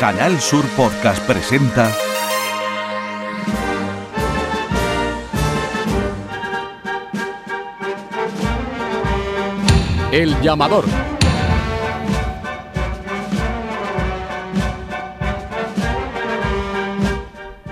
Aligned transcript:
Canal 0.00 0.40
Sur 0.40 0.64
Podcast 0.78 1.22
presenta 1.26 1.94
El 10.10 10.40
llamador. 10.40 10.86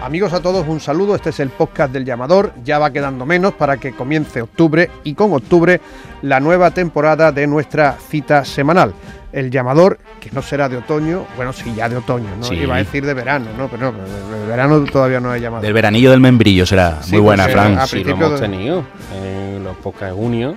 Amigos 0.09 0.32
a 0.32 0.40
todos, 0.40 0.66
un 0.66 0.80
saludo. 0.80 1.14
Este 1.14 1.29
es 1.29 1.38
el 1.40 1.50
podcast 1.50 1.93
del 1.93 2.06
llamador. 2.06 2.52
Ya 2.64 2.79
va 2.79 2.90
quedando 2.90 3.27
menos 3.27 3.52
para 3.52 3.77
que 3.77 3.93
comience 3.93 4.40
octubre 4.40 4.90
y 5.04 5.12
con 5.12 5.34
octubre 5.34 5.82
la 6.22 6.40
nueva 6.40 6.70
temporada 6.70 7.30
de 7.30 7.46
nuestra 7.46 7.95
cita 8.08 8.43
semanal. 8.46 8.94
El 9.34 9.50
llamador, 9.50 9.98
que 10.18 10.30
no 10.30 10.40
será 10.40 10.66
de 10.71 10.79
otoño, 10.79 11.26
bueno, 11.36 11.52
sí, 11.52 11.75
ya 11.76 11.90
de 11.90 11.98
otoño, 11.98 12.26
¿no? 12.39 12.44
Sí. 12.44 12.54
Iba 12.54 12.76
a 12.76 12.79
decir 12.79 13.04
de 13.04 13.12
verano, 13.12 13.50
¿no? 13.58 13.68
Pero 13.68 13.93
no, 13.93 13.98
de 13.98 14.46
verano 14.46 14.82
todavía 14.90 15.21
no 15.21 15.31
hay 15.31 15.43
llamado. 15.43 15.62
Del 15.62 15.75
veranillo 15.75 16.11
del 16.11 16.20
membrillo 16.20 16.64
será. 16.64 17.03
Sí, 17.03 17.12
Muy 17.12 17.20
buena, 17.20 17.43
porque 17.43 17.53
Fran. 17.53 17.79
a 17.79 17.86
Sí, 17.86 17.96
lo 17.98 18.03
principio 18.04 18.26
hemos 18.29 18.40
de- 18.40 18.46
tenido 18.48 18.84
en 19.14 19.62
los 19.62 19.76
podcasts 19.76 20.06
de 20.17 20.22
junio. 20.22 20.54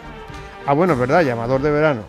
Ah, 0.66 0.72
bueno, 0.72 0.94
es 0.94 1.00
verdad, 1.00 1.24
llamador 1.24 1.62
de 1.62 1.72
verano. 1.72 2.02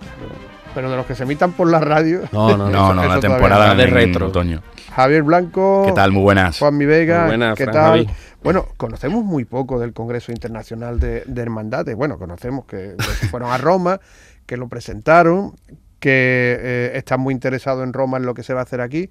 Pero 0.75 0.91
de 0.91 0.97
los 0.97 1.07
que 1.07 1.15
se 1.15 1.25
emitan 1.25 1.53
por 1.53 1.71
la 1.71 1.81
radio, 1.81 2.23
No, 2.33 2.57
no, 2.57 2.71
No, 2.71 2.95
no, 2.95 3.07
la 3.07 3.21
temporada. 3.21 3.75
De 3.75 3.87
retro. 3.87 4.29
otoño. 4.29 4.63
Javier 4.95 5.23
Blanco, 5.23 5.85
¿Qué 5.87 5.93
tal? 5.93 6.13
Muy 6.13 6.23
buenas. 6.23 6.59
Juan 6.59 6.77
Mi 6.77 6.85
Vega, 6.85 7.21
Muy 7.21 7.29
buenas, 7.29 7.57
¿qué 7.57 7.65
Fran 7.65 7.75
tal? 7.75 8.07
Javi. 8.07 8.09
Bueno, 8.43 8.67
conocemos 8.77 9.25
muy 9.25 9.45
poco 9.45 9.79
del 9.79 9.93
Congreso 9.93 10.33
Internacional 10.33 10.99
de, 11.01 11.23
de 11.27 11.43
Hermandades. 11.43 11.95
Bueno, 11.97 12.19
conocemos 12.19 12.65
que, 12.67 12.95
que 13.21 13.27
fueron 13.29 13.51
a 13.51 13.59
Roma, 13.59 14.01
que 14.47 14.57
lo 14.57 14.69
presentaron, 14.69 15.53
que 16.01 16.57
eh, 16.61 16.93
están 16.95 17.21
muy 17.21 17.33
interesados 17.33 17.85
en 17.85 17.93
Roma 17.93 18.17
en 18.19 18.27
lo 18.27 18.35
que 18.35 18.43
se 18.43 18.53
va 18.53 18.61
a 18.61 18.65
hacer 18.65 18.81
aquí, 18.81 19.09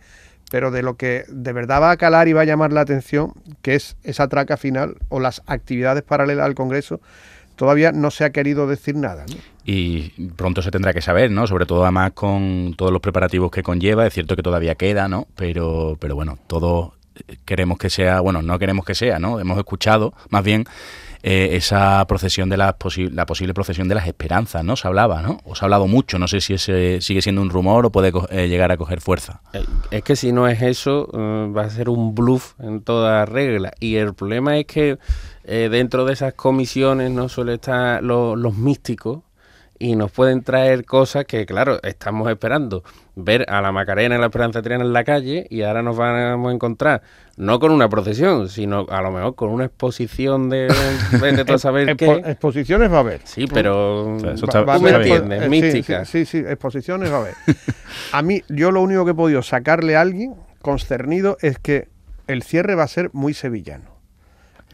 pero 0.51 0.69
de 0.69 0.83
lo 0.83 0.97
que 0.97 1.23
de 1.29 1.53
verdad 1.53 1.81
va 1.81 1.91
a 1.91 1.97
calar 1.97 2.27
y 2.27 2.33
va 2.33 2.41
a 2.41 2.45
llamar 2.45 2.73
la 2.73 2.81
atención, 2.81 3.31
que 3.61 3.75
es 3.75 3.95
esa 4.03 4.27
traca 4.27 4.57
final 4.57 4.97
o 5.07 5.19
las 5.21 5.41
actividades 5.47 6.03
paralelas 6.03 6.45
al 6.45 6.53
Congreso, 6.55 6.99
todavía 7.55 7.91
no 7.91 8.11
se 8.11 8.23
ha 8.25 8.31
querido 8.31 8.67
decir 8.67 8.95
nada. 8.95 9.25
¿no? 9.27 9.35
Y 9.65 10.09
pronto 10.35 10.61
se 10.61 10.71
tendrá 10.71 10.93
que 10.93 11.01
saber, 11.01 11.29
¿no? 11.31 11.45
Sobre 11.47 11.65
todo 11.65 11.83
además 11.83 12.11
con 12.13 12.73
todos 12.77 12.91
los 12.91 13.01
preparativos 13.01 13.51
que 13.51 13.61
conlleva. 13.63 14.07
Es 14.07 14.13
cierto 14.13 14.35
que 14.35 14.41
todavía 14.43 14.75
queda, 14.75 15.07
¿no? 15.07 15.27
Pero, 15.35 15.97
pero 15.99 16.15
bueno, 16.15 16.37
todos 16.47 16.93
queremos 17.45 17.77
que 17.77 17.89
sea, 17.89 18.19
bueno, 18.21 18.41
no 18.41 18.57
queremos 18.57 18.85
que 18.85 18.95
sea, 18.95 19.19
¿no? 19.19 19.39
Hemos 19.39 19.57
escuchado 19.59 20.13
más 20.29 20.43
bien 20.43 20.65
eh, 21.23 21.49
esa 21.51 22.03
procesión 22.07 22.49
de 22.49 22.57
las 22.57 22.73
posi- 22.79 23.11
la 23.11 23.27
posible 23.27 23.53
procesión 23.53 23.87
de 23.87 23.93
las 23.93 24.07
esperanzas, 24.07 24.63
¿no? 24.63 24.75
Se 24.75 24.87
hablaba, 24.87 25.21
¿no? 25.21 25.39
O 25.43 25.53
se 25.53 25.63
ha 25.63 25.67
hablado 25.67 25.85
mucho, 25.87 26.17
no 26.17 26.27
sé 26.27 26.41
si 26.41 26.55
ese 26.55 26.99
sigue 27.01 27.21
siendo 27.21 27.43
un 27.43 27.51
rumor 27.51 27.85
o 27.85 27.91
puede 27.91 28.11
co- 28.11 28.27
eh, 28.31 28.47
llegar 28.47 28.71
a 28.71 28.77
coger 28.77 29.01
fuerza. 29.01 29.41
Eh, 29.53 29.63
Es 29.91 30.01
que 30.03 30.15
si 30.15 30.31
no 30.31 30.47
es 30.47 30.59
eso, 30.63 31.07
eh, 31.13 31.51
va 31.55 31.63
a 31.65 31.69
ser 31.69 31.89
un 31.89 32.15
bluff 32.15 32.53
en 32.59 32.81
toda 32.81 33.23
regla. 33.27 33.71
Y 33.79 33.97
el 33.97 34.15
problema 34.15 34.57
es 34.57 34.65
que 34.65 34.97
eh, 35.53 35.67
dentro 35.69 36.05
de 36.05 36.13
esas 36.13 36.33
comisiones 36.33 37.11
no 37.11 37.27
suelen 37.27 37.55
estar 37.55 38.01
lo- 38.01 38.35
los 38.37 38.55
místicos 38.55 39.19
y 39.77 39.95
nos 39.95 40.11
pueden 40.11 40.43
traer 40.43 40.85
cosas 40.85 41.25
que, 41.25 41.45
claro, 41.47 41.79
estamos 41.83 42.29
esperando. 42.29 42.83
Ver 43.15 43.45
a 43.49 43.61
la 43.61 43.71
Macarena 43.71 44.15
y 44.15 44.19
la 44.19 44.27
Esperanza 44.27 44.61
Triana 44.61 44.85
en 44.85 44.93
la 44.93 45.03
calle 45.03 45.47
y 45.49 45.63
ahora 45.63 45.81
nos 45.81 45.97
vamos 45.97 46.51
a 46.51 46.53
encontrar 46.53 47.01
no 47.35 47.59
con 47.59 47.71
una 47.71 47.89
procesión, 47.89 48.47
sino 48.47 48.85
a 48.89 49.01
lo 49.01 49.11
mejor 49.11 49.33
con 49.35 49.49
una 49.49 49.65
exposición 49.65 50.49
de, 50.49 50.67
de 51.21 51.43
todo 51.45 51.57
saber 51.57 51.89
Expo- 51.97 52.21
qué. 52.23 52.31
exposiciones 52.31 52.91
va 52.91 52.97
a 52.97 52.99
haber. 52.99 53.21
Sí, 53.25 53.45
pero 53.51 54.15
O 54.15 54.19
sea, 54.19 54.33
eso 54.33 54.45
va- 54.45 54.49
está- 54.51 54.61
Va 54.61 54.73
a 54.75 54.77
tú 54.77 54.83
me 54.83 54.91
entiendes, 54.91 55.41
eh, 55.43 55.49
mística. 55.49 56.05
Sí, 56.05 56.25
sí, 56.25 56.43
sí, 56.43 56.47
exposiciones 56.47 57.11
va 57.11 57.17
a 57.17 57.21
haber. 57.21 57.33
A 58.13 58.21
mí, 58.21 58.43
yo 58.49 58.71
lo 58.71 58.81
único 58.81 59.03
que 59.03 59.11
he 59.11 59.15
podido 59.15 59.41
sacarle 59.41 59.97
a 59.97 60.01
alguien 60.01 60.35
concernido 60.61 61.37
es 61.41 61.57
que 61.59 61.89
el 62.27 62.43
cierre 62.43 62.75
va 62.75 62.83
a 62.83 62.87
ser 62.87 63.09
muy 63.13 63.33
sevillano. 63.33 63.90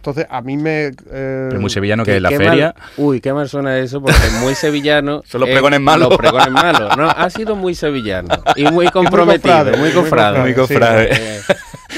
Entonces, 0.08 0.26
a 0.30 0.42
mí 0.42 0.56
me... 0.56 0.86
eh, 1.12 1.48
Pero 1.50 1.60
muy 1.60 1.70
sevillano 1.70 2.06
que 2.06 2.16
es 2.16 2.22
la 2.22 2.30
feria. 2.30 2.74
mal- 2.78 2.90
uy, 2.98 3.20
qué 3.20 3.34
mal 3.34 3.50
suena 3.50 3.78
eso, 3.78 4.02
porque 4.02 4.16
es 4.18 4.34
muy 4.42 4.56
sevillano. 4.56 5.22
Son 5.28 5.42
los 5.42 5.50
eh, 5.50 5.54
pregones 5.54 5.82
malos. 5.82 6.10
Los 6.10 6.18
pregones 6.18 6.50
malos. 6.50 6.96
No, 6.96 7.10
ha 7.10 7.30
sido 7.30 7.56
muy 7.58 7.76
sevillano. 7.76 8.30
Y 8.56 8.64
muy 8.72 8.88
comprometido, 8.92 9.54
cofrade, 9.54 9.72
muy 9.78 9.80
muy 9.88 9.92
cofrado. 9.92 10.40
Muy 10.40 10.54
cofrade, 10.54 11.10
cofrade. 11.10 11.40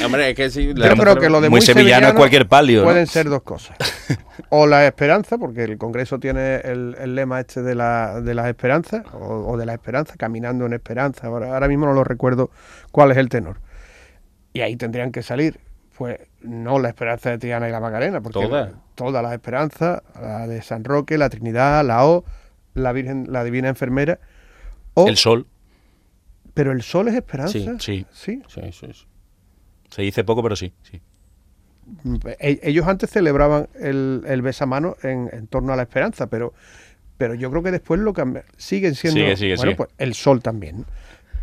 Eh, 0.02 0.06
hombre, 0.06 0.30
es 0.32 0.36
que 0.36 0.50
sí. 0.50 0.74
Yo 0.74 0.96
creo 0.96 1.18
que 1.18 1.30
lo 1.30 1.40
de 1.42 1.50
muy 1.50 1.60
muy, 1.60 1.62
sevillano 1.66 2.08
es 2.08 2.14
cualquier 2.14 2.48
palio, 2.48 2.80
¿no? 2.80 2.86
Pueden 2.86 3.06
ser 3.08 3.30
dos 3.30 3.44
cosas. 3.44 3.78
O 4.52 4.66
la 4.66 4.88
esperanza, 4.88 5.38
porque 5.38 5.64
el 5.64 5.78
Congreso 5.78 6.18
tiene 6.18 6.56
el, 6.64 6.96
el 7.00 7.14
lema 7.14 7.40
este 7.40 7.62
de 7.62 7.76
la, 7.76 8.20
de 8.20 8.34
las 8.34 8.48
esperanzas, 8.48 9.04
o, 9.14 9.46
o 9.52 9.58
de 9.58 9.66
la 9.68 9.74
esperanza, 9.74 10.16
caminando 10.18 10.66
en 10.66 10.74
esperanza. 10.74 11.28
Ahora, 11.28 11.54
ahora 11.54 11.68
mismo 11.68 11.86
no 11.86 11.94
lo 11.94 12.04
recuerdo 12.04 12.50
cuál 12.92 13.12
es 13.12 13.18
el 13.18 13.30
tenor. 13.30 13.58
Y 14.52 14.62
ahí 14.62 14.76
tendrían 14.76 15.12
que 15.12 15.22
salir, 15.22 15.60
pues, 16.00 16.18
no 16.42 16.80
la 16.80 16.88
esperanza 16.88 17.30
de 17.30 17.38
Triana 17.38 17.68
y 17.68 17.72
la 17.72 17.80
Macarena, 17.82 18.22
porque 18.22 18.40
Todas. 18.40 18.72
todas 18.96 19.22
las 19.22 19.34
esperanzas, 19.34 20.02
la 20.20 20.48
de 20.48 20.62
San 20.62 20.84
Roque, 20.86 21.18
la 21.18 21.30
Trinidad, 21.30 21.86
la 21.86 22.06
O, 22.08 22.24
la 22.74 22.92
Virgen, 22.94 23.28
la 23.30 23.44
Divina 23.44 23.68
Enfermera. 23.68 24.18
O, 24.94 25.08
El 25.10 25.18
sol. 25.18 25.46
pero 26.54 26.72
el 26.72 26.82
sol 26.82 27.10
es 27.10 27.16
esperanza. 27.16 27.52
Sí, 27.52 27.66
sí. 27.80 28.06
Sí. 28.12 28.42
Sí, 28.48 28.62
sí, 28.72 28.88
sí. 28.94 29.06
Se 29.90 30.02
dice 30.02 30.24
poco, 30.24 30.42
pero 30.42 30.56
sí. 30.56 30.74
sí. 30.84 31.02
E- 32.40 32.60
ellos 32.64 32.88
antes 32.88 33.10
celebraban 33.10 33.68
el, 33.80 34.24
el 34.26 34.42
besamano 34.42 34.96
en, 35.04 35.30
en 35.34 35.48
torno 35.48 35.74
a 35.74 35.76
la 35.76 35.82
esperanza, 35.84 36.28
pero, 36.28 36.54
pero 37.18 37.34
yo 37.34 37.50
creo 37.52 37.62
que 37.64 37.72
después 37.72 38.00
lo 38.00 38.14
cambia. 38.14 38.46
Siguen 38.58 38.96
siendo 38.96 39.20
Sigue, 39.20 39.36
sigue, 39.36 39.56
bueno, 39.58 39.72
sigue. 39.72 39.76
pues 39.76 39.90
el 39.98 40.14
sol 40.14 40.42
también. 40.42 40.86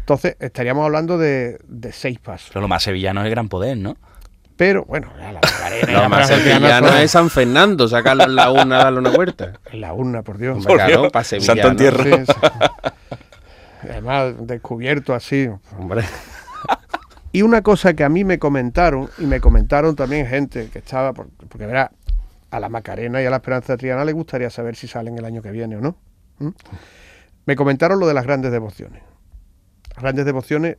Entonces 0.00 0.36
estaríamos 0.38 0.84
hablando 0.86 1.18
de, 1.18 1.58
de 1.68 1.92
seis 1.92 2.18
pasos. 2.20 2.48
Pero 2.52 2.60
lo 2.62 2.68
más 2.68 2.84
sevillano 2.84 3.20
es 3.20 3.26
el 3.26 3.30
gran 3.32 3.48
poder, 3.48 3.76
¿no? 3.76 3.96
Pero 4.56 4.84
bueno, 4.86 5.12
ya 5.18 5.32
la 5.32 5.40
Macarena 5.42 5.92
la 5.92 6.08
más 6.08 6.30
Esperanza 6.30 6.42
Triana 6.42 6.58
sevillano 6.60 6.88
son- 6.88 6.96
es 6.98 7.10
San 7.10 7.30
Fernando, 7.30 7.88
sacarlo 7.88 8.24
en 8.24 8.34
la 8.36 8.50
urna, 8.50 8.78
darle 8.78 8.98
una 9.00 9.10
vuelta. 9.10 9.52
en 9.70 9.80
la 9.80 9.92
urna, 9.92 10.22
por 10.22 10.38
Dios. 10.38 10.56
Hombre, 10.56 10.74
claro, 10.74 11.10
para 11.10 11.24
Santo 11.24 11.44
sevillano. 11.44 11.70
entierro. 11.70 12.04
Sí, 12.04 12.24
sí. 12.26 12.32
Además, 13.82 14.34
descubierto 14.40 15.14
así. 15.14 15.48
Hombre, 15.78 16.02
Y 17.32 17.42
una 17.42 17.60
cosa 17.62 17.92
que 17.94 18.02
a 18.02 18.08
mí 18.08 18.24
me 18.24 18.38
comentaron, 18.38 19.10
y 19.18 19.26
me 19.26 19.40
comentaron 19.40 19.94
también 19.94 20.26
gente 20.26 20.70
que 20.72 20.78
estaba, 20.78 21.12
por- 21.12 21.28
porque 21.48 21.66
verá, 21.66 21.92
a 22.50 22.60
la 22.60 22.68
Macarena 22.70 23.20
y 23.22 23.26
a 23.26 23.30
la 23.30 23.36
Esperanza 23.36 23.76
Triana 23.76 24.04
le 24.04 24.12
gustaría 24.12 24.48
saber 24.48 24.74
si 24.76 24.88
salen 24.88 25.18
el 25.18 25.24
año 25.26 25.42
que 25.42 25.50
viene 25.50 25.76
o 25.76 25.80
no. 25.82 25.96
¿Mm? 26.38 26.48
Me 27.44 27.56
comentaron 27.56 28.00
lo 28.00 28.06
de 28.06 28.14
las 28.14 28.24
grandes 28.24 28.52
devociones. 28.52 29.02
Las 29.94 30.02
grandes 30.02 30.24
devociones, 30.24 30.76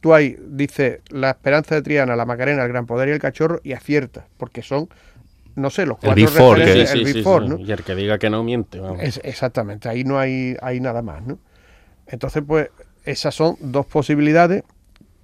tú 0.00 0.14
ahí 0.14 0.36
dices 0.48 1.00
la 1.10 1.30
Esperanza 1.30 1.74
de 1.74 1.82
Triana, 1.82 2.16
la 2.16 2.24
Macarena, 2.26 2.62
el 2.62 2.68
Gran 2.68 2.86
Poder 2.86 3.08
y 3.08 3.12
el 3.12 3.18
Cachorro, 3.18 3.60
y 3.62 3.72
aciertas, 3.72 4.24
porque 4.36 4.62
son, 4.62 4.88
no 5.56 5.70
sé, 5.70 5.86
los 5.86 5.98
El 6.02 6.06
cuatro 6.06 6.28
Four, 6.28 6.58
que- 6.58 6.86
sí, 6.86 6.98
el 6.98 7.06
sí. 7.12 7.22
¿no? 7.24 7.58
Y 7.58 7.70
el 7.72 7.82
que 7.82 7.94
diga 7.94 8.18
que 8.18 8.30
no 8.30 8.42
miente, 8.42 8.80
vamos. 8.80 9.02
Es- 9.02 9.20
exactamente, 9.24 9.88
ahí 9.88 10.04
no 10.04 10.18
hay, 10.18 10.56
hay 10.62 10.80
nada 10.80 11.02
más, 11.02 11.22
¿no? 11.26 11.38
Entonces, 12.06 12.42
pues, 12.46 12.68
esas 13.04 13.34
son 13.34 13.56
dos 13.60 13.86
posibilidades 13.86 14.64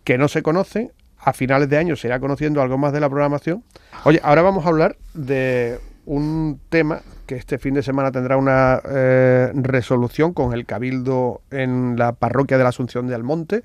que 0.04 0.18
no 0.18 0.28
se 0.28 0.42
conocen. 0.42 0.92
A 1.20 1.32
finales 1.32 1.68
de 1.68 1.76
año 1.76 1.96
se 1.96 2.06
irá 2.06 2.20
conociendo 2.20 2.62
algo 2.62 2.78
más 2.78 2.92
de 2.92 3.00
la 3.00 3.08
programación. 3.08 3.64
Oye, 4.04 4.20
ahora 4.22 4.42
vamos 4.42 4.64
a 4.64 4.68
hablar 4.68 4.96
de 5.14 5.78
un 6.06 6.60
tema 6.70 7.02
que 7.26 7.34
este 7.34 7.58
fin 7.58 7.74
de 7.74 7.82
semana 7.82 8.10
tendrá 8.12 8.36
una 8.36 8.80
eh, 8.88 9.50
resolución 9.54 10.32
con 10.32 10.54
el 10.54 10.64
Cabildo 10.64 11.42
en 11.50 11.96
la 11.98 12.12
parroquia 12.12 12.56
de 12.56 12.62
la 12.62 12.70
Asunción 12.70 13.08
de 13.08 13.14
Almonte. 13.16 13.64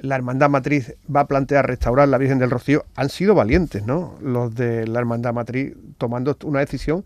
La 0.00 0.16
Hermandad 0.16 0.48
Matriz 0.50 0.94
va 1.14 1.20
a 1.20 1.26
plantear 1.26 1.66
restaurar 1.66 2.08
la 2.08 2.18
Virgen 2.18 2.38
del 2.38 2.50
Rocío. 2.50 2.84
Han 2.96 3.08
sido 3.10 3.34
valientes, 3.34 3.84
¿no? 3.86 4.14
Los 4.22 4.54
de 4.54 4.86
la 4.86 4.98
Hermandad 5.00 5.32
Matriz 5.34 5.74
tomando 5.98 6.36
una 6.44 6.60
decisión 6.60 7.04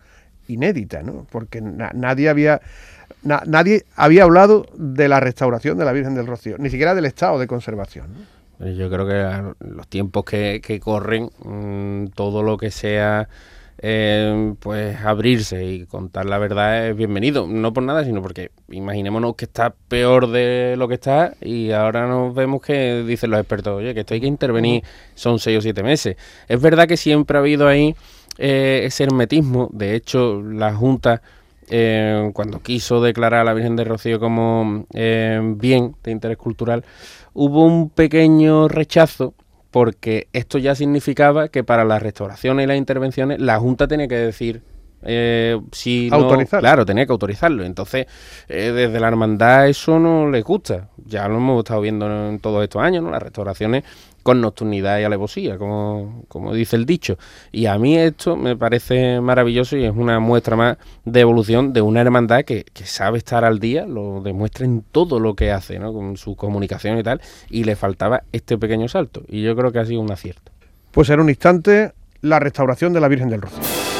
inédita, 0.48 1.02
¿no? 1.02 1.26
Porque 1.30 1.60
na- 1.60 1.90
nadie 1.94 2.28
había 2.28 2.60
na- 3.22 3.42
nadie 3.46 3.84
había 3.96 4.24
hablado 4.24 4.66
de 4.76 5.08
la 5.08 5.18
restauración 5.20 5.78
de 5.78 5.84
la 5.84 5.92
Virgen 5.92 6.14
del 6.14 6.26
Rocío, 6.26 6.56
ni 6.58 6.70
siquiera 6.70 6.94
del 6.94 7.06
estado 7.06 7.38
de 7.38 7.46
conservación. 7.46 8.06
Yo 8.60 8.88
creo 8.90 9.06
que 9.06 9.14
a 9.14 9.54
los 9.60 9.88
tiempos 9.88 10.24
que, 10.24 10.60
que 10.62 10.78
corren, 10.78 11.30
mm, 11.44 12.08
todo 12.14 12.42
lo 12.42 12.56
que 12.56 12.70
sea 12.70 13.28
eh, 13.78 14.54
pues 14.60 14.96
abrirse 15.04 15.64
y 15.64 15.86
contar 15.86 16.26
la 16.26 16.38
verdad 16.38 16.88
es 16.88 16.96
bienvenido. 16.96 17.46
No 17.46 17.72
por 17.72 17.82
nada, 17.82 18.04
sino 18.04 18.22
porque 18.22 18.50
imaginémonos 18.70 19.36
que 19.36 19.44
está 19.44 19.74
peor 19.88 20.30
de 20.30 20.74
lo 20.78 20.88
que 20.88 20.94
está 20.94 21.34
y 21.40 21.70
ahora 21.72 22.06
nos 22.06 22.34
vemos 22.34 22.62
que 22.62 23.02
dicen 23.06 23.30
los 23.30 23.40
expertos, 23.40 23.78
oye, 23.78 23.94
que 23.94 24.00
esto 24.00 24.14
hay 24.14 24.20
que 24.20 24.26
intervenir, 24.26 24.82
son 25.14 25.38
seis 25.38 25.58
o 25.58 25.60
siete 25.60 25.82
meses. 25.82 26.16
Es 26.48 26.60
verdad 26.60 26.86
que 26.86 26.96
siempre 26.96 27.36
ha 27.36 27.40
habido 27.40 27.68
ahí 27.68 27.94
eh, 28.38 28.82
ese 28.84 29.04
hermetismo. 29.04 29.68
De 29.72 29.94
hecho, 29.94 30.42
la 30.42 30.74
Junta 30.74 31.22
eh, 31.68 32.30
cuando 32.34 32.60
quiso 32.60 33.00
declarar 33.00 33.40
a 33.40 33.44
la 33.44 33.54
Virgen 33.54 33.76
de 33.76 33.84
Rocío 33.84 34.20
como 34.20 34.86
eh, 34.92 35.40
bien 35.56 35.96
de 36.02 36.10
interés 36.10 36.36
cultural, 36.36 36.84
hubo 37.32 37.64
un 37.64 37.90
pequeño 37.90 38.68
rechazo 38.68 39.34
porque 39.74 40.28
esto 40.32 40.58
ya 40.58 40.76
significaba 40.76 41.48
que 41.48 41.64
para 41.64 41.84
las 41.84 42.00
restauraciones 42.00 42.62
y 42.62 42.66
las 42.68 42.76
intervenciones 42.76 43.40
la 43.40 43.58
Junta 43.58 43.88
tenía 43.88 44.06
que 44.06 44.14
decir 44.14 44.62
Eh, 45.02 45.60
si 45.72 46.08
Autorizar. 46.12 46.60
claro, 46.60 46.86
tenía 46.86 47.04
que 47.04 47.12
autorizarlo. 47.12 47.64
Entonces, 47.64 48.06
eh, 48.48 48.70
desde 48.72 49.00
la 49.00 49.08
hermandad 49.08 49.68
eso 49.68 49.98
no 49.98 50.30
les 50.30 50.44
gusta. 50.44 50.88
Ya 51.04 51.26
lo 51.28 51.38
hemos 51.38 51.58
estado 51.58 51.80
viendo 51.80 52.06
en 52.06 52.38
todos 52.38 52.62
estos 52.62 52.80
años, 52.80 53.02
¿no? 53.02 53.10
Las 53.10 53.22
restauraciones 53.22 53.82
con 54.24 54.40
nocturnidad 54.40 54.98
y 54.98 55.04
alevosía, 55.04 55.58
como, 55.58 56.24
como 56.26 56.52
dice 56.52 56.74
el 56.74 56.86
dicho. 56.86 57.16
Y 57.52 57.66
a 57.66 57.78
mí 57.78 57.96
esto 57.96 58.34
me 58.36 58.56
parece 58.56 59.20
maravilloso 59.20 59.76
y 59.76 59.84
es 59.84 59.92
una 59.94 60.18
muestra 60.18 60.56
más 60.56 60.78
de 61.04 61.20
evolución 61.20 61.72
de 61.72 61.82
una 61.82 62.00
hermandad 62.00 62.44
que, 62.44 62.64
que 62.64 62.86
sabe 62.86 63.18
estar 63.18 63.44
al 63.44 63.60
día, 63.60 63.86
lo 63.86 64.22
demuestra 64.22 64.64
en 64.64 64.82
todo 64.90 65.20
lo 65.20 65.34
que 65.34 65.52
hace, 65.52 65.78
¿no? 65.78 65.92
Con 65.92 66.16
su 66.16 66.34
comunicación 66.34 66.98
y 66.98 67.02
tal, 67.04 67.20
y 67.50 67.62
le 67.62 67.76
faltaba 67.76 68.24
este 68.32 68.58
pequeño 68.58 68.88
salto. 68.88 69.22
Y 69.28 69.42
yo 69.42 69.54
creo 69.54 69.70
que 69.70 69.78
ha 69.78 69.84
sido 69.84 70.00
un 70.00 70.10
acierto. 70.10 70.50
Pues 70.90 71.10
en 71.10 71.20
un 71.20 71.28
instante, 71.28 71.92
la 72.22 72.40
restauración 72.40 72.92
de 72.92 73.00
la 73.00 73.08
Virgen 73.08 73.28
del 73.28 73.42
Rocío. 73.42 73.93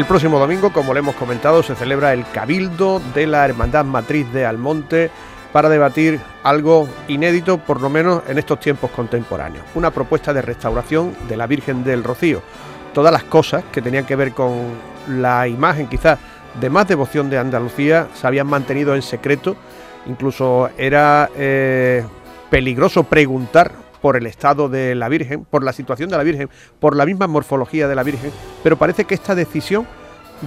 El 0.00 0.06
próximo 0.06 0.38
domingo, 0.38 0.72
como 0.72 0.94
le 0.94 1.00
hemos 1.00 1.14
comentado, 1.14 1.62
se 1.62 1.74
celebra 1.74 2.14
el 2.14 2.24
Cabildo 2.32 3.02
de 3.14 3.26
la 3.26 3.44
Hermandad 3.44 3.84
Matriz 3.84 4.32
de 4.32 4.46
Almonte 4.46 5.10
para 5.52 5.68
debatir 5.68 6.18
algo 6.42 6.88
inédito, 7.06 7.58
por 7.58 7.82
lo 7.82 7.90
menos 7.90 8.22
en 8.26 8.38
estos 8.38 8.58
tiempos 8.60 8.90
contemporáneos. 8.92 9.62
Una 9.74 9.90
propuesta 9.90 10.32
de 10.32 10.40
restauración 10.40 11.14
de 11.28 11.36
la 11.36 11.46
Virgen 11.46 11.84
del 11.84 12.02
Rocío. 12.02 12.40
Todas 12.94 13.12
las 13.12 13.24
cosas 13.24 13.62
que 13.70 13.82
tenían 13.82 14.06
que 14.06 14.16
ver 14.16 14.32
con 14.32 14.68
la 15.06 15.46
imagen 15.46 15.86
quizás 15.86 16.18
de 16.58 16.70
más 16.70 16.88
devoción 16.88 17.28
de 17.28 17.36
Andalucía 17.36 18.08
se 18.14 18.26
habían 18.26 18.46
mantenido 18.46 18.94
en 18.94 19.02
secreto. 19.02 19.54
Incluso 20.06 20.70
era 20.78 21.28
eh, 21.36 22.06
peligroso 22.48 23.04
preguntar 23.04 23.72
por 24.00 24.16
el 24.16 24.26
estado 24.26 24.68
de 24.68 24.94
la 24.94 25.08
Virgen, 25.08 25.44
por 25.44 25.62
la 25.62 25.72
situación 25.72 26.10
de 26.10 26.16
la 26.16 26.22
Virgen, 26.22 26.48
por 26.78 26.96
la 26.96 27.06
misma 27.06 27.26
morfología 27.26 27.88
de 27.88 27.94
la 27.94 28.02
Virgen, 28.02 28.30
pero 28.62 28.76
parece 28.76 29.04
que 29.04 29.14
esta 29.14 29.34
decisión 29.34 29.86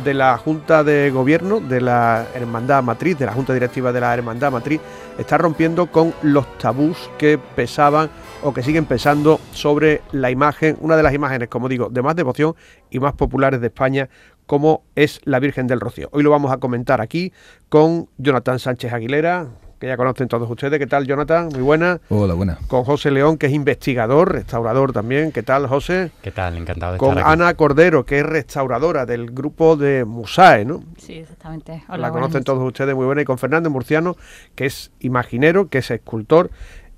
de 0.03 0.13
la 0.13 0.37
Junta 0.37 0.83
de 0.83 1.11
Gobierno 1.11 1.59
de 1.59 1.79
la 1.79 2.25
Hermandad 2.33 2.81
Matriz, 2.81 3.17
de 3.17 3.25
la 3.25 3.33
Junta 3.33 3.53
Directiva 3.53 3.91
de 3.91 4.01
la 4.01 4.13
Hermandad 4.13 4.51
Matriz, 4.51 4.81
está 5.17 5.37
rompiendo 5.37 5.91
con 5.91 6.13
los 6.23 6.57
tabús 6.57 7.11
que 7.17 7.37
pesaban 7.37 8.09
o 8.41 8.53
que 8.53 8.63
siguen 8.63 8.85
pesando 8.85 9.39
sobre 9.51 10.01
la 10.11 10.31
imagen, 10.31 10.77
una 10.81 10.97
de 10.97 11.03
las 11.03 11.13
imágenes, 11.13 11.47
como 11.47 11.69
digo, 11.69 11.89
de 11.89 12.01
más 12.01 12.15
devoción 12.15 12.55
y 12.89 12.99
más 12.99 13.13
populares 13.13 13.61
de 13.61 13.67
España, 13.67 14.09
como 14.45 14.83
es 14.95 15.21
la 15.25 15.39
Virgen 15.39 15.67
del 15.67 15.79
Rocío. 15.79 16.09
Hoy 16.11 16.23
lo 16.23 16.31
vamos 16.31 16.51
a 16.51 16.57
comentar 16.57 16.99
aquí 16.99 17.31
con 17.69 18.09
Jonathan 18.17 18.59
Sánchez 18.59 18.93
Aguilera, 18.93 19.47
que 19.83 19.89
ya 19.89 19.97
conocen 19.97 20.29
todos 20.29 20.49
ustedes. 20.49 20.79
¿Qué 20.79 20.87
tal, 20.87 21.05
Jonathan? 21.05 21.49
Muy 21.49 21.61
buena. 21.61 21.99
Hola, 22.07 22.35
buena. 22.35 22.57
Con 22.67 22.85
José 22.85 23.11
León, 23.11 23.37
que 23.37 23.47
es 23.47 23.51
investigador, 23.51 24.31
restaurador 24.31 24.93
también. 24.93 25.33
¿Qué 25.33 25.43
tal, 25.43 25.67
José? 25.67 26.09
¿Qué 26.21 26.31
tal? 26.31 26.55
Encantado 26.55 26.93
de 26.93 26.99
Con 26.99 27.17
estar 27.17 27.23
aquí. 27.25 27.33
Ana 27.33 27.53
Cordero, 27.55 28.05
que 28.05 28.19
es 28.19 28.25
restauradora 28.25 29.05
del 29.05 29.31
grupo 29.31 29.75
de 29.75 30.05
Musae, 30.05 30.63
¿no? 30.63 30.85
Sí, 30.97 31.15
exactamente. 31.15 31.83
la 31.89 31.95
buenas 31.97 32.11
conocen 32.11 32.31
noches. 32.31 32.45
todos 32.45 32.65
ustedes 32.65 32.95
muy 32.95 33.05
buena. 33.05 33.23
Y 33.23 33.25
con 33.25 33.37
Fernando 33.37 33.69
Murciano, 33.69 34.15
que 34.55 34.67
es 34.67 34.93
imaginero, 35.01 35.67
que 35.67 35.79
es 35.79 35.91
escultor 35.91 36.49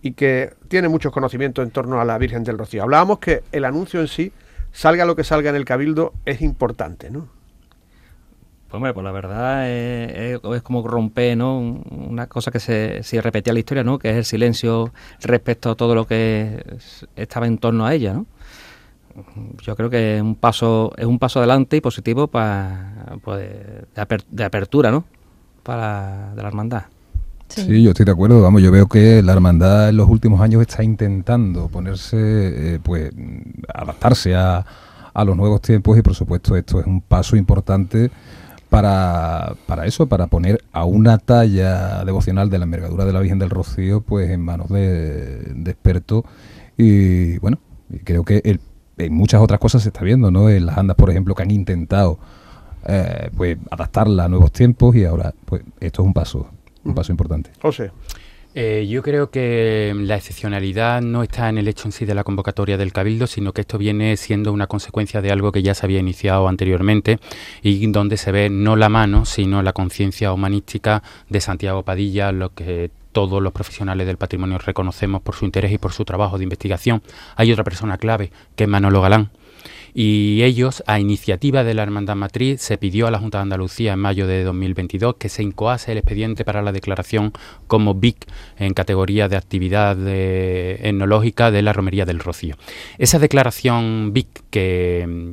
y 0.04 0.12
que 0.12 0.54
tiene 0.68 0.88
muchos 0.88 1.12
conocimientos 1.12 1.66
en 1.66 1.72
torno 1.72 2.00
a 2.00 2.06
la 2.06 2.20
Virgen 2.20 2.44
del 2.44 2.60
Rocío. 2.60 2.84
Hablábamos 2.84 3.18
que 3.18 3.42
el 3.52 3.66
anuncio 3.66 4.00
en 4.00 4.08
sí, 4.08 4.32
salga 4.72 5.06
lo 5.06 5.16
que 5.16 5.24
salga 5.24 5.50
en 5.50 5.56
el 5.56 5.66
Cabildo, 5.66 6.14
es 6.26 6.44
importante, 6.44 7.10
¿no? 7.10 7.35
Pues 8.68 8.74
hombre, 8.78 8.94
pues 8.94 9.04
la 9.04 9.12
verdad 9.12 9.70
es, 9.70 10.40
es- 10.42 10.42
es 10.56 10.62
como 10.64 10.86
romper, 10.88 11.38
¿no? 11.38 11.60
Un- 11.60 11.84
Una 12.10 12.28
cosa 12.28 12.52
que 12.52 12.60
se, 12.60 13.04
se 13.04 13.22
repetía 13.22 13.52
en 13.52 13.56
la 13.56 13.60
historia, 13.60 13.84
¿no? 13.84 14.00
Que 14.00 14.10
es 14.10 14.16
el 14.18 14.26
silencio 14.26 14.92
respecto 15.22 15.72
a 15.72 15.76
todo 15.76 15.94
lo 15.96 16.06
que 16.08 16.64
es- 16.76 17.06
estaba 17.16 17.46
en 17.48 17.58
torno 17.58 17.86
a 17.86 17.94
ella, 17.94 18.14
¿no? 18.14 18.26
Yo 19.62 19.76
creo 19.76 19.90
que 19.90 20.18
es 20.18 20.22
un 20.22 20.36
paso, 20.36 20.92
es 20.98 21.06
un 21.06 21.20
paso 21.20 21.40
adelante 21.40 21.78
y 21.78 21.82
positivo 21.82 22.28
para, 22.28 23.16
pues, 23.24 23.40
de, 23.96 24.02
aper- 24.02 24.26
de 24.30 24.44
apertura, 24.44 24.92
¿no? 24.92 25.06
Para 25.64 26.34
de 26.36 26.42
la 26.42 26.48
hermandad. 26.50 26.84
Sí. 27.48 27.84
yo 27.84 27.92
estoy 27.92 28.06
de 28.06 28.12
acuerdo. 28.12 28.42
Vamos, 28.42 28.62
yo 28.62 28.72
veo 28.72 28.88
que 28.88 29.22
la 29.22 29.32
hermandad 29.34 29.90
en 29.90 29.98
los 29.98 30.10
últimos 30.10 30.42
años 30.42 30.62
está 30.62 30.84
intentando 30.84 31.68
ponerse, 31.68 32.18
eh, 32.76 32.80
pues, 32.84 33.12
adaptarse 33.74 34.36
a, 34.36 34.66
a 35.14 35.24
los 35.24 35.38
nuevos 35.38 35.62
tiempos 35.62 35.98
y, 35.98 36.02
por 36.02 36.16
supuesto, 36.16 36.56
esto 36.58 36.80
es 36.80 36.88
un 36.88 37.02
paso 37.02 37.36
importante 37.38 38.10
para, 38.76 39.56
para 39.68 39.86
eso, 39.86 40.08
para 40.08 40.28
poner 40.28 40.62
a 40.74 40.84
una 40.84 41.18
talla 41.18 42.04
devocional 42.04 42.50
de 42.50 42.58
la 42.58 42.66
envergadura 42.66 43.06
de 43.06 43.14
la 43.14 43.22
Virgen 43.22 43.40
del 43.40 43.50
Rocío, 43.50 44.02
pues, 44.02 44.30
en 44.30 44.42
manos 44.42 44.68
de, 44.70 45.38
de 45.56 45.72
expertos 45.72 46.24
y, 46.78 47.38
bueno, 47.38 47.58
creo 48.04 48.24
que 48.26 48.42
el- 48.44 48.60
en 48.98 49.14
muchas 49.14 49.42
otras 49.42 49.60
cosas 49.62 49.82
se 49.84 49.90
está 49.90 50.04
viendo, 50.04 50.30
¿no? 50.32 50.50
En 50.50 50.66
las 50.66 50.78
andas, 50.78 50.96
por 50.98 51.10
ejemplo, 51.10 51.36
que 51.36 51.44
han 51.44 51.52
intentado 51.52 52.20
eh, 52.88 53.30
pues 53.36 53.58
adaptarla 53.72 54.26
a 54.26 54.30
nuevos 54.30 54.52
tiempos 54.52 54.96
y 54.96 55.06
ahora 55.06 55.34
pues 55.46 55.64
esto 55.80 56.02
es 56.02 56.06
un 56.06 56.14
paso, 56.14 56.48
un 56.84 56.94
paso 56.94 57.12
importante. 57.12 57.50
José. 57.62 57.92
Eh, 58.58 58.88
yo 58.88 59.04
creo 59.04 59.30
que 59.30 59.94
la 59.94 60.16
excepcionalidad 60.16 61.02
no 61.02 61.24
está 61.24 61.50
en 61.50 61.58
el 61.58 61.68
hecho 61.68 61.90
en 61.90 61.92
sí 61.92 62.06
de 62.06 62.16
la 62.16 62.24
convocatoria 62.24 62.78
del 62.78 62.94
Cabildo, 62.94 63.28
sino 63.28 63.52
que 63.52 63.60
esto 63.60 63.78
viene 63.78 64.16
siendo 64.16 64.54
una 64.54 64.68
consecuencia 64.68 65.22
de 65.22 65.30
algo 65.30 65.52
que 65.52 65.62
ya 65.62 65.74
se 65.74 65.86
había 65.86 66.00
iniciado 66.00 66.48
anteriormente 66.48 67.20
y 67.62 67.86
donde 67.88 68.16
se 68.16 68.32
ve 68.32 68.50
no 68.50 68.78
la 68.78 68.88
mano, 68.88 69.26
sino 69.26 69.62
la 69.62 69.74
conciencia 69.74 70.32
humanística 70.32 71.04
de 71.28 71.42
Santiago 71.42 71.84
Padilla, 71.84 72.32
lo 72.32 72.54
que 72.54 72.92
todos 73.12 73.44
los 73.44 73.52
profesionales 73.52 74.08
del 74.08 74.16
patrimonio 74.16 74.58
reconocemos 74.58 75.22
por 75.22 75.36
su 75.36 75.44
interés 75.44 75.74
y 75.74 75.78
por 75.78 75.92
su 75.92 76.06
trabajo 76.06 76.38
de 76.38 76.46
investigación. 76.46 77.02
Hay 77.36 77.52
otra 77.52 77.66
persona 77.66 77.98
clave, 77.98 78.32
que 78.56 78.64
es 78.64 78.70
Manolo 78.70 79.02
Galán. 79.02 79.32
Y 79.98 80.44
ellos, 80.44 80.84
a 80.88 81.00
iniciativa 81.00 81.64
de 81.64 81.74
la 81.74 81.84
Hermandad 81.84 82.18
Matriz, 82.18 82.60
se 82.62 82.78
pidió 82.78 83.08
a 83.08 83.12
la 83.12 83.18
Junta 83.18 83.38
de 83.38 83.44
Andalucía 83.44 83.94
en 83.94 84.00
mayo 84.00 84.28
de 84.28 84.44
2022 84.44 85.16
que 85.16 85.30
se 85.30 85.42
incoase 85.42 85.94
el 85.94 86.00
expediente 86.00 86.44
para 86.44 86.62
la 86.62 86.74
declaración 86.74 87.32
como 87.68 87.94
BIC 87.94 88.26
en 88.58 88.74
categoría 88.74 89.30
de 89.30 89.38
actividad 89.38 89.96
de- 89.96 90.80
etnológica 90.84 91.50
de 91.50 91.62
la 91.62 91.72
Romería 91.72 92.04
del 92.04 92.20
Rocío. 92.20 92.56
Esa 92.98 93.20
declaración 93.20 94.12
BIC 94.12 94.28
que, 94.50 95.32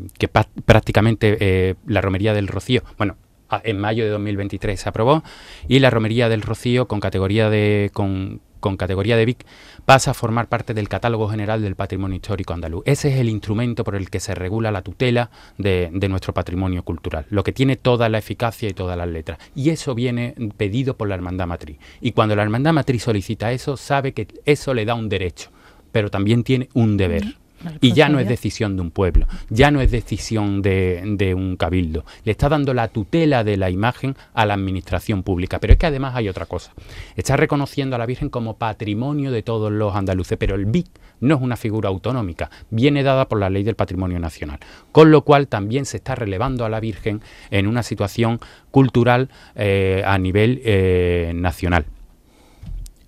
prácticamente 0.65 1.37
eh, 1.41 1.75
la 1.89 2.01
Romería 2.01 2.33
del 2.33 2.47
Rocío, 2.47 2.85
bueno, 2.99 3.17
en 3.65 3.81
mayo 3.81 4.05
de 4.05 4.11
2023 4.11 4.79
se 4.81 4.89
aprobó 4.89 5.25
y 5.67 5.81
la 5.81 5.91
Romería 5.91 6.29
del 6.29 6.41
Rocío 6.43 6.87
con 6.87 7.01
categoría 7.01 7.51
de 7.51 7.91
con, 7.93 8.41
con 8.63 8.79
categoría 8.79 9.19
de 9.19 9.27
BIC 9.27 9.45
pasa 9.85 10.13
a 10.13 10.15
formar 10.15 10.49
parte 10.49 10.73
del 10.73 10.89
catálogo 10.89 11.29
general 11.29 11.61
del 11.61 11.77
patrimonio 11.77 12.17
histórico 12.17 12.55
andaluz. 12.55 12.83
Ese 12.87 13.13
es 13.13 13.21
el 13.21 13.29
instrumento 13.29 13.85
por 13.85 13.95
el 13.95 14.09
que 14.09 14.21
se 14.21 14.35
regula 14.35 14.73
la 14.73 14.81
tutela 14.81 15.31
de, 15.59 15.91
de 15.93 16.09
nuestro 16.09 16.33
patrimonio 16.33 16.83
cultural, 16.83 17.27
lo 17.29 17.45
que 17.45 17.53
tiene 17.53 17.77
toda 17.77 18.09
la 18.09 18.17
eficacia 18.17 18.71
y 18.71 18.73
todas 18.73 18.97
las 18.97 19.09
letras. 19.09 19.39
Y 19.55 19.69
eso 19.69 19.95
viene 19.95 20.35
pedido 20.57 20.97
por 20.97 21.09
la 21.09 21.17
Hermandad 21.17 21.47
Matriz. 21.47 21.77
Y 22.01 22.13
cuando 22.13 22.35
la 22.35 22.43
Hermandad 22.43 22.73
Matriz 22.73 23.03
solicita 23.03 23.53
eso, 23.53 23.77
sabe 23.77 24.13
que 24.13 24.29
eso 24.47 24.73
le 24.73 24.87
da 24.87 24.95
un 24.95 25.09
derecho, 25.11 25.51
pero 25.91 26.11
también 26.11 26.45
tiene 26.45 26.71
un 26.73 26.97
deber. 26.97 27.37
Y 27.81 27.93
ya 27.93 28.09
no 28.09 28.19
es 28.19 28.29
decisión 28.29 28.77
de 28.77 28.83
un 28.83 28.91
pueblo, 28.91 29.27
ya 29.51 29.71
no 29.71 29.81
es 29.81 29.91
decisión 29.91 30.63
de, 30.63 31.03
de 31.17 31.35
un 31.35 31.57
cabildo. 31.57 32.05
Le 32.25 32.33
está 32.33 32.49
dando 32.49 32.75
la 32.75 32.89
tutela 32.89 33.45
de 33.45 33.57
la 33.57 33.71
imagen 33.71 34.17
a 34.35 34.47
la 34.47 34.55
administración 34.55 35.23
pública. 35.23 35.59
Pero 35.61 35.75
es 35.75 35.79
que 35.79 35.87
además 35.87 36.15
hay 36.15 36.29
otra 36.29 36.47
cosa. 36.47 36.73
Está 37.17 37.37
reconociendo 37.37 37.97
a 37.97 37.99
la 37.99 38.07
Virgen 38.07 38.29
como 38.29 38.57
patrimonio 38.57 39.31
de 39.31 39.43
todos 39.43 39.71
los 39.71 39.95
andaluces, 39.95 40.39
pero 40.39 40.55
el 40.55 40.67
BIC 40.67 40.87
no 41.21 41.37
es 41.37 41.41
una 41.41 41.57
figura 41.57 41.89
autonómica, 41.89 42.51
viene 42.71 43.03
dada 43.03 43.29
por 43.29 43.39
la 43.39 43.49
ley 43.49 43.63
del 43.63 43.77
patrimonio 43.77 44.19
nacional. 44.19 44.59
Con 44.91 45.11
lo 45.11 45.23
cual 45.23 45.49
también 45.49 45.87
se 45.87 45.99
está 45.99 46.15
relevando 46.15 46.65
a 46.65 46.69
la 46.69 46.81
Virgen 46.81 47.23
en 47.51 47.67
una 47.67 47.83
situación 47.83 48.41
cultural 48.71 49.31
eh, 49.55 50.03
a 50.05 50.19
nivel 50.19 50.61
eh, 50.65 51.33
nacional. 51.35 51.87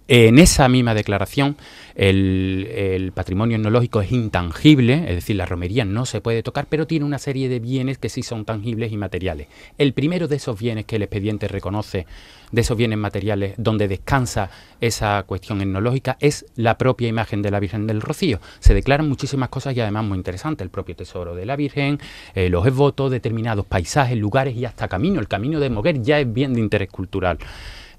En 0.06 0.38
esa 0.38 0.68
misma 0.68 0.92
declaración, 0.92 1.56
el, 1.94 3.10
patrimonio 3.14 3.56
etnológico 3.56 4.02
es 4.02 4.12
intangible, 4.12 5.04
es 5.08 5.14
decir, 5.14 5.36
la 5.36 5.46
romería 5.46 5.86
no 5.86 6.04
se 6.04 6.20
puede 6.20 6.42
tocar, 6.42 6.66
pero 6.68 6.86
tiene 6.86 7.06
una 7.06 7.18
serie 7.18 7.48
de 7.48 7.58
bienes 7.58 7.96
que 7.96 8.10
sí 8.10 8.22
son 8.22 8.44
tangibles 8.44 8.92
y 8.92 8.98
materiales. 8.98 9.48
El 9.78 9.94
primero 9.94 10.28
de 10.28 10.36
esos 10.36 10.58
bienes 10.58 10.84
que 10.84 10.96
el 10.96 11.04
expediente 11.04 11.48
reconoce, 11.48 12.06
de 12.52 12.60
esos 12.60 12.76
bienes 12.76 12.98
materiales 12.98 13.54
donde 13.56 13.88
descansa 13.88 14.50
esa 14.78 15.22
cuestión 15.22 15.62
etnológica, 15.62 16.18
es 16.20 16.44
la 16.54 16.76
propia 16.76 17.08
imagen 17.08 17.40
de 17.40 17.50
la 17.50 17.58
Virgen 17.58 17.86
del 17.86 18.02
Rocío. 18.02 18.40
Se 18.60 18.74
declaran 18.74 19.08
muchísimas 19.08 19.48
cosas 19.48 19.74
y 19.74 19.80
además 19.80 20.04
muy 20.04 20.18
interesantes, 20.18 20.66
el 20.66 20.70
propio 20.70 20.96
tesoro 20.96 21.34
de 21.34 21.46
la 21.46 21.56
Virgen, 21.56 21.98
eh, 22.34 22.50
los 22.50 22.66
esvotos, 22.66 23.10
determinados 23.10 23.64
paisajes, 23.64 24.18
lugares 24.18 24.54
y 24.54 24.66
hasta 24.66 24.86
camino. 24.86 25.18
El 25.18 25.28
camino 25.28 25.60
de 25.60 25.70
Moguer 25.70 26.02
ya 26.02 26.20
es 26.20 26.30
bien 26.30 26.52
de 26.52 26.60
interés 26.60 26.90
cultural. 26.90 27.38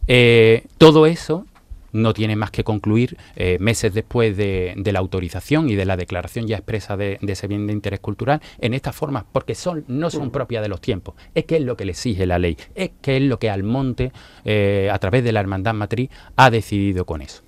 Eh, 0.07 0.65
todo 0.77 1.07
eso 1.07 1.47
no 1.95 2.13
tiene 2.13 2.35
más 2.35 2.51
que 2.51 2.63
concluir 2.63 3.17
eh, 3.35 3.57
meses 3.59 3.93
después 3.93 4.35
de, 4.35 4.75
la 4.85 4.99
autorización 4.99 5.69
y 5.69 5.75
de 5.75 5.85
la 5.85 5.97
declaración 5.97 6.45
ya 6.45 6.57
expresa 6.57 6.97
de, 6.97 7.17
ese 7.21 7.47
bien 7.47 7.67
de 7.67 7.73
interés 7.73 8.01
cultural 8.01 8.41
en 8.59 8.73
estas 8.73 8.95
formas, 8.95 9.23
porque 9.31 9.55
son, 9.55 9.85
no 9.87 10.09
son 10.09 10.29
propias 10.29 10.61
de 10.61 10.69
los 10.69 10.81
tiempos, 10.81 11.15
es 11.33 11.45
que 11.45 11.57
es 11.57 11.63
lo 11.63 11.77
que 11.77 11.85
le 11.85 11.91
exige 11.91 12.25
la 12.25 12.37
ley, 12.37 12.57
es 12.75 12.91
que 13.01 13.17
es 13.17 13.23
lo 13.23 13.39
que 13.39 13.49
Almonte, 13.49 14.11
eh, 14.43 14.89
a 14.91 14.99
través 14.99 15.23
de 15.23 15.31
la 15.31 15.39
Hermandad 15.39 15.73
Matriz, 15.73 16.09
ha 16.35 16.49
decidido 16.49 17.05
con 17.05 17.21
eso. 17.21 17.43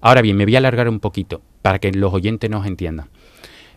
Ahora 0.00 0.20
bien, 0.20 0.36
me 0.36 0.44
voy 0.44 0.56
a 0.56 0.58
alargar 0.58 0.88
un 0.88 0.98
poquito 0.98 1.40
para 1.62 1.78
que 1.78 1.92
los 1.92 2.12
oyentes 2.12 2.50
nos 2.50 2.66
entiendan. 2.66 3.08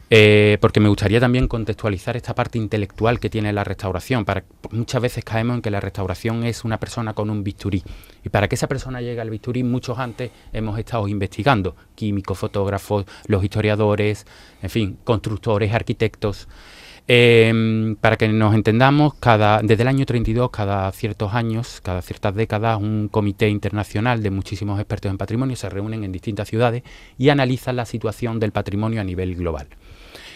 Eh, 0.09 0.59
porque 0.61 0.79
me 0.79 0.87
gustaría 0.87 1.19
también 1.19 1.47
contextualizar 1.47 2.15
esta 2.15 2.35
parte 2.35 2.59
intelectual 2.59 3.19
que 3.19 3.29
tiene 3.29 3.51
la 3.51 3.63
restauración. 3.63 4.23
Para, 4.23 4.43
muchas 4.71 5.01
veces 5.01 5.23
caemos 5.23 5.55
en 5.55 5.61
que 5.61 5.71
la 5.71 5.79
restauración 5.79 6.43
es 6.43 6.63
una 6.63 6.79
persona 6.79 7.13
con 7.13 7.29
un 7.29 7.43
bisturí. 7.43 7.83
Y 8.23 8.29
para 8.29 8.47
que 8.47 8.55
esa 8.55 8.67
persona 8.67 9.01
llegue 9.01 9.21
al 9.21 9.31
bisturí, 9.31 9.63
muchos 9.63 9.97
antes 9.97 10.31
hemos 10.53 10.77
estado 10.77 11.07
investigando. 11.07 11.75
Químicos, 11.95 12.37
fotógrafos, 12.37 13.05
los 13.27 13.43
historiadores, 13.43 14.27
en 14.61 14.69
fin, 14.69 14.97
constructores, 15.03 15.73
arquitectos. 15.73 16.47
Em, 17.07 17.95
para 17.97 18.17
que 18.17 18.27
nos 18.27 18.55
entendamos, 18.55 19.13
cada, 19.15 19.61
desde 19.61 19.83
el 19.83 19.87
año 19.87 20.05
32, 20.07 20.49
cada 20.49 20.91
ciertos 20.91 21.35
años, 21.35 21.79
cada 21.83 22.01
ciertas 22.01 22.33
décadas, 22.33 22.81
un 22.81 23.09
comité 23.09 23.47
internacional 23.49 24.23
de 24.23 24.31
muchísimos 24.31 24.79
expertos 24.79 25.11
en 25.11 25.17
patrimonio 25.19 25.55
se 25.55 25.69
reúnen 25.69 26.03
en 26.03 26.11
distintas 26.11 26.47
ciudades 26.49 26.81
y 27.19 27.29
analizan 27.29 27.75
la 27.75 27.85
situación 27.85 28.39
del 28.39 28.51
patrimonio 28.51 29.01
a 29.01 29.03
nivel 29.03 29.35
global. 29.35 29.67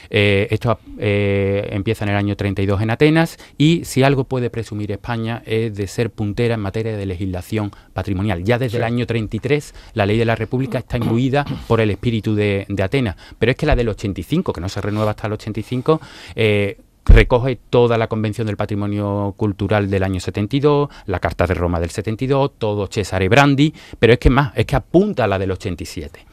Eh, 0.10 0.48
esto 0.50 0.80
eh, 0.98 1.68
empieza 1.72 2.06
en 2.06 2.12
el 2.12 2.18
año 2.18 2.36
32 2.36 2.82
en 2.82 2.90
Atenas 2.90 3.38
y 3.58 3.86
si 3.86 4.04
algo 4.04 4.24
puede 4.24 4.50
presumir 4.50 4.92
España 4.92 5.44
es 5.46 5.76
de 5.76 5.88
ser 5.88 6.10
puntera 6.10 6.56
en 6.56 6.62
materia 6.62 6.98
de 6.98 7.06
legislación 7.06 7.72
patrimonial. 7.94 8.44
Ya 8.44 8.58
desde 8.58 8.78
el 8.78 8.84
año 8.84 9.06
33 9.06 9.74
la 9.94 10.06
ley 10.06 10.18
de 10.18 10.26
la 10.26 10.36
República 10.36 10.80
está 10.80 10.98
imbuida 10.98 11.46
por 11.68 11.82
el 11.82 11.92
espíritu 11.92 12.36
de, 12.36 12.66
Atenas, 12.80 13.18
pero 13.38 13.52
es 13.52 13.58
que 13.58 13.66
la 13.66 13.76
del 13.76 13.90
85, 13.90 14.54
que 14.54 14.62
no 14.62 14.70
se 14.70 14.80
renueva 14.80 15.12
hasta 15.12 15.28
el 15.28 15.34
85, 15.34 16.00
eh, 16.36 16.78
recoge 17.06 17.58
toda 17.70 17.98
la 17.98 18.08
Convención 18.08 18.48
del 18.48 18.56
Patrimonio 18.56 19.34
Cultural 19.36 19.90
del 19.90 20.04
año 20.04 20.20
72, 20.20 20.90
la 21.08 21.20
Carta 21.20 21.46
de 21.46 21.56
Roma 21.56 21.80
del 21.80 21.90
72, 21.90 22.52
todo 22.58 22.88
Cesare 22.88 23.28
Brandi, 23.28 23.74
pero 23.98 24.14
es 24.14 24.20
que 24.20 24.30
más, 24.30 24.54
es 24.56 24.66
que 24.66 24.76
apunta 24.76 25.26
a 25.26 25.28
la 25.28 25.38
del 25.38 25.52
87. 25.52 26.26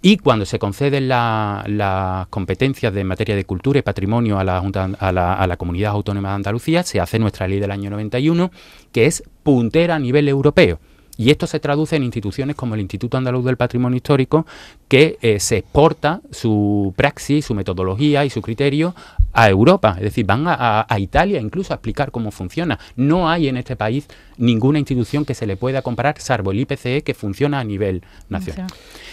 Y 0.00 0.18
cuando 0.18 0.46
se 0.46 0.58
conceden 0.60 1.08
las 1.08 2.28
competencias 2.28 2.94
de 2.94 3.02
materia 3.02 3.34
de 3.34 3.44
cultura 3.44 3.80
y 3.80 3.82
patrimonio 3.82 4.38
a 4.38 4.44
la, 4.44 4.58
a, 4.58 5.12
la, 5.12 5.34
a 5.34 5.46
la, 5.46 5.56
Comunidad 5.56 5.92
Autónoma 5.92 6.28
de 6.28 6.34
Andalucía, 6.36 6.84
se 6.84 7.00
hace 7.00 7.18
nuestra 7.18 7.48
ley 7.48 7.58
del 7.58 7.72
año 7.72 7.90
91, 7.90 8.52
que 8.92 9.06
es 9.06 9.24
puntera 9.42 9.96
a 9.96 9.98
nivel 9.98 10.28
europeo. 10.28 10.78
Y 11.18 11.30
esto 11.30 11.48
se 11.48 11.58
traduce 11.58 11.96
en 11.96 12.04
instituciones 12.04 12.54
como 12.54 12.76
el 12.76 12.80
Instituto 12.80 13.16
Andaluz 13.16 13.44
del 13.44 13.56
Patrimonio 13.56 13.96
Histórico, 13.96 14.46
que 14.86 15.18
eh, 15.20 15.40
se 15.40 15.56
exporta 15.56 16.20
su 16.30 16.94
praxis, 16.96 17.44
su 17.44 17.56
metodología 17.56 18.24
y 18.24 18.30
su 18.30 18.40
criterio 18.40 18.94
a 19.32 19.48
Europa. 19.50 19.94
Es 19.96 20.04
decir, 20.04 20.24
van 20.24 20.44
a, 20.46 20.86
Italia 20.96 21.40
incluso 21.40 21.72
a 21.72 21.76
explicar 21.76 22.12
cómo 22.12 22.30
funciona. 22.30 22.78
No 22.94 23.28
hay 23.28 23.48
en 23.48 23.56
este 23.56 23.74
país 23.74 24.06
ninguna 24.38 24.78
institución 24.78 25.24
que 25.24 25.34
se 25.34 25.46
le 25.46 25.56
pueda 25.56 25.82
comparar, 25.82 26.18
salvo 26.18 26.52
el 26.52 26.60
IPCE, 26.60 27.02
que 27.02 27.14
funciona 27.14 27.60
a 27.60 27.64
nivel 27.64 28.02
nacional. 28.28 28.68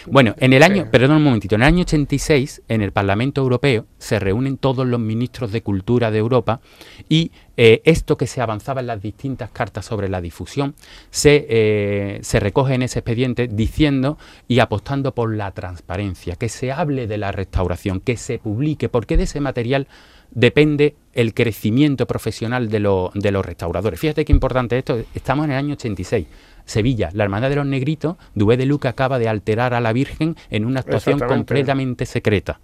Bueno, 0.05 0.35
en 0.37 0.53
el 0.53 0.63
año, 0.63 0.89
perdón 0.91 1.17
un 1.17 1.23
momentito, 1.23 1.55
en 1.55 1.61
el 1.61 1.67
año 1.67 1.81
86, 1.81 2.61
en 2.67 2.81
el 2.81 2.91
Parlamento 2.91 3.41
Europeo, 3.41 3.85
se 3.97 4.19
reúnen 4.19 4.57
todos 4.57 4.85
los 4.85 4.99
ministros 4.99 5.51
de 5.51 5.61
cultura 5.61 6.11
de 6.11 6.19
Europa 6.19 6.61
y 7.09 7.31
eh, 7.57 7.81
esto 7.85 8.17
que 8.17 8.27
se 8.27 8.41
avanzaba 8.41 8.81
en 8.81 8.87
las 8.87 9.01
distintas 9.01 9.49
cartas 9.49 9.85
sobre 9.85 10.09
la 10.09 10.21
difusión 10.21 10.75
se, 11.09 11.45
eh, 11.49 12.19
se 12.21 12.39
recoge 12.39 12.75
en 12.75 12.83
ese 12.83 12.99
expediente 12.99 13.47
diciendo 13.47 14.17
y 14.47 14.59
apostando 14.59 15.15
por 15.15 15.33
la 15.33 15.51
transparencia, 15.51 16.35
que 16.35 16.49
se 16.49 16.71
hable 16.71 17.07
de 17.07 17.17
la 17.17 17.31
restauración, 17.31 17.99
que 17.99 18.17
se 18.17 18.39
publique, 18.39 18.89
porque 18.89 19.17
de 19.17 19.23
ese 19.23 19.39
material 19.39 19.87
depende 20.35 20.95
el 21.13 21.33
crecimiento 21.33 22.05
profesional 22.05 22.69
de, 22.69 23.09
de 23.13 23.31
los 23.31 23.45
restauradores. 23.45 23.99
Fíjate 23.99 24.25
qué 24.25 24.33
importante 24.33 24.77
esto, 24.77 25.01
estamos 25.15 25.45
en 25.45 25.51
el 25.51 25.57
año 25.57 25.73
86. 25.73 26.27
Sevilla, 26.65 27.09
la 27.13 27.23
Hermandad 27.23 27.49
de 27.49 27.55
los 27.55 27.65
Negritos, 27.65 28.17
Dué 28.33 28.57
de 28.57 28.65
Luca 28.65 28.89
acaba 28.89 29.17
de 29.17 29.29
alterar 29.29 29.73
a 29.73 29.79
la 29.79 29.93
Virgen 29.93 30.35
en 30.49 30.65
una 30.65 30.81
actuación 30.81 31.19
completamente 31.19 32.05
secreta. 32.05 32.59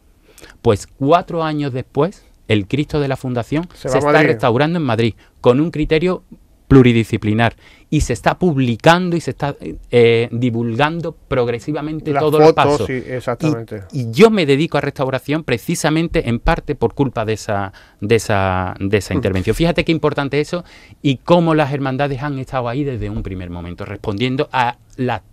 Pues 0.61 0.87
cuatro 0.87 1.43
años 1.43 1.71
después, 1.71 2.25
el 2.47 2.67
Cristo 2.67 2.99
de 2.99 3.07
la 3.07 3.15
Fundación 3.15 3.69
se, 3.73 3.87
está 3.87 4.23
restaurando 4.23 4.79
en 4.79 4.85
Madrid 4.85 5.13
con 5.39 5.59
un 5.59 5.71
criterio 5.71 6.23
pluridisciplinar 6.67 7.55
y 7.93 8.01
se 8.01 8.13
está 8.13 8.39
publicando 8.39 9.17
y 9.17 9.21
se 9.21 9.31
está 9.31 9.53
eh, 9.91 10.29
divulgando 10.31 11.11
progresivamente 11.11 12.13
todos 12.13 12.39
los 12.39 12.53
pasos. 12.53 12.89
exactamente. 12.89 13.83
Y, 13.91 14.09
yo 14.11 14.31
me 14.31 14.45
dedico 14.45 14.77
a 14.77 14.81
restauración 14.81 15.43
precisamente 15.43 16.29
en 16.29 16.39
parte 16.39 16.73
por 16.75 16.93
culpa 16.93 17.25
de 17.25 17.33
esa, 17.33 17.73
de 17.99 18.15
esa, 18.15 18.75
de 18.79 18.97
esa 18.97 19.13
intervención. 19.13 19.55
Fíjate 19.57 19.83
qué 19.83 19.91
importante 19.91 20.39
eso 20.39 20.63
y 21.01 21.17
cómo 21.17 21.53
las 21.53 21.73
hermandades 21.73 22.23
han 22.23 22.39
estado 22.39 22.69
ahí 22.69 22.85
desde 22.85 23.09
un 23.09 23.23
primer 23.23 23.49
momento, 23.49 23.83
respondiendo 23.83 24.47
a 24.53 24.77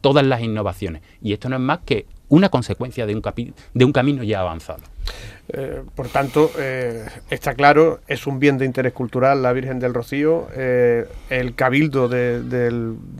todas 0.00 0.26
las 0.26 0.42
innovaciones. 0.42 1.02
Y 1.22 1.34
esto 1.34 1.48
no 1.48 1.56
es 1.56 1.62
más 1.62 1.78
que 1.84 2.06
una 2.28 2.48
consecuencia 2.48 3.06
de 3.06 3.14
un, 3.14 3.22
de 3.74 3.84
un 3.84 3.92
camino 3.92 4.22
ya 4.22 4.40
avanzado. 4.40 4.82
Eh, 5.50 5.82
por 5.94 6.08
tanto, 6.08 6.50
eh, 6.58 7.06
está 7.30 7.54
claro, 7.54 8.00
es 8.06 8.26
un 8.26 8.38
bien 8.38 8.58
de 8.58 8.66
interés 8.66 8.92
cultural 8.92 9.42
la 9.42 9.52
Virgen 9.52 9.78
del 9.78 9.94
Rocío. 9.94 10.48
Eh, 10.54 11.06
el 11.30 11.54
cabildo 11.54 12.08
de, 12.08 12.42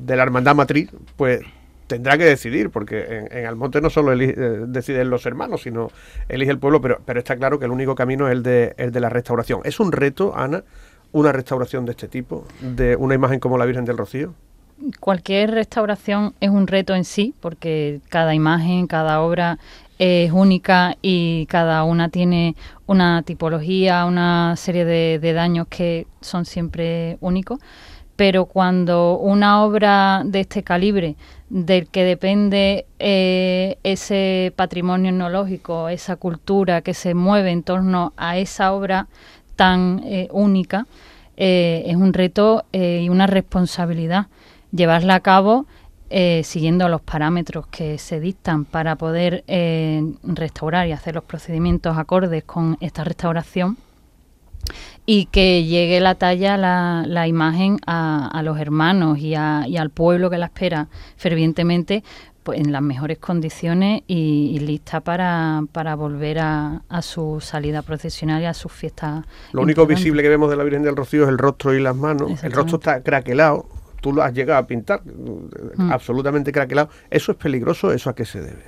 la 0.06 0.22
Hermandad 0.22 0.54
Matriz, 0.54 0.90
pues 1.16 1.40
tendrá 1.86 2.18
que 2.18 2.24
decidir, 2.24 2.68
porque 2.68 3.26
en, 3.30 3.46
Almonte 3.46 3.80
no 3.80 3.88
solo 3.88 4.14
deciden 4.14 5.08
los 5.08 5.24
hermanos, 5.24 5.62
sino 5.62 5.90
elige 6.28 6.50
el 6.50 6.58
pueblo, 6.58 6.82
pero, 6.82 7.00
pero 7.04 7.18
está 7.18 7.36
claro 7.36 7.58
que 7.58 7.64
el 7.64 7.70
único 7.70 7.94
camino 7.94 8.28
es 8.28 8.32
el 8.32 8.42
de, 8.42 8.74
el 8.76 8.92
de 8.92 9.00
la 9.00 9.08
restauración. 9.08 9.62
¿Es 9.64 9.80
un 9.80 9.90
reto, 9.90 10.36
Ana, 10.36 10.64
una 11.12 11.32
restauración 11.32 11.86
de 11.86 11.92
este 11.92 12.08
tipo, 12.08 12.46
de 12.60 12.94
una 12.96 13.14
imagen 13.14 13.40
como 13.40 13.56
la 13.56 13.64
Virgen 13.64 13.86
del 13.86 13.96
Rocío? 13.96 14.34
Cualquier 15.00 15.50
restauración 15.50 16.34
es 16.40 16.50
un 16.50 16.68
reto 16.68 16.94
en 16.94 17.04
sí, 17.04 17.34
porque 17.40 18.00
cada 18.08 18.34
imagen, 18.34 18.86
cada 18.86 19.20
obra 19.22 19.58
es 19.98 20.30
única 20.30 20.96
y 21.02 21.46
cada 21.46 21.82
una 21.82 22.08
tiene 22.08 22.54
una 22.86 23.22
tipología, 23.22 24.04
una 24.04 24.54
serie 24.56 24.84
de, 24.84 25.32
daños 25.32 25.66
que 25.68 26.06
son 26.20 26.44
siempre 26.44 27.18
únicos. 27.20 27.58
Pero 28.14 28.46
cuando 28.46 29.18
una 29.18 29.64
obra 29.64 30.22
de 30.24 30.40
este 30.40 30.62
calibre, 30.62 31.16
del 31.50 31.88
que 31.88 32.04
depende 32.04 32.86
eh, 32.98 33.78
ese 33.82 34.52
patrimonio 34.54 35.10
etnológico, 35.10 35.88
esa 35.88 36.16
cultura 36.16 36.82
que 36.82 36.94
se 36.94 37.14
mueve 37.14 37.50
en 37.50 37.64
torno 37.64 38.12
a 38.16 38.38
esa 38.38 38.72
obra 38.72 39.08
tan 39.56 40.02
eh, 40.04 40.28
única, 40.30 40.86
eh, 41.36 41.84
es 41.86 41.96
un 41.96 42.12
reto 42.12 42.64
y 42.72 43.08
una 43.08 43.26
responsabilidad 43.26 44.26
llevarla 44.72 45.16
a 45.16 45.20
cabo 45.20 45.66
eh, 46.10 46.42
siguiendo 46.42 46.88
los 46.88 47.02
parámetros 47.02 47.66
que 47.66 47.98
se 47.98 48.18
dictan 48.18 48.64
para 48.64 48.96
poder 48.96 49.44
eh, 49.46 50.02
restaurar 50.22 50.88
y 50.88 50.92
hacer 50.92 51.14
los 51.14 51.24
procedimientos 51.24 51.98
acordes 51.98 52.44
con 52.44 52.78
esta 52.80 53.04
restauración 53.04 53.76
y 55.04 55.26
que 55.26 55.64
llegue 55.64 56.00
la 56.00 56.14
talla, 56.14 56.56
la, 56.56 57.04
la 57.06 57.28
imagen 57.28 57.78
a, 57.86 58.40
los 58.42 58.58
hermanos 58.58 59.18
y, 59.18 59.34
al 59.34 59.90
pueblo 59.90 60.30
que 60.30 60.38
la 60.38 60.46
espera 60.46 60.88
fervientemente 61.16 62.04
pues, 62.42 62.58
en 62.58 62.72
las 62.72 62.82
mejores 62.82 63.18
condiciones 63.18 64.02
y, 64.06 64.58
lista 64.60 65.00
para, 65.00 65.62
para 65.72 65.94
volver 65.94 66.38
a, 66.40 66.82
su 67.02 67.40
salida 67.42 67.82
procesional 67.82 68.40
y 68.42 68.46
a 68.46 68.54
sus 68.54 68.72
fiestas. 68.72 69.24
Lo 69.52 69.60
único 69.60 69.86
visible 69.86 70.22
que 70.22 70.28
vemos 70.30 70.48
de 70.48 70.56
la 70.56 70.64
Virgen 70.64 70.82
del 70.82 70.96
Rocío 70.96 71.24
es 71.24 71.28
el 71.28 71.36
rostro 71.38 71.74
y 71.74 71.80
las 71.80 71.96
manos. 71.96 72.42
El 72.42 72.52
rostro 72.52 72.78
está 72.78 73.02
craquelado, 73.02 73.66
tú 74.00 74.12
lo 74.12 74.22
has 74.22 74.32
llegado 74.32 74.60
a 74.60 74.66
pintar 74.66 75.02
mm. 75.04 75.92
absolutamente 75.92 76.52
craquelado. 76.52 76.90
¿Eso 77.10 77.32
es 77.32 77.38
peligroso? 77.38 77.92
¿Eso 77.92 78.10
a 78.10 78.14
qué 78.14 78.24
se 78.24 78.40
debe? 78.40 78.62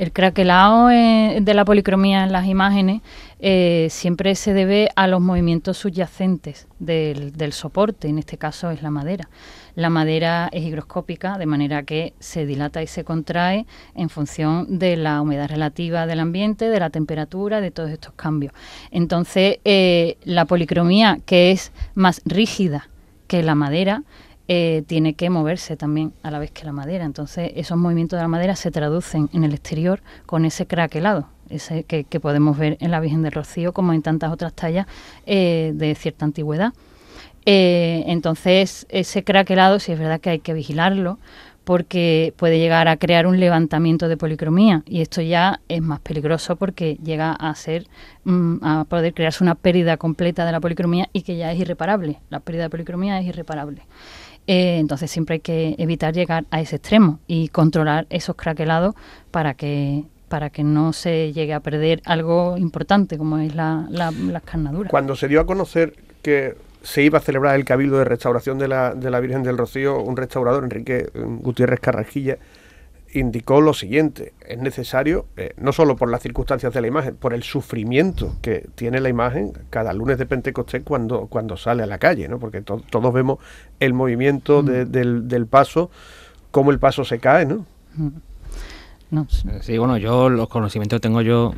El 0.00 0.12
craquelado 0.12 0.90
eh, 0.90 1.40
de 1.42 1.52
la 1.52 1.66
policromía 1.66 2.24
en 2.24 2.32
las 2.32 2.46
imágenes 2.46 3.02
eh, 3.38 3.88
siempre 3.90 4.34
se 4.34 4.54
debe 4.54 4.88
a 4.96 5.06
los 5.06 5.20
movimientos 5.20 5.76
subyacentes 5.76 6.68
del, 6.78 7.32
del, 7.32 7.52
soporte, 7.52 8.08
en 8.08 8.18
este 8.18 8.38
caso 8.38 8.70
es 8.70 8.82
la 8.82 8.90
madera. 8.90 9.28
La 9.74 9.90
madera 9.90 10.48
es 10.52 10.64
higroscópica, 10.64 11.36
de 11.36 11.44
manera 11.44 11.82
que 11.82 12.14
se 12.18 12.46
dilata 12.46 12.82
y 12.82 12.86
se 12.86 13.04
contrae 13.04 13.66
en 13.94 14.08
función 14.08 14.78
de 14.78 14.96
la 14.96 15.20
humedad 15.20 15.50
relativa 15.50 16.06
del 16.06 16.20
ambiente, 16.20 16.70
de 16.70 16.80
la 16.80 16.88
temperatura, 16.88 17.60
de 17.60 17.70
todos 17.70 17.90
estos 17.90 18.14
cambios. 18.14 18.54
Entonces, 18.90 19.58
eh, 19.66 20.16
la 20.24 20.46
policromía, 20.46 21.18
que 21.26 21.50
es 21.50 21.72
más 21.94 22.22
rígida 22.24 22.88
que 23.26 23.42
la 23.42 23.54
madera, 23.54 24.02
eh, 24.52 24.82
tiene 24.88 25.14
que 25.14 25.30
moverse 25.30 25.76
también 25.76 26.12
a 26.24 26.30
la 26.32 26.40
vez 26.40 26.50
que 26.50 26.64
la 26.64 26.72
madera. 26.72 27.04
Entonces, 27.04 27.52
esos 27.54 27.78
movimientos 27.78 28.16
de 28.16 28.22
la 28.22 28.28
madera 28.28 28.56
se 28.56 28.72
traducen 28.72 29.30
en 29.32 29.44
el 29.44 29.52
exterior 29.54 30.02
con 30.26 30.44
ese 30.44 30.66
craquelado, 30.66 31.28
ese 31.48 31.84
que, 31.84 32.04
podemos 32.18 32.58
ver 32.58 32.76
en 32.80 32.90
la 32.90 32.98
Virgen 32.98 33.22
del 33.22 33.30
Rocío, 33.30 33.72
como 33.72 33.92
en 33.92 34.02
tantas 34.02 34.32
otras 34.32 34.52
tallas 34.52 34.88
eh, 35.24 35.70
de 35.76 35.94
cierta 35.94 36.24
antigüedad. 36.24 36.72
Eh, 37.46 38.02
entonces, 38.08 38.86
ese 38.88 39.22
craquelado, 39.22 39.78
sí 39.78 39.92
es 39.92 40.00
verdad 40.00 40.20
que 40.20 40.30
hay 40.30 40.38
que 40.40 40.52
vigilarlo, 40.52 41.20
porque 41.62 42.34
puede 42.36 42.58
llegar 42.58 42.88
a 42.88 42.96
crear 42.96 43.28
un 43.28 43.38
levantamiento 43.38 44.08
de 44.08 44.16
policromía 44.16 44.82
y 44.86 45.02
esto 45.02 45.22
ya 45.22 45.60
es 45.68 45.80
más 45.80 46.00
peligroso 46.00 46.56
porque 46.56 46.98
llega 47.04 47.30
a 47.32 47.54
ser 47.54 47.86
mm, 48.24 48.64
a 48.64 48.84
poder 48.88 49.14
crearse 49.14 49.44
una 49.44 49.54
pérdida 49.54 49.96
completa 49.96 50.44
de 50.44 50.50
la 50.50 50.58
policromía 50.58 51.08
y 51.12 51.22
que 51.22 51.36
ya 51.36 51.52
es 51.52 51.60
irreparable. 51.60 52.18
La 52.30 52.40
pérdida 52.40 52.64
de 52.64 52.70
policromía 52.70 53.20
es 53.20 53.26
irreparable. 53.26 53.82
Eh, 54.46 54.78
entonces 54.78 55.10
siempre 55.10 55.34
hay 55.34 55.40
que 55.40 55.74
evitar 55.78 56.14
llegar 56.14 56.44
a 56.50 56.60
ese 56.60 56.76
extremo 56.76 57.20
y 57.26 57.48
controlar 57.48 58.06
esos 58.10 58.36
craquelados 58.36 58.94
para 59.30 59.54
que 59.54 60.04
para 60.28 60.48
que 60.50 60.62
no 60.62 60.92
se 60.92 61.32
llegue 61.32 61.52
a 61.52 61.58
perder 61.58 62.02
algo 62.04 62.56
importante 62.56 63.18
como 63.18 63.38
es 63.38 63.52
la, 63.56 63.88
la, 63.90 64.12
las 64.12 64.44
carnaduras. 64.44 64.88
Cuando 64.88 65.16
se 65.16 65.26
dio 65.26 65.40
a 65.40 65.46
conocer 65.46 65.94
que 66.22 66.54
se 66.82 67.02
iba 67.02 67.18
a 67.18 67.20
celebrar 67.20 67.56
el 67.56 67.64
cabildo 67.64 67.98
de 67.98 68.04
restauración 68.04 68.56
de 68.56 68.68
la, 68.68 68.94
de 68.94 69.10
la 69.10 69.18
Virgen 69.18 69.42
del 69.42 69.58
Rocío, 69.58 70.00
un 70.00 70.16
restaurador, 70.16 70.62
Enrique 70.62 71.10
mm, 71.12 71.38
Gutiérrez 71.38 71.80
Carrasquilla, 71.80 72.38
indicó 73.12 73.60
lo 73.60 73.74
siguiente, 73.74 74.32
es 74.46 74.58
necesario, 74.58 75.26
eh, 75.36 75.52
no 75.56 75.72
solo 75.72 75.96
por 75.96 76.10
las 76.10 76.22
circunstancias 76.22 76.72
de 76.72 76.80
la 76.80 76.86
imagen, 76.86 77.16
por 77.16 77.34
el 77.34 77.42
sufrimiento 77.42 78.36
que 78.42 78.68
tiene 78.74 79.00
la 79.00 79.08
imagen 79.08 79.52
cada 79.70 79.92
lunes 79.92 80.18
de 80.18 80.26
Pentecostés 80.26 80.82
cuando, 80.84 81.26
cuando 81.26 81.56
sale 81.56 81.82
a 81.82 81.86
la 81.86 81.98
calle, 81.98 82.28
¿no? 82.28 82.38
porque 82.38 82.62
todos 82.62 83.12
vemos 83.12 83.38
el 83.80 83.94
movimiento 83.94 84.62
de, 84.62 84.84
mm. 84.84 84.90
del, 84.90 85.28
del, 85.28 85.46
paso, 85.46 85.90
cómo 86.50 86.70
el 86.70 86.78
paso 86.78 87.04
se 87.04 87.18
cae, 87.18 87.46
¿no? 87.46 87.66
Mm. 87.96 88.08
No. 89.10 89.26
Sí, 89.60 89.76
bueno, 89.76 89.96
yo 89.96 90.28
los 90.28 90.48
conocimientos 90.48 90.98
que 90.98 91.02
tengo 91.02 91.20
yo 91.20 91.52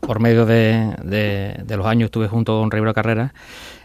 por 0.00 0.20
medio 0.20 0.44
de, 0.44 0.94
de, 1.02 1.76
los 1.76 1.86
años, 1.86 2.08
estuve 2.08 2.28
junto 2.28 2.60
con 2.60 2.70
Rivero 2.70 2.92
Carrera, 2.92 3.32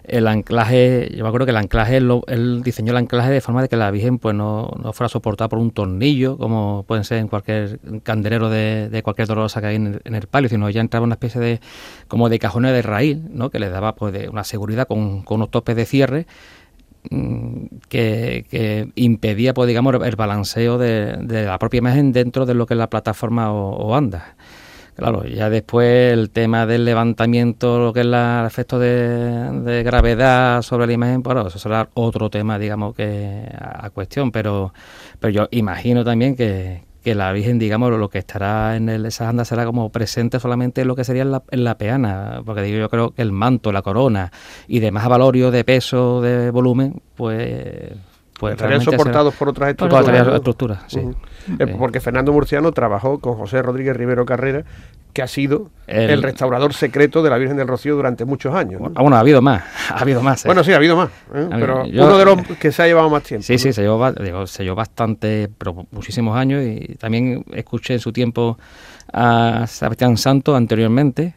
el 0.04 0.28
anclaje, 0.28 1.12
yo 1.16 1.24
me 1.24 1.28
acuerdo 1.28 1.46
que 1.46 1.52
el 1.52 1.58
anclaje, 1.58 1.98
él, 1.98 2.62
diseñó 2.64 2.92
el 2.92 2.98
anclaje 2.98 3.32
de 3.32 3.42
forma 3.42 3.62
de 3.62 3.70
que 3.70 3.78
la 3.78 3.90
Virgen 3.92 4.20
pues 4.20 4.36
no, 4.36 4.72
no 4.82 4.94
fuera 4.94 5.10
soportada 5.10 5.50
por 5.50 5.60
un 5.60 5.72
tornillo, 5.72 6.38
como 6.38 6.84
pueden 6.88 7.04
ser 7.04 7.20
en 7.20 7.28
cualquier 7.28 7.80
candelero 8.04 8.50
de, 8.50 8.90
de 8.90 9.04
cualquier 9.04 9.28
dolorosa 9.28 9.62
que 9.62 9.68
hay 9.68 9.76
en 9.76 10.02
el, 10.04 10.28
palio, 10.28 10.50
sino 10.50 10.70
ya 10.70 10.82
entraba 10.82 11.06
una 11.06 11.16
especie 11.16 11.40
de 11.40 11.60
como 12.08 12.30
de 12.30 12.40
cajones 12.40 12.74
de 12.74 12.82
raíz, 12.82 13.18
¿no? 13.18 13.50
que 13.50 13.60
le 13.60 13.70
daba 13.70 13.96
pues 13.96 14.14
de 14.14 14.30
una 14.30 14.44
seguridad 14.44 14.88
con, 14.88 15.24
con 15.24 15.36
unos 15.36 15.52
topes 15.52 15.76
de 15.76 15.86
cierre 15.86 16.26
Mm, 17.10 17.66
que, 17.90 18.92
impedía, 18.96 19.54
pues 19.54 19.68
digamos, 19.68 19.94
el 20.06 20.16
balanceo 20.16 20.78
de, 20.78 21.18
la 21.46 21.60
propia 21.60 21.80
imagen 21.80 22.14
dentro 22.14 22.46
de 22.46 22.54
lo 22.54 22.66
que 22.66 22.76
es 22.76 22.78
la 22.78 22.90
plataforma 22.90 23.52
o, 23.52 23.96
anda. 23.96 24.36
Claro, 24.96 25.26
ya 25.26 25.50
después 25.50 26.14
el 26.14 26.30
tema 26.30 26.66
del 26.66 26.86
levantamiento, 26.86 27.80
lo 27.80 27.94
que 27.94 28.02
es 28.02 28.06
el 28.06 28.46
efecto 28.46 28.78
de, 28.78 29.82
gravedad 29.84 30.62
sobre 30.62 30.88
la 30.88 30.94
imagen, 30.94 31.24
bueno, 31.24 31.48
eso 31.48 31.58
será 31.58 31.90
otro 31.96 32.30
tema, 32.30 32.60
digamos, 32.60 32.96
que 32.96 33.48
a, 33.58 33.90
cuestión, 33.90 34.32
pero, 34.32 34.74
pero 35.20 35.32
yo 35.32 35.48
imagino 35.52 36.04
también 36.04 36.36
que, 36.36 36.84
que 37.04 37.16
la 37.16 37.32
Virgen, 37.32 37.58
digamos, 37.58 37.92
lo 37.92 38.10
que 38.10 38.20
estará 38.20 38.76
en 38.76 38.88
el, 38.88 39.06
esas 39.08 39.30
andas 39.30 39.48
será 39.48 39.66
como 39.66 39.90
presente 39.90 40.40
solamente 40.40 40.82
en 40.82 40.88
lo 40.88 40.96
que 40.96 41.04
sería 41.04 41.24
en 41.24 41.32
la, 41.32 41.44
en 41.50 41.64
la, 41.64 41.78
peana, 41.78 42.42
porque 42.46 42.62
digo, 42.62 42.78
yo 42.78 42.90
creo 42.90 43.12
que 43.12 43.24
el 43.24 43.32
manto, 43.32 43.72
la 43.72 43.82
corona 43.82 44.32
y 44.68 44.80
demás 44.80 45.08
valorio 45.08 45.50
de 45.50 45.64
peso, 45.64 46.22
de 46.22 46.52
volumen, 46.52 47.02
pues 47.16 47.94
pues 48.40 48.56
estarían 48.56 48.82
soportados 48.82 49.34
por 49.36 49.50
otras 49.50 49.76
estructuras. 50.36 50.84
sí. 50.88 51.00
Eh, 51.60 51.76
porque 51.78 52.00
Fernando 52.00 52.32
Murciano 52.32 52.72
trabajó 52.72 53.20
con 53.20 53.36
José 53.36 53.62
Rodríguez 53.62 53.96
Rivero 53.96 54.26
Carrera, 54.26 54.64
que 55.14 55.22
ha 55.22 55.28
sido 55.28 55.70
el, 55.88 56.24
restaurador 56.24 56.74
secreto 56.74 57.22
de 57.22 57.30
la 57.30 57.38
Virgen 57.38 57.56
del 57.58 57.68
Rocío 57.68 57.96
durante 57.96 58.26
muchos 58.26 58.56
años. 58.56 58.82
Bueno, 58.82 59.16
ha 59.16 59.20
habido 59.20 59.42
más, 59.42 59.64
ha 59.90 60.00
habido 60.00 60.22
más. 60.22 60.44
¿eh? 60.44 60.48
Bueno, 60.48 60.64
sí, 60.64 60.74
ha 60.74 60.78
habido 60.78 60.96
más, 60.96 61.10
¿eh? 61.34 61.48
pero 61.52 61.84
uno 61.84 62.18
de 62.18 62.26
los 62.26 62.42
que 62.60 62.72
se 62.72 62.84
ha 62.84 62.88
llevado 62.88 63.10
más 63.10 63.24
tiempo. 63.24 63.46
Sí, 63.46 63.58
sí, 63.58 63.74
se 63.74 63.82
llevó, 63.84 64.12
digo, 64.12 64.48
se 64.48 64.64
llevó 64.64 64.76
bastante, 64.76 65.50
pero 65.58 65.86
muchísimos 65.92 66.36
años 66.36 66.64
y 66.66 66.96
también 66.96 67.46
escuché 67.54 67.94
en 67.94 68.00
su 68.00 68.12
tiempo 68.12 68.58
a 69.12 69.66
Sebastián 69.68 70.18
Santo 70.18 70.56
anteriormente, 70.56 71.36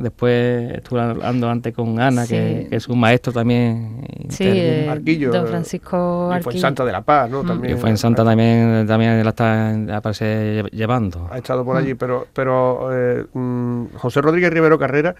Después 0.00 0.72
estuve 0.74 1.00
hablando 1.00 1.48
antes 1.48 1.74
con 1.74 2.00
Ana, 2.00 2.26
que, 2.26 2.68
es 2.70 2.88
un 2.88 2.98
maestro 2.98 3.32
también. 3.32 4.06
Sí, 4.28 4.44
eh, 4.46 4.88
Arquillo. 4.90 5.30
Don 5.30 5.46
Francisco 5.46 6.32
Y 6.38 6.42
fue 6.42 6.54
en 6.54 6.60
Santa 6.60 6.84
de 6.84 6.92
la 6.92 7.02
Paz, 7.02 7.30
¿no? 7.30 7.42
También, 7.42 7.76
y 7.76 7.80
fue 7.80 7.90
en 7.90 7.98
Santa 7.98 8.24
también, 8.24 8.86
también 8.86 9.22
la 9.22 9.30
está 9.30 9.96
aparece 9.96 10.64
llevando. 10.72 11.28
Ha 11.30 11.38
estado 11.38 11.64
por 11.64 11.76
allí, 11.76 11.94
mm. 11.94 11.98
pero, 11.98 12.26
pero 12.32 12.88
eh, 12.92 13.26
mm, 13.32 13.86
José 13.96 14.20
Rodríguez 14.20 14.50
Rivero 14.52 14.78
Carrera 14.78 15.14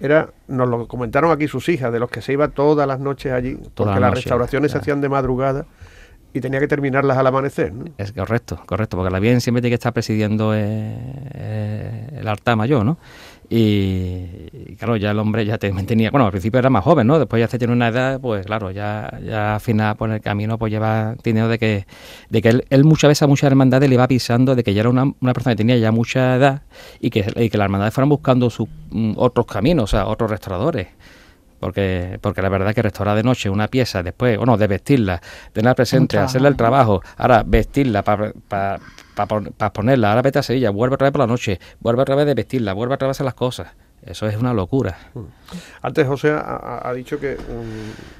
era, 0.00 0.30
nos 0.48 0.68
lo 0.68 0.88
comentaron 0.88 1.30
aquí 1.30 1.48
sus 1.48 1.68
hijas, 1.68 1.92
de 1.92 2.00
los 2.00 2.10
que 2.10 2.20
se 2.22 2.32
iba 2.32 2.48
todas 2.48 2.86
las 2.86 3.00
noches 3.00 3.32
allí, 3.32 3.58
porque 3.74 4.00
las 4.00 4.14
restauraciones 4.14 4.72
se 4.72 4.78
hacían 4.78 5.00
de 5.00 5.08
madrugada 5.08 5.66
y 6.34 6.40
tenía 6.40 6.60
que 6.60 6.68
terminarlas 6.68 7.16
al 7.16 7.26
amanecer. 7.26 7.72
¿no? 7.72 7.84
Es 7.98 8.12
correcto, 8.12 8.60
correcto, 8.66 8.96
porque 8.96 9.12
la 9.12 9.20
bien 9.20 9.40
siempre 9.40 9.60
tiene 9.60 9.72
que 9.72 9.76
estar 9.76 9.92
presidiendo 9.92 10.52
eh, 10.54 12.08
el 12.12 12.26
altar 12.26 12.56
mayor, 12.56 12.84
¿no? 12.84 12.98
Y, 13.54 14.76
claro, 14.78 14.96
ya 14.96 15.10
el 15.10 15.18
hombre 15.18 15.44
ya 15.44 15.58
tenía, 15.58 16.10
bueno, 16.10 16.24
al 16.24 16.30
principio 16.30 16.58
era 16.58 16.70
más 16.70 16.82
joven, 16.82 17.06
¿no? 17.06 17.18
Después 17.18 17.38
ya 17.38 17.48
se 17.48 17.58
tiene 17.58 17.74
una 17.74 17.88
edad, 17.88 18.18
pues 18.18 18.46
claro, 18.46 18.70
ya, 18.70 19.18
ya 19.22 19.56
al 19.56 19.60
final 19.60 19.94
por 19.96 20.10
el 20.10 20.22
camino 20.22 20.56
pues 20.56 20.72
lleva 20.72 21.16
teniendo 21.20 21.50
de 21.50 21.58
que, 21.58 21.86
de 22.30 22.40
que 22.40 22.62
él, 22.70 22.84
muchas 22.84 23.08
veces 23.08 23.22
a 23.24 23.26
muchas 23.26 23.48
hermandades 23.48 23.90
le 23.90 23.96
iba 23.96 24.04
avisando 24.04 24.54
de 24.54 24.64
que 24.64 24.72
ya 24.72 24.80
era 24.80 24.88
una, 24.88 25.12
una 25.20 25.34
persona 25.34 25.52
que 25.52 25.58
tenía 25.58 25.76
ya 25.76 25.92
mucha 25.92 26.36
edad 26.36 26.62
y 26.98 27.10
que, 27.10 27.30
y 27.36 27.50
que 27.50 27.58
las 27.58 27.66
hermandades 27.66 27.92
fueran 27.92 28.08
buscando 28.08 28.48
sus 28.48 28.68
mm, 28.88 29.12
otros 29.16 29.44
caminos, 29.44 29.84
o 29.84 29.86
sea, 29.86 30.06
otros 30.06 30.30
restauradores 30.30 30.86
porque 31.62 32.18
porque 32.20 32.42
la 32.42 32.48
verdad 32.48 32.70
es 32.70 32.74
que 32.74 32.82
restaurar 32.82 33.14
de 33.14 33.22
noche 33.22 33.48
una 33.48 33.68
pieza 33.68 34.02
después, 34.02 34.36
o 34.36 34.44
no, 34.44 34.56
de 34.56 34.66
vestirla, 34.66 35.22
tenerla 35.52 35.76
presente, 35.76 36.18
hacerle 36.18 36.48
el 36.48 36.56
trabajo, 36.56 37.02
ahora 37.16 37.44
vestirla 37.46 38.02
para 38.02 38.32
para 39.14 39.72
ponerla, 39.72 40.08
ahora 40.08 40.22
vete 40.22 40.40
a 40.40 40.42
Sevilla, 40.42 40.70
vuelve 40.70 40.94
otra 40.94 41.04
vez 41.04 41.12
por 41.12 41.20
la 41.20 41.28
noche, 41.28 41.60
vuelve 41.78 42.02
otra 42.02 42.16
vez 42.16 42.26
de 42.26 42.34
vestirla, 42.34 42.72
vuelve 42.72 42.94
otra 42.94 43.06
vez 43.06 43.14
a 43.14 43.18
hacer 43.18 43.26
las 43.26 43.34
cosas. 43.34 43.68
Eso 44.04 44.26
es 44.26 44.36
una 44.36 44.52
locura. 44.52 44.98
Mm. 45.14 45.20
Antes 45.82 46.06
José 46.08 46.32
ha, 46.32 46.92
dicho 46.92 47.20
que 47.20 47.36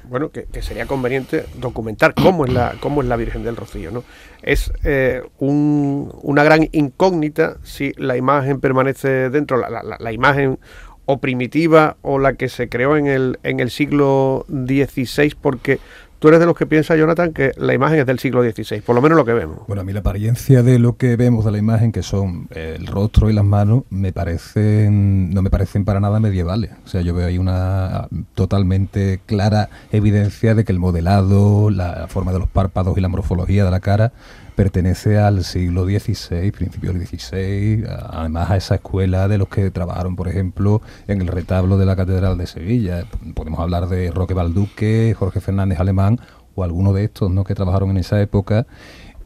bueno 0.05 0.31
que, 0.31 0.47
sería 0.61 0.85
conveniente 0.85 1.45
documentar 1.57 2.13
cómo 2.13 2.45
es 2.45 2.53
la 2.53 2.75
cómo 2.79 3.01
es 3.01 3.09
la 3.09 3.17
Virgen 3.17 3.43
del 3.43 3.57
Rocío, 3.57 3.91
¿no? 3.91 4.05
Es 4.41 4.71
eh, 4.85 5.21
una 5.39 6.43
gran 6.45 6.69
incógnita 6.71 7.57
si 7.63 7.91
la 7.97 8.15
imagen 8.15 8.61
permanece 8.61 9.29
dentro, 9.29 9.57
la, 9.57 9.83
la, 9.99 10.11
imagen 10.13 10.57
o 11.05 11.17
primitiva 11.19 11.97
o 12.01 12.19
la 12.19 12.33
que 12.33 12.49
se 12.49 12.69
creó 12.69 12.97
en 12.97 13.07
el, 13.07 13.39
en 13.43 13.59
el 13.59 13.69
siglo 13.69 14.45
XVI, 14.49 15.35
porque 15.41 15.79
tú 16.23 16.29
eres 16.29 16.39
de 16.39 16.45
los 16.45 16.55
que 16.55 16.65
piensa, 16.65 16.95
Jonathan, 16.95 17.33
que 17.33 17.51
la 17.57 17.73
imagen 17.73 17.99
es 17.99 18.05
del 18.05 18.17
siglo 18.17 18.41
XVI, 18.41 18.79
por 18.79 18.95
lo 18.95 19.01
menos 19.01 19.17
lo 19.17 19.25
que 19.25 19.33
vemos. 19.33 19.59
Bueno, 19.67 19.81
a 19.81 19.83
mí 19.83 19.91
la 19.91 19.99
apariencia 19.99 20.63
de 20.63 20.79
lo 20.79 20.95
que 20.95 21.17
vemos 21.17 21.43
de 21.43 21.51
la 21.51 21.57
imagen, 21.57 21.91
que 21.91 22.01
son 22.01 22.47
el 22.51 22.87
rostro 22.87 23.29
y 23.29 23.33
las 23.33 23.43
manos, 23.43 23.83
me 23.89 24.13
parecen, 24.13 25.33
no 25.33 25.41
me 25.41 25.49
parecen 25.49 25.83
para 25.83 25.99
nada 25.99 26.21
medievales. 26.21 26.71
O 26.85 26.87
sea, 26.87 27.01
yo 27.01 27.13
veo 27.13 27.27
ahí 27.27 27.37
una 27.37 28.07
totalmente 28.35 29.19
clara 29.25 29.69
evidencia 29.91 30.55
de 30.55 30.63
que 30.63 30.71
el 30.71 30.79
modelado, 30.79 31.69
la 31.69 32.07
forma 32.07 32.31
de 32.31 32.39
los 32.39 32.47
párpados 32.47 32.97
y 32.97 33.01
la 33.01 33.09
morfología 33.09 33.65
de 33.65 33.71
la 33.71 33.81
cara 33.81 34.13
pertenece 34.55 35.17
al 35.17 35.43
siglo 35.43 35.85
XVI, 35.85 36.51
principio 36.51 36.93
del 36.93 37.05
XVI, 37.05 37.85
además 37.87 38.51
a 38.51 38.57
esa 38.57 38.75
escuela 38.75 39.27
de 39.27 39.37
los 39.37 39.47
que 39.47 39.71
trabajaron, 39.71 40.15
por 40.15 40.27
ejemplo, 40.27 40.81
en 41.07 41.21
el 41.21 41.27
retablo 41.27 41.77
de 41.77 41.85
la 41.85 41.95
Catedral 41.95 42.37
de 42.37 42.47
Sevilla. 42.47 43.05
Podemos 43.33 43.59
hablar 43.59 43.87
de 43.87 44.11
Roque 44.11 44.33
Balduque, 44.33 45.15
Jorge 45.17 45.41
Fernández 45.41 45.79
Alemán 45.79 46.19
o 46.55 46.63
alguno 46.63 46.93
de 46.93 47.05
estos 47.05 47.31
¿no? 47.31 47.43
que 47.43 47.55
trabajaron 47.55 47.89
en 47.91 47.97
esa 47.97 48.21
época. 48.21 48.65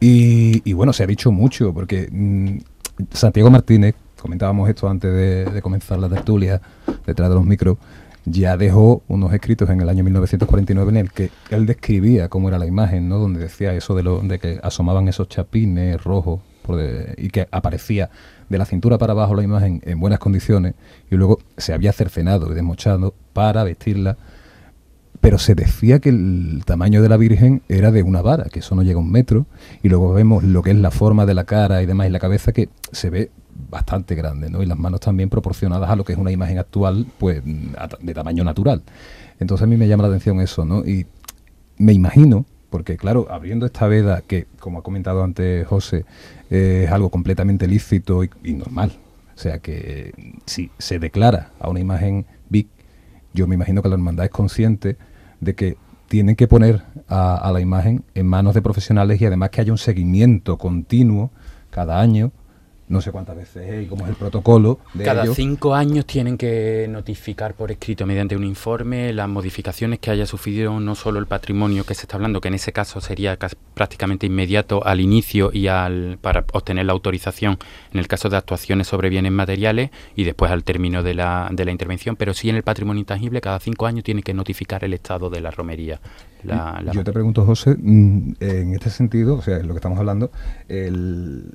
Y, 0.00 0.72
bueno, 0.72 0.92
se 0.92 1.02
ha 1.02 1.06
dicho 1.06 1.32
mucho, 1.32 1.74
porque 1.74 2.08
mm, 2.10 2.58
Santiago 3.10 3.50
Martínez, 3.50 3.96
comentábamos 4.20 4.68
esto 4.68 4.88
antes 4.88 5.12
de, 5.12 5.44
de 5.44 5.62
comenzar 5.62 5.98
la 5.98 6.08
tertulia, 6.08 6.60
detrás 7.04 7.28
de 7.28 7.34
los 7.34 7.44
micros, 7.44 7.78
ya 8.30 8.56
dejó 8.56 9.02
unos 9.08 9.32
escritos 9.32 9.70
en 9.70 9.80
el 9.80 9.88
año 9.88 10.04
1949 10.04 10.90
en 10.90 10.96
el 10.96 11.12
que 11.12 11.30
él 11.50 11.66
describía 11.66 12.28
cómo 12.28 12.48
era 12.48 12.58
la 12.58 12.66
imagen, 12.66 13.08
¿no? 13.08 13.18
donde 13.18 13.40
decía 13.40 13.72
eso 13.74 13.94
de, 13.94 14.02
lo, 14.02 14.20
de 14.20 14.38
que 14.38 14.60
asomaban 14.62 15.08
esos 15.08 15.28
chapines 15.28 16.02
rojos 16.02 16.40
y 17.16 17.30
que 17.30 17.48
aparecía 17.50 18.10
de 18.48 18.58
la 18.58 18.66
cintura 18.66 18.98
para 18.98 19.12
abajo 19.12 19.34
la 19.34 19.42
imagen 19.42 19.80
en 19.84 20.00
buenas 20.00 20.18
condiciones 20.18 20.74
y 21.10 21.16
luego 21.16 21.38
se 21.56 21.72
había 21.72 21.92
cercenado 21.92 22.50
y 22.50 22.54
desmochado 22.54 23.14
para 23.32 23.64
vestirla, 23.64 24.18
pero 25.20 25.38
se 25.38 25.54
decía 25.54 25.98
que 25.98 26.10
el 26.10 26.62
tamaño 26.64 27.02
de 27.02 27.08
la 27.08 27.16
Virgen 27.16 27.62
era 27.68 27.90
de 27.90 28.02
una 28.02 28.22
vara, 28.22 28.44
que 28.44 28.60
eso 28.60 28.74
no 28.74 28.82
llega 28.82 28.98
a 28.98 29.02
un 29.02 29.10
metro, 29.10 29.46
y 29.82 29.88
luego 29.88 30.12
vemos 30.12 30.44
lo 30.44 30.62
que 30.62 30.70
es 30.70 30.76
la 30.76 30.90
forma 30.90 31.26
de 31.26 31.34
la 31.34 31.44
cara 31.44 31.82
y 31.82 31.86
demás 31.86 32.08
y 32.08 32.10
la 32.10 32.20
cabeza 32.20 32.52
que 32.52 32.68
se 32.92 33.10
ve 33.10 33.30
bastante 33.70 34.14
grande, 34.14 34.50
¿no? 34.50 34.62
Y 34.62 34.66
las 34.66 34.78
manos 34.78 35.00
también 35.00 35.28
proporcionadas 35.28 35.90
a 35.90 35.96
lo 35.96 36.04
que 36.04 36.12
es 36.12 36.18
una 36.18 36.30
imagen 36.30 36.58
actual, 36.58 37.06
pues 37.18 37.42
de 37.44 38.14
tamaño 38.14 38.44
natural. 38.44 38.82
Entonces 39.40 39.64
a 39.64 39.66
mí 39.66 39.76
me 39.76 39.88
llama 39.88 40.04
la 40.04 40.08
atención 40.08 40.40
eso, 40.40 40.64
¿no? 40.64 40.84
Y 40.86 41.06
me 41.76 41.92
imagino, 41.92 42.46
porque 42.70 42.96
claro, 42.96 43.26
abriendo 43.30 43.66
esta 43.66 43.86
veda, 43.86 44.22
que 44.26 44.46
como 44.60 44.78
ha 44.78 44.82
comentado 44.82 45.22
antes 45.22 45.66
José, 45.66 46.04
es 46.50 46.90
algo 46.90 47.10
completamente 47.10 47.66
lícito 47.66 48.24
y, 48.24 48.30
y, 48.42 48.52
normal. 48.54 48.92
O 49.34 49.38
sea 49.38 49.58
que 49.58 50.12
si 50.46 50.70
se 50.78 50.98
declara 50.98 51.50
a 51.60 51.68
una 51.68 51.80
imagen 51.80 52.26
big, 52.48 52.68
yo 53.34 53.46
me 53.46 53.54
imagino 53.54 53.82
que 53.82 53.88
la 53.88 53.94
hermandad 53.94 54.24
es 54.26 54.32
consciente 54.32 54.96
de 55.40 55.54
que 55.54 55.76
tienen 56.08 56.34
que 56.34 56.48
poner 56.48 56.82
a, 57.06 57.36
a 57.36 57.52
la 57.52 57.60
imagen 57.60 58.02
en 58.14 58.26
manos 58.26 58.54
de 58.54 58.62
profesionales 58.62 59.20
y 59.20 59.26
además 59.26 59.50
que 59.50 59.60
haya 59.60 59.72
un 59.72 59.78
seguimiento 59.78 60.56
continuo 60.56 61.30
cada 61.70 62.00
año 62.00 62.32
no 62.88 63.00
sé 63.00 63.12
cuántas 63.12 63.36
veces 63.36 63.84
y 63.84 63.86
cómo 63.86 64.04
es 64.04 64.10
el 64.10 64.16
protocolo 64.16 64.78
de 64.94 65.04
Cada 65.04 65.24
ello. 65.24 65.34
cinco 65.34 65.74
años 65.74 66.06
tienen 66.06 66.38
que 66.38 66.86
notificar 66.88 67.54
por 67.54 67.70
escrito 67.70 68.06
mediante 68.06 68.36
un 68.36 68.44
informe 68.44 69.12
las 69.12 69.28
modificaciones 69.28 69.98
que 69.98 70.10
haya 70.10 70.26
sufrido 70.26 70.78
no 70.80 70.94
solo 70.94 71.18
el 71.18 71.26
patrimonio 71.26 71.84
que 71.84 71.94
se 71.94 72.02
está 72.02 72.16
hablando, 72.16 72.40
que 72.40 72.48
en 72.48 72.54
ese 72.54 72.72
caso 72.72 73.00
sería 73.00 73.38
prácticamente 73.74 74.26
inmediato 74.26 74.84
al 74.84 75.00
inicio 75.00 75.50
y 75.52 75.66
al 75.66 76.18
para 76.20 76.44
obtener 76.52 76.86
la 76.86 76.92
autorización 76.92 77.58
en 77.92 78.00
el 78.00 78.08
caso 78.08 78.28
de 78.28 78.36
actuaciones 78.36 78.86
sobre 78.86 79.10
bienes 79.10 79.32
materiales 79.32 79.90
y 80.16 80.24
después 80.24 80.50
al 80.50 80.64
término 80.64 81.02
de 81.02 81.14
la, 81.14 81.48
de 81.52 81.64
la 81.64 81.72
intervención, 81.72 82.16
pero 82.16 82.32
sí 82.32 82.48
en 82.48 82.56
el 82.56 82.62
patrimonio 82.62 83.00
intangible 83.00 83.40
cada 83.40 83.60
cinco 83.60 83.86
años 83.86 84.04
tiene 84.04 84.22
que 84.22 84.34
notificar 84.34 84.84
el 84.84 84.94
estado 84.94 85.28
de 85.30 85.40
la 85.40 85.50
romería. 85.50 86.00
La, 86.44 86.80
la- 86.82 86.92
Yo 86.92 87.02
te 87.04 87.12
pregunto, 87.12 87.44
José, 87.44 87.76
mm, 87.78 88.32
en 88.40 88.74
este 88.74 88.90
sentido, 88.90 89.34
o 89.36 89.42
sea, 89.42 89.56
en 89.58 89.66
lo 89.66 89.74
que 89.74 89.78
estamos 89.78 89.98
hablando, 89.98 90.30
el, 90.68 91.50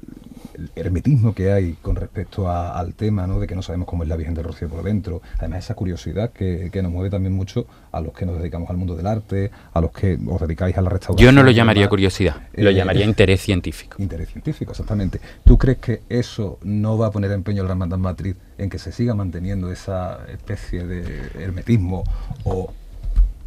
el 0.55 0.71
hermetismo 0.75 1.33
que 1.33 1.51
hay 1.51 1.73
con 1.81 1.95
respecto 1.95 2.49
a- 2.49 2.77
al 2.77 2.93
tema, 2.93 3.25
¿no? 3.27 3.39
De 3.39 3.47
que 3.47 3.55
no 3.55 3.61
sabemos 3.61 3.87
cómo 3.87 4.03
es 4.03 4.09
la 4.09 4.15
Virgen 4.17 4.33
del 4.35 4.43
Rocío 4.45 4.67
por 4.69 4.83
dentro, 4.83 5.21
además 5.39 5.63
esa 5.65 5.73
curiosidad 5.75 6.31
que, 6.31 6.69
que 6.71 6.81
nos 6.83 6.91
mueve 6.91 7.09
también 7.09 7.33
mucho 7.33 7.65
a 7.91 8.01
los 8.01 8.13
que 8.13 8.25
nos 8.25 8.37
dedicamos 8.39 8.69
al 8.69 8.77
mundo 8.77 8.95
del 8.95 9.07
arte, 9.07 9.51
a 9.73 9.81
los 9.81 9.91
que 9.91 10.17
os 10.27 10.41
dedicáis 10.41 10.77
a 10.77 10.81
la 10.81 10.89
restauración. 10.89 11.25
Yo 11.25 11.31
no 11.31 11.43
lo 11.43 11.51
llamaría 11.51 11.87
curiosidad, 11.87 12.35
lo 12.53 12.69
Eh, 12.69 12.73
llamaría 12.73 13.05
interés 13.05 13.41
científico. 13.41 13.95
Interés 13.99 14.29
científico, 14.29 14.71
exactamente. 14.71 15.19
¿Tú 15.45 15.57
crees 15.57 15.77
que 15.77 16.01
eso 16.09 16.59
no 16.63 16.97
va 16.97 17.07
a 17.07 17.11
poner 17.11 17.31
empeño 17.31 17.61
a 17.63 17.65
la 17.65 17.71
Hermandad 17.71 17.97
Matriz 17.97 18.35
en 18.57 18.69
que 18.69 18.79
se 18.79 18.91
siga 18.91 19.15
manteniendo 19.15 19.71
esa 19.71 20.19
especie 20.31 20.85
de 20.85 21.03
hermetismo 21.39 22.03
o 22.43 22.71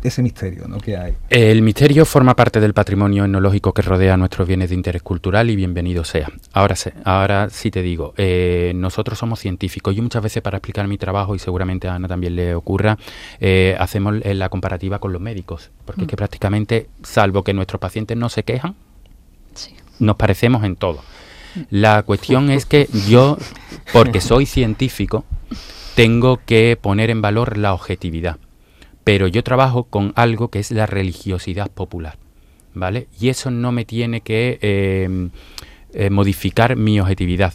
ese 0.03 0.23
misterio 0.23 0.69
¿no? 0.69 0.79
que 0.79 0.97
hay? 0.97 1.15
El 1.31 1.63
misterio 1.63 2.05
forma 2.05 2.37
parte 2.37 2.61
del 2.61 2.75
patrimonio 2.75 3.25
etnológico 3.25 3.73
que 3.73 3.83
rodea 3.83 4.17
nuestros 4.17 4.47
bienes 4.47 4.69
de 4.69 4.75
interés 4.77 5.03
cultural 5.03 5.51
y 5.51 5.57
bienvenido 5.57 6.05
sea. 6.05 6.31
Ahora, 6.53 6.77
sé- 6.77 6.93
ahora 7.05 7.49
sí 7.51 7.71
te 7.71 7.83
digo, 7.83 8.15
eh, 8.17 8.73
nosotros 8.77 9.19
somos 9.19 9.41
científicos. 9.41 9.97
Yo 9.97 10.03
muchas 10.03 10.23
veces 10.23 10.43
para 10.43 10.59
explicar 10.59 10.87
mi 10.87 10.97
trabajo, 10.99 11.35
y 11.35 11.39
seguramente 11.41 11.89
a 11.89 11.95
Ana 11.97 12.07
también 12.09 12.37
le 12.37 12.55
ocurra, 12.55 12.99
eh, 13.41 13.77
hacemos 13.81 14.17
eh, 14.23 14.35
la 14.35 14.49
comparativa 14.49 14.99
con 15.01 15.13
los 15.13 15.21
médicos. 15.21 15.71
Porque 15.85 16.03
es 16.03 16.09
que 16.09 16.17
prácticamente, 16.17 16.89
salvo 17.03 17.43
que 17.43 17.53
nuestros 17.55 17.81
pacientes 17.81 18.17
no 18.17 18.29
se 18.29 18.43
quejan, 18.45 18.75
Sí. 19.55 19.75
nos 19.99 20.17
parecemos 20.17 20.63
en 20.65 20.77
todo. 20.77 21.03
La 21.71 22.03
cuestión 22.03 22.51
es 22.51 22.67
que 22.67 22.87
yo, 23.09 23.39
porque 23.93 24.21
soy 24.21 24.45
científico, 24.47 25.25
tengo 25.95 26.39
que 26.45 26.79
poner 26.81 27.09
en 27.11 27.23
valor 27.23 27.57
la 27.57 27.73
objetividad. 27.73 28.37
Pero 29.07 29.29
yo 29.29 29.45
trabajo 29.45 29.85
con 29.85 30.13
algo 30.17 30.49
que 30.51 30.59
es 30.59 30.73
la 30.73 30.85
religiosidad 30.87 31.71
popular, 31.71 32.19
¿vale? 32.75 33.07
Y 33.21 33.29
eso 33.29 33.53
no 33.53 33.71
me 33.71 33.85
tiene 33.85 34.21
que 34.21 34.59
eh, 34.63 35.29
eh, 35.95 36.11
modificar 36.11 36.75
mi 36.75 36.99
objetividad, 36.99 37.55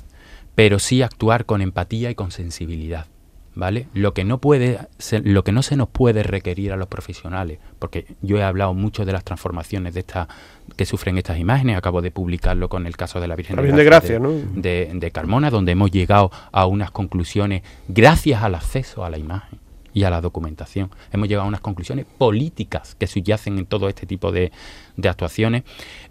pero 0.56 0.80
sí 0.80 1.02
actuar 1.02 1.46
con 1.46 1.62
empatía 1.62 2.10
y 2.10 2.16
con 2.16 2.32
sensibilidad. 2.32 3.06
¿Vale? 3.54 3.88
Lo 3.94 4.14
que 4.14 4.24
no 4.24 4.38
puede 4.38 4.80
se- 4.98 5.20
lo 5.20 5.44
que 5.44 5.52
no 5.52 5.62
se 5.62 5.76
nos 5.76 5.90
puede 5.90 6.24
requerir 6.24 6.72
a 6.72 6.78
los 6.78 6.88
profesionales, 6.88 7.60
porque 7.80 8.06
yo 8.22 8.38
he 8.38 8.44
hablado 8.44 8.74
mucho 8.74 9.04
de 9.04 9.12
las 9.12 9.26
transformaciones 9.26 9.94
de 9.94 10.00
esta 10.00 10.30
que 10.78 10.86
sufren 10.86 11.18
estas 11.18 11.38
imágenes, 11.38 11.76
acabo 11.76 12.02
de 12.02 12.12
publicarlo 12.12 12.70
con 12.70 12.88
el 12.88 12.96
caso 12.96 13.20
de 13.20 13.28
la 13.28 13.36
Virgen, 13.36 13.58
La 13.58 13.62
Virgen 13.62 13.76
de 13.78 13.84
Gracia, 13.84 14.14
de, 14.14 14.20
¿no? 14.22 14.30
de, 14.56 14.90
de 14.94 15.12
Carmona, 15.12 15.50
donde 15.50 15.74
hemos 15.74 15.92
llegado 15.92 16.32
a 16.54 16.66
unas 16.66 16.92
conclusiones 16.92 17.62
gracias 17.90 18.42
al 18.42 18.56
acceso 18.56 19.04
a 19.04 19.10
la 19.10 19.18
imagen 19.18 19.60
y 19.94 20.04
a 20.04 20.10
la 20.10 20.22
documentación. 20.22 20.92
Hemos 21.12 21.28
llegado 21.28 21.46
a 21.46 21.48
unas 21.48 21.62
conclusiones 21.62 22.06
políticas 22.06 22.96
que 22.96 23.08
subyacen 23.08 23.58
en 23.58 23.66
todo 23.66 23.90
este 23.90 24.06
tipo 24.06 24.32
de, 24.32 24.52
de 24.98 25.10
actuaciones. 25.10 25.64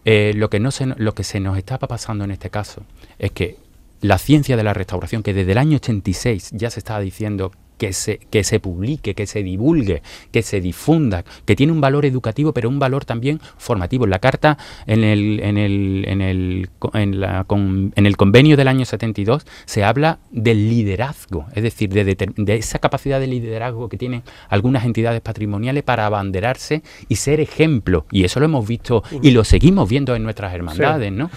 Eh, 0.04 0.32
lo, 0.36 0.50
que 0.50 0.60
no 0.60 0.70
se, 0.70 0.86
lo 0.86 1.14
que 1.14 1.24
se 1.24 1.40
nos 1.40 1.58
está 1.58 1.78
pasando 1.78 2.24
en 2.24 2.30
este 2.30 2.50
caso 2.50 2.82
es 3.18 3.30
que 3.32 3.56
la 4.00 4.18
ciencia 4.18 4.56
de 4.56 4.64
la 4.64 4.74
restauración, 4.74 5.22
que 5.22 5.34
desde 5.34 5.52
el 5.52 5.58
año 5.58 5.76
86 5.76 6.50
ya 6.52 6.70
se 6.70 6.80
estaba 6.80 7.00
diciendo 7.00 7.52
que 7.80 7.94
se, 7.94 8.18
que 8.18 8.44
se 8.44 8.60
publique, 8.60 9.14
que 9.14 9.26
se 9.26 9.42
divulgue, 9.42 10.02
que 10.30 10.42
se 10.42 10.60
difunda, 10.60 11.24
que 11.46 11.56
tiene 11.56 11.72
un 11.72 11.80
valor 11.80 12.04
educativo, 12.04 12.52
pero 12.52 12.68
un 12.68 12.78
valor 12.78 13.06
también 13.06 13.40
formativo. 13.56 14.04
En 14.04 14.10
la 14.10 14.18
carta, 14.18 14.58
en 14.86 15.02
el, 15.02 15.40
en 15.40 15.56
el, 15.56 16.04
en 16.06 16.20
el, 16.20 16.68
en 16.92 17.20
la 17.20 17.44
con- 17.44 17.94
en 17.96 18.04
el 18.04 18.18
convenio 18.18 18.58
del 18.58 18.68
año 18.68 18.84
72, 18.84 19.46
se 19.64 19.82
habla 19.82 20.18
del 20.30 20.68
liderazgo, 20.68 21.46
es 21.54 21.62
decir, 21.62 21.88
de, 21.88 22.04
de 22.04 22.54
esa 22.54 22.78
capacidad 22.80 23.18
de 23.18 23.28
liderazgo 23.28 23.88
que 23.88 23.96
tienen 23.96 24.22
algunas 24.50 24.84
entidades 24.84 25.22
patrimoniales 25.22 25.82
para 25.82 26.04
abanderarse 26.04 26.82
y 27.08 27.16
ser 27.16 27.40
ejemplo. 27.40 28.04
Y 28.12 28.24
eso 28.24 28.40
lo 28.40 28.44
hemos 28.44 28.68
visto 28.68 29.02
y 29.22 29.30
lo 29.30 29.42
seguimos 29.44 29.88
viendo 29.88 30.14
en 30.14 30.22
nuestras 30.22 30.52
hermandades, 30.54 31.12
¿no? 31.12 31.30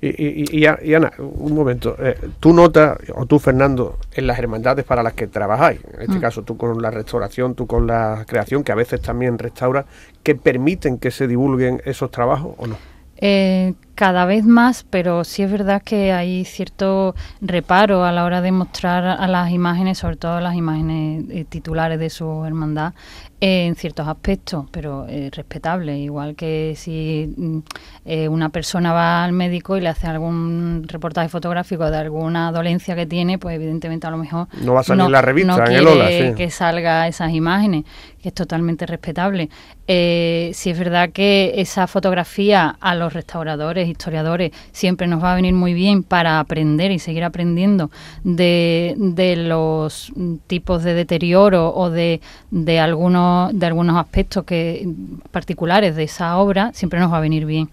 Y, 0.00 0.08
y- 0.10 0.44
y- 0.52 0.66
y 0.90 0.94
Ana, 0.94 1.10
un 1.18 1.54
momento. 1.54 1.96
eh, 1.98 2.16
tú 2.38 2.52
notas, 2.52 2.96
o 3.16 3.26
tú 3.26 3.38
Fernando, 3.40 3.98
en 4.12 4.28
las 4.28 4.38
hermandades 4.38 4.84
para 4.84 5.02
las 5.02 5.14
que 5.14 5.26
trabajáis, 5.26 5.80
en 5.92 6.02
este 6.02 6.18
Mm. 6.18 6.20
caso 6.20 6.42
tú 6.42 6.56
con 6.56 6.80
la 6.80 6.90
restauración, 6.92 7.54
tú 7.56 7.66
con 7.66 7.86
la 7.88 8.24
creación, 8.28 8.62
que 8.62 8.70
a 8.70 8.76
veces 8.76 9.00
también 9.02 9.38
restaura, 9.38 9.86
que 10.22 10.36
permiten 10.36 10.98
que 10.98 11.10
se 11.10 11.26
divulguen 11.26 11.82
esos 11.84 12.10
trabajos 12.12 12.54
o 12.58 12.66
no? 12.68 12.76
Eh, 13.20 13.74
cada 13.96 14.26
vez 14.26 14.44
más, 14.44 14.84
pero 14.88 15.24
sí 15.24 15.42
es 15.42 15.50
verdad 15.50 15.82
que 15.84 16.12
hay 16.12 16.44
cierto 16.44 17.16
reparo 17.40 18.04
a 18.04 18.12
la 18.12 18.24
hora 18.24 18.40
de 18.40 18.52
mostrar 18.52 19.04
a 19.04 19.26
las 19.26 19.50
imágenes, 19.50 19.98
sobre 19.98 20.14
todo 20.14 20.38
las 20.40 20.54
imágenes 20.54 21.24
eh, 21.28 21.44
titulares 21.44 21.98
de 21.98 22.08
su 22.08 22.44
hermandad, 22.44 22.92
en 23.40 23.76
ciertos 23.76 24.08
aspectos, 24.08 24.66
pero 24.72 25.06
eh, 25.08 25.30
respetable. 25.32 25.96
Igual 25.96 26.34
que 26.34 26.74
si 26.76 27.32
mm, 27.36 27.58
eh, 28.04 28.28
una 28.28 28.48
persona 28.48 28.92
va 28.92 29.22
al 29.24 29.32
médico 29.32 29.76
y 29.76 29.80
le 29.80 29.88
hace 29.88 30.08
algún 30.08 30.84
reportaje 30.88 31.28
fotográfico 31.28 31.88
de 31.88 31.98
alguna 31.98 32.50
dolencia 32.50 32.96
que 32.96 33.06
tiene, 33.06 33.38
pues 33.38 33.54
evidentemente 33.54 34.06
a 34.08 34.10
lo 34.10 34.16
mejor 34.16 34.48
No 34.60 34.74
va 34.74 34.80
a 34.80 34.82
salir 34.82 35.08
la 35.08 35.22
revista, 35.22 35.56
no 35.56 35.66
en 35.66 35.72
el 35.72 35.86
Ola, 35.86 36.08
sí. 36.08 36.34
que 36.36 36.50
salga 36.50 37.06
esas 37.06 37.32
imágenes, 37.32 37.84
que 38.20 38.28
es 38.28 38.34
totalmente 38.34 38.86
respetable. 38.86 39.50
Eh, 39.86 40.50
sí 40.52 40.70
es 40.70 40.78
verdad 40.78 41.10
que 41.10 41.54
esa 41.56 41.86
fotografía 41.86 42.76
a 42.80 42.94
los 42.94 43.12
restauradores, 43.12 43.88
historiadores, 43.88 44.50
siempre 44.72 45.06
nos 45.06 45.22
va 45.22 45.32
a 45.32 45.36
venir 45.36 45.54
muy 45.54 45.74
bien 45.74 46.02
para 46.02 46.40
aprender 46.40 46.90
y 46.90 46.98
seguir 46.98 47.22
aprendiendo 47.24 47.90
de, 48.24 48.94
de 48.98 49.36
los 49.36 50.12
mm, 50.14 50.34
tipos 50.48 50.82
de 50.82 50.94
deterioro 50.94 51.72
o 51.72 51.88
de, 51.88 52.20
de 52.50 52.80
algunos 52.80 53.27
de 53.52 53.66
algunos 53.66 53.96
aspectos 53.96 54.44
que 54.44 54.88
particulares 55.30 55.96
de 55.96 56.04
esa 56.04 56.36
obra, 56.38 56.70
siempre 56.74 57.00
nos 57.00 57.12
va 57.12 57.18
a 57.18 57.20
venir 57.20 57.44
bien 57.46 57.68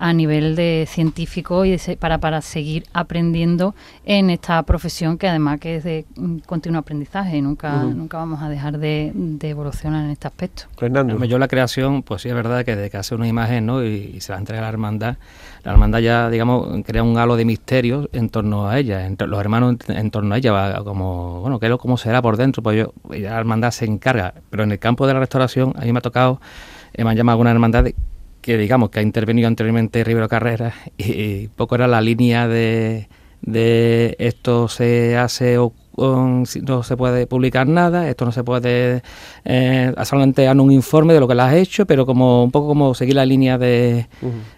a 0.00 0.12
nivel 0.12 0.54
de 0.54 0.86
científico 0.88 1.64
y 1.64 1.72
de 1.72 1.78
se- 1.78 1.96
para, 1.96 2.18
para 2.18 2.40
seguir 2.40 2.84
aprendiendo 2.92 3.74
en 4.04 4.30
esta 4.30 4.62
profesión 4.62 5.18
que 5.18 5.26
además 5.28 5.58
que 5.58 5.74
es 5.76 5.82
de 5.82 6.04
mm, 6.14 6.38
continuo 6.46 6.78
aprendizaje 6.78 7.36
y 7.38 7.42
nunca, 7.42 7.82
nunca 7.82 8.16
vamos 8.18 8.40
a 8.40 8.48
dejar 8.48 8.78
de, 8.78 9.10
de 9.12 9.48
evolucionar 9.50 10.04
en 10.04 10.10
este 10.12 10.28
aspecto. 10.28 10.64
Fernando. 10.76 11.24
Yo 11.24 11.36
la 11.40 11.48
creación, 11.48 12.04
pues 12.04 12.22
sí 12.22 12.28
es 12.28 12.34
verdad 12.36 12.64
que 12.64 12.76
desde 12.76 12.90
que 12.90 12.96
hace 12.96 13.16
una 13.16 13.26
imagen 13.26 13.66
¿no? 13.66 13.82
y, 13.82 14.12
y 14.14 14.20
se 14.20 14.30
la 14.30 14.38
entrega 14.38 14.60
a 14.60 14.66
la 14.66 14.68
hermandad, 14.68 15.16
la 15.68 15.74
hermandad 15.74 15.98
ya, 15.98 16.30
digamos, 16.30 16.66
crea 16.82 17.02
un 17.02 17.18
halo 17.18 17.36
de 17.36 17.44
misterio 17.44 18.08
en 18.14 18.30
torno 18.30 18.70
a 18.70 18.78
ella, 18.78 19.04
entre 19.04 19.28
los 19.28 19.38
hermanos 19.38 19.76
en, 19.88 20.10
torno 20.10 20.34
a 20.34 20.38
ella, 20.38 20.50
va 20.50 20.82
como, 20.82 21.42
bueno, 21.42 21.60
¿qué 21.60 21.66
es 21.66 21.70
lo, 21.70 21.76
cómo 21.76 21.98
será 21.98 22.22
por 22.22 22.38
dentro? 22.38 22.62
Pues 22.62 22.78
yo, 22.78 22.94
la 23.10 23.38
hermandad 23.38 23.70
se 23.70 23.84
encarga, 23.84 24.32
pero 24.48 24.62
en 24.62 24.72
el 24.72 24.78
campo 24.78 25.06
de 25.06 25.12
la 25.12 25.20
restauración 25.20 25.74
a 25.76 25.82
mí 25.84 25.92
me 25.92 25.98
ha 25.98 26.00
tocado, 26.00 26.40
eh, 26.94 27.04
me 27.04 27.10
han 27.10 27.16
llamado 27.18 27.34
alguna 27.34 27.50
hermandad 27.50 27.84
de- 27.84 27.94
que 28.40 28.56
digamos 28.56 28.88
que 28.88 29.00
ha 29.00 29.02
intervenido 29.02 29.46
anteriormente 29.46 30.02
Rivero 30.04 30.26
Carrera 30.26 30.72
y, 30.96 31.48
poco 31.48 31.74
era 31.74 31.86
la 31.86 32.00
línea 32.00 32.48
de, 32.48 33.10
de 33.42 34.16
esto 34.18 34.68
se 34.68 35.18
hace 35.18 35.58
o 35.58 35.74
no 35.98 36.82
se 36.82 36.96
puede 36.96 37.26
publicar 37.26 37.66
nada, 37.66 38.08
esto 38.08 38.24
no 38.24 38.32
se 38.32 38.44
puede, 38.44 39.02
eh, 39.44 39.92
solamente 40.04 40.42
dan 40.42 40.60
un 40.60 40.70
informe 40.70 41.14
de 41.14 41.20
lo 41.20 41.28
que 41.28 41.34
le 41.34 41.42
has 41.42 41.54
hecho, 41.54 41.86
pero 41.86 42.06
como 42.06 42.44
un 42.44 42.50
poco 42.50 42.68
como 42.68 42.94
seguir 42.94 43.16
la 43.16 43.26
línea 43.26 43.58
de, 43.58 44.06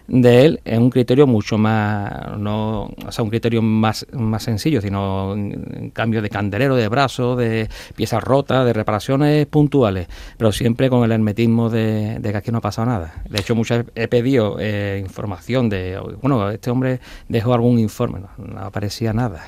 de 0.07 0.45
él, 0.45 0.61
es 0.63 0.77
un 0.77 0.89
criterio 0.89 1.27
mucho 1.27 1.57
más, 1.57 2.37
no, 2.37 2.83
o 2.83 3.11
sea, 3.11 3.23
un 3.23 3.29
criterio 3.29 3.61
más, 3.61 4.05
más 4.13 4.43
sencillo, 4.43 4.81
sino 4.81 5.33
en 5.33 5.91
cambio 5.91 6.21
de 6.21 6.29
candelero, 6.29 6.75
de 6.75 6.87
brazo, 6.87 7.35
de 7.35 7.69
piezas 7.95 8.23
rotas, 8.23 8.65
de 8.65 8.73
reparaciones 8.73 9.45
puntuales, 9.47 10.07
pero 10.37 10.51
siempre 10.51 10.89
con 10.89 11.03
el 11.03 11.11
hermetismo 11.11 11.69
de, 11.69 12.19
de 12.19 12.31
que 12.31 12.37
aquí 12.37 12.51
no 12.51 12.59
ha 12.59 12.61
pasado 12.61 12.87
nada. 12.87 13.13
De 13.29 13.39
hecho, 13.39 13.55
muchas 13.55 13.85
he 13.95 14.07
pedido 14.07 14.57
eh, 14.59 14.99
información 15.03 15.69
de, 15.69 15.99
bueno, 16.21 16.49
este 16.49 16.69
hombre 16.69 16.99
dejó 17.27 17.53
algún 17.53 17.79
informe, 17.79 18.19
no, 18.19 18.29
no 18.45 18.59
aparecía 18.61 19.13
nada. 19.13 19.43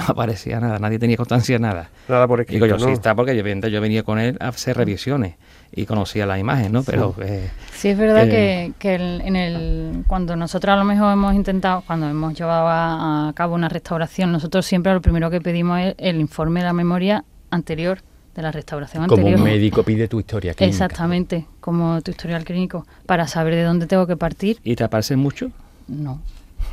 No 0.00 0.06
aparecía 0.08 0.60
nada, 0.60 0.78
nadie 0.78 0.98
tenía 0.98 1.16
constancia 1.16 1.56
de 1.56 1.60
nada. 1.60 1.90
Nada 2.08 2.26
por 2.26 2.40
escrito, 2.40 2.64
Digo 2.64 2.76
yo, 2.76 2.80
¿no? 2.82 2.86
sí 2.88 2.92
está, 2.92 3.14
porque 3.14 3.34
yo, 3.34 3.40
evidentemente, 3.40 3.70
yo 3.74 3.80
venía 3.80 4.02
con 4.02 4.18
él 4.18 4.36
a 4.40 4.48
hacer 4.48 4.76
revisiones 4.76 5.34
y 5.72 5.86
conocía 5.86 6.26
la 6.26 6.38
imagen, 6.38 6.72
¿no? 6.72 6.82
Pero 6.82 7.14
eh, 7.22 7.48
Sí, 7.72 7.88
es 7.88 7.98
verdad 7.98 8.24
que- 8.24 8.30
que, 8.30 8.72
que 8.78 8.94
el- 8.96 9.20
en 9.20 9.36
el, 9.36 10.04
cuando 10.06 10.34
nosotros 10.36 10.72
a 10.74 10.76
lo 10.76 10.84
mejor 10.84 11.12
hemos 11.12 11.34
intentado, 11.34 11.82
cuando 11.86 12.08
hemos 12.08 12.34
llevado 12.34 12.66
a, 12.68 13.28
a 13.28 13.32
cabo 13.34 13.54
una 13.54 13.68
restauración, 13.68 14.32
nosotros 14.32 14.66
siempre 14.66 14.92
lo 14.92 15.00
primero 15.00 15.30
que 15.30 15.40
pedimos 15.40 15.78
es 15.80 15.94
el 15.98 16.20
informe 16.20 16.60
de 16.60 16.66
la 16.66 16.72
memoria 16.72 17.24
anterior 17.50 18.00
de 18.34 18.42
la 18.42 18.52
restauración 18.52 19.06
Como 19.06 19.18
anterior. 19.20 19.38
un 19.40 19.44
médico 19.44 19.82
pide 19.82 20.06
tu 20.08 20.18
historia 20.20 20.54
clínica. 20.54 20.72
Exactamente, 20.84 21.46
como 21.60 22.00
tu 22.00 22.10
historial 22.12 22.44
clínico, 22.44 22.86
para 23.06 23.26
saber 23.26 23.54
de 23.54 23.62
dónde 23.64 23.86
tengo 23.86 24.06
que 24.06 24.16
partir. 24.16 24.58
¿Y 24.64 24.76
te 24.76 24.84
aparecen 24.84 25.18
mucho? 25.18 25.50
No. 25.88 26.20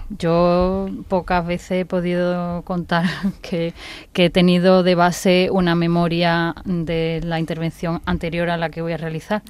Yo 0.09 0.87
pocas 1.09 1.45
veces 1.45 1.81
he 1.81 1.85
podido 1.85 2.61
contar 2.63 3.05
que, 3.41 3.73
que 4.13 4.25
he 4.25 4.29
tenido 4.29 4.83
de 4.83 4.95
base 4.95 5.49
una 5.51 5.75
memoria 5.75 6.55
de 6.65 7.21
la 7.23 7.39
intervención 7.39 8.01
anterior 8.05 8.49
a 8.49 8.57
la 8.57 8.69
que 8.69 8.81
voy 8.81 8.93
a 8.93 8.97
realizar. 8.97 9.41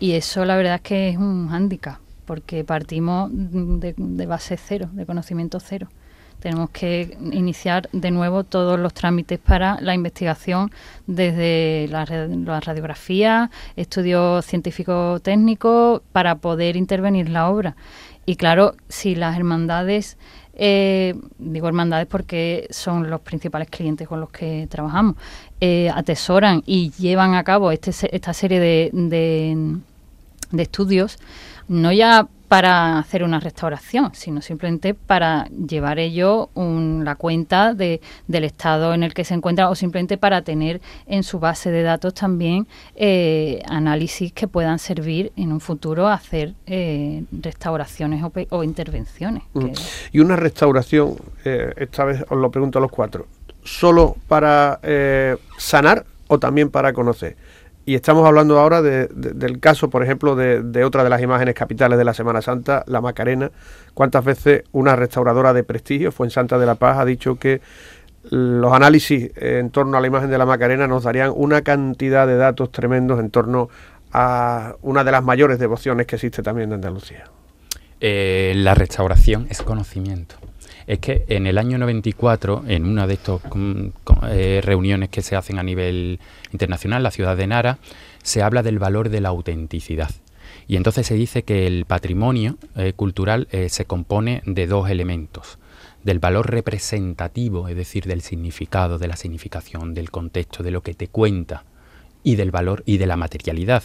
Y 0.00 0.12
eso 0.12 0.44
la 0.44 0.56
verdad 0.56 0.76
es 0.76 0.80
que 0.82 1.08
es 1.10 1.16
un 1.16 1.48
hándicap, 1.48 1.98
porque 2.24 2.64
partimos 2.64 3.30
de, 3.32 4.26
base 4.26 4.56
cero, 4.56 4.88
de 4.92 5.04
conocimiento 5.04 5.58
cero. 5.60 5.88
Tenemos 6.38 6.70
que 6.70 7.18
iniciar 7.32 7.88
de 7.92 8.12
nuevo 8.12 8.44
todos 8.44 8.78
los 8.78 8.94
trámites 8.94 9.40
para 9.40 9.80
la 9.80 9.92
investigación 9.92 10.70
desde 11.08 11.88
la, 11.90 12.04
la 12.04 12.60
radiografía, 12.60 13.50
estudios 13.74 14.46
científicos 14.46 15.20
técnicos, 15.20 16.00
para 16.12 16.36
poder 16.36 16.76
intervenir 16.76 17.26
en 17.26 17.32
la 17.32 17.48
obra. 17.48 17.74
Y 18.28 18.36
claro, 18.36 18.74
si 18.90 19.14
las 19.14 19.38
hermandades, 19.38 20.18
eh, 20.52 21.14
digo 21.38 21.66
hermandades 21.66 22.06
porque 22.06 22.66
son 22.68 23.08
los 23.08 23.22
principales 23.22 23.70
clientes 23.70 24.06
con 24.06 24.20
los 24.20 24.28
que 24.28 24.66
trabajamos, 24.68 25.16
eh, 25.62 25.88
atesoran 25.94 26.62
y 26.66 26.90
llevan 26.98 27.34
a 27.34 27.42
cabo 27.42 27.72
este, 27.72 27.90
esta 28.14 28.34
serie 28.34 28.60
de, 28.60 28.90
de 28.92 30.62
estudios, 30.62 31.18
no 31.68 31.90
ya 31.90 32.28
para 32.48 32.98
hacer 32.98 33.22
una 33.22 33.40
restauración, 33.40 34.10
sino 34.14 34.40
simplemente 34.40 34.94
para 34.94 35.46
llevar 35.48 35.98
ello 35.98 36.48
un- 36.54 37.02
la 37.04 37.14
cuenta 37.14 37.74
de, 37.74 38.00
del 38.26 38.44
estado 38.44 38.94
en 38.94 39.02
el 39.02 39.12
que 39.12 39.24
se 39.24 39.34
encuentra 39.34 39.68
o 39.68 39.74
simplemente 39.74 40.16
para 40.16 40.40
tener 40.42 40.80
en 41.06 41.22
su 41.22 41.38
base 41.38 41.70
de 41.70 41.82
datos 41.82 42.14
también 42.14 42.66
eh, 42.96 43.62
análisis 43.68 44.32
que 44.32 44.48
puedan 44.48 44.78
servir 44.78 45.30
en 45.36 45.52
un 45.52 45.60
futuro 45.60 46.08
a 46.08 46.14
hacer 46.14 46.54
eh, 46.66 47.24
restauraciones 47.32 48.24
o, 48.50 48.64
intervenciones. 48.64 49.42
Mm. 49.52 49.60
que- 49.66 49.72
Y 50.12 50.20
una 50.20 50.36
restauración, 50.36 51.16
eh, 51.44 51.72
esta 51.76 52.04
vez 52.04 52.24
os 52.30 52.38
lo 52.38 52.50
pregunto 52.50 52.78
a 52.78 52.82
los 52.82 52.90
cuatro, 52.90 53.26
¿solo 53.62 54.16
para 54.26 54.80
eh, 54.82 55.36
sanar 55.58 56.06
o 56.28 56.38
también 56.38 56.70
para 56.70 56.92
conocer? 56.92 57.36
Y 57.88 57.94
estamos 57.94 58.26
hablando 58.26 58.58
ahora 58.58 58.82
de- 58.82 59.06
de- 59.06 59.30
del 59.32 59.60
caso, 59.60 59.88
por 59.88 60.02
ejemplo, 60.02 60.36
de, 60.36 60.84
otra 60.84 61.04
de 61.04 61.08
las 61.08 61.22
imágenes 61.22 61.54
capitales 61.54 61.96
de 61.96 62.04
la 62.04 62.12
Semana 62.12 62.42
Santa, 62.42 62.84
la 62.86 63.00
Macarena. 63.00 63.50
¿Cuántas 63.94 64.22
veces 64.26 64.64
una 64.72 64.94
restauradora 64.94 65.54
de 65.54 65.64
prestigio, 65.64 66.12
Fuensanta 66.12 66.58
de 66.58 66.66
la 66.66 66.74
Paz, 66.74 66.98
ha 66.98 67.06
dicho 67.06 67.36
que 67.36 67.62
los 68.24 68.74
análisis 68.74 69.30
en 69.36 69.70
torno 69.70 69.96
a 69.96 70.02
la 70.02 70.06
imagen 70.06 70.28
de 70.28 70.36
la 70.36 70.44
Macarena 70.44 70.86
nos 70.86 71.04
darían 71.04 71.32
una 71.34 71.62
cantidad 71.62 72.26
de 72.26 72.36
datos 72.36 72.70
tremendos 72.72 73.20
en 73.20 73.30
torno 73.30 73.70
a 74.12 74.74
una 74.82 75.02
de 75.02 75.10
las 75.12 75.24
mayores 75.24 75.58
devociones 75.58 76.06
que 76.06 76.16
existe 76.16 76.42
también 76.42 76.68
en 76.68 76.74
Andalucía? 76.74 77.24
Eh, 78.02 78.52
la 78.54 78.74
restauración 78.74 79.46
es 79.48 79.62
conocimiento. 79.62 80.34
Es 80.88 81.00
que 81.00 81.26
en 81.28 81.46
el 81.46 81.58
año 81.58 81.76
94, 81.76 82.64
en 82.66 82.86
una 82.86 83.06
de 83.06 83.14
estas 83.14 83.42
reuniones 84.64 85.10
que 85.10 85.20
se 85.20 85.36
hacen 85.36 85.58
a 85.58 85.62
nivel 85.62 86.18
internacional, 86.50 87.02
la 87.02 87.10
ciudad 87.10 87.36
de 87.36 87.46
Nara, 87.46 87.78
se 88.22 88.42
habla 88.42 88.62
del 88.62 88.78
valor 88.78 89.10
de 89.10 89.20
la 89.20 89.28
autenticidad. 89.28 90.10
Y 90.66 90.76
entonces 90.76 91.06
se 91.06 91.14
dice 91.14 91.42
que 91.42 91.66
el 91.66 91.84
patrimonio 91.84 92.56
eh, 92.74 92.94
cultural 92.94 93.48
eh, 93.50 93.68
se 93.68 93.84
compone 93.84 94.42
de 94.46 94.66
dos 94.66 94.88
elementos. 94.88 95.58
Del 96.04 96.20
valor 96.20 96.50
representativo, 96.50 97.68
es 97.68 97.76
decir, 97.76 98.06
del 98.06 98.22
significado, 98.22 98.98
de 98.98 99.08
la 99.08 99.16
significación, 99.16 99.92
del 99.92 100.10
contexto, 100.10 100.62
de 100.62 100.70
lo 100.70 100.82
que 100.82 100.94
te 100.94 101.08
cuenta, 101.08 101.64
y 102.22 102.36
del 102.36 102.50
valor 102.50 102.82
y 102.86 102.98
de 102.98 103.06
la 103.06 103.16
materialidad. 103.16 103.82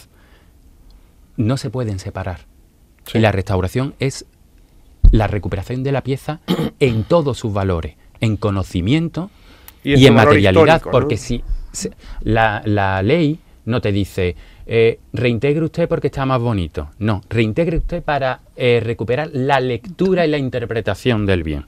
No 1.36 1.56
se 1.58 1.70
pueden 1.70 1.98
separar. 1.98 2.46
Sí. 3.04 3.18
Y 3.18 3.20
la 3.20 3.32
restauración 3.32 3.94
es 3.98 4.24
la 5.14 5.26
recuperación 5.28 5.82
de 5.82 5.92
la 5.92 6.02
pieza 6.02 6.40
en 6.80 7.04
todos 7.04 7.38
sus 7.38 7.52
valores, 7.52 7.94
en 8.20 8.36
conocimiento 8.36 9.30
Y 9.84 9.94
y, 9.94 10.06
en 10.06 10.14
materialidad, 10.14 10.82
porque 10.90 11.16
si 11.16 11.42
se- 11.72 11.92
la, 12.22 12.62
la 12.64 13.02
ley 13.02 13.38
no 13.64 13.80
te 13.80 13.92
dice 13.92 14.34
eh, 14.66 14.98
reintegre 15.12 15.64
usted 15.64 15.88
porque 15.88 16.08
está 16.08 16.24
más 16.26 16.40
bonito, 16.40 16.88
no, 16.98 17.20
reintegre 17.28 17.76
usted 17.78 18.02
para 18.02 18.40
eh, 18.56 18.80
recuperar 18.82 19.30
la 19.32 19.60
lectura 19.60 20.26
y 20.26 20.30
la 20.30 20.38
interpretación 20.38 21.26
del 21.26 21.42
bien. 21.42 21.66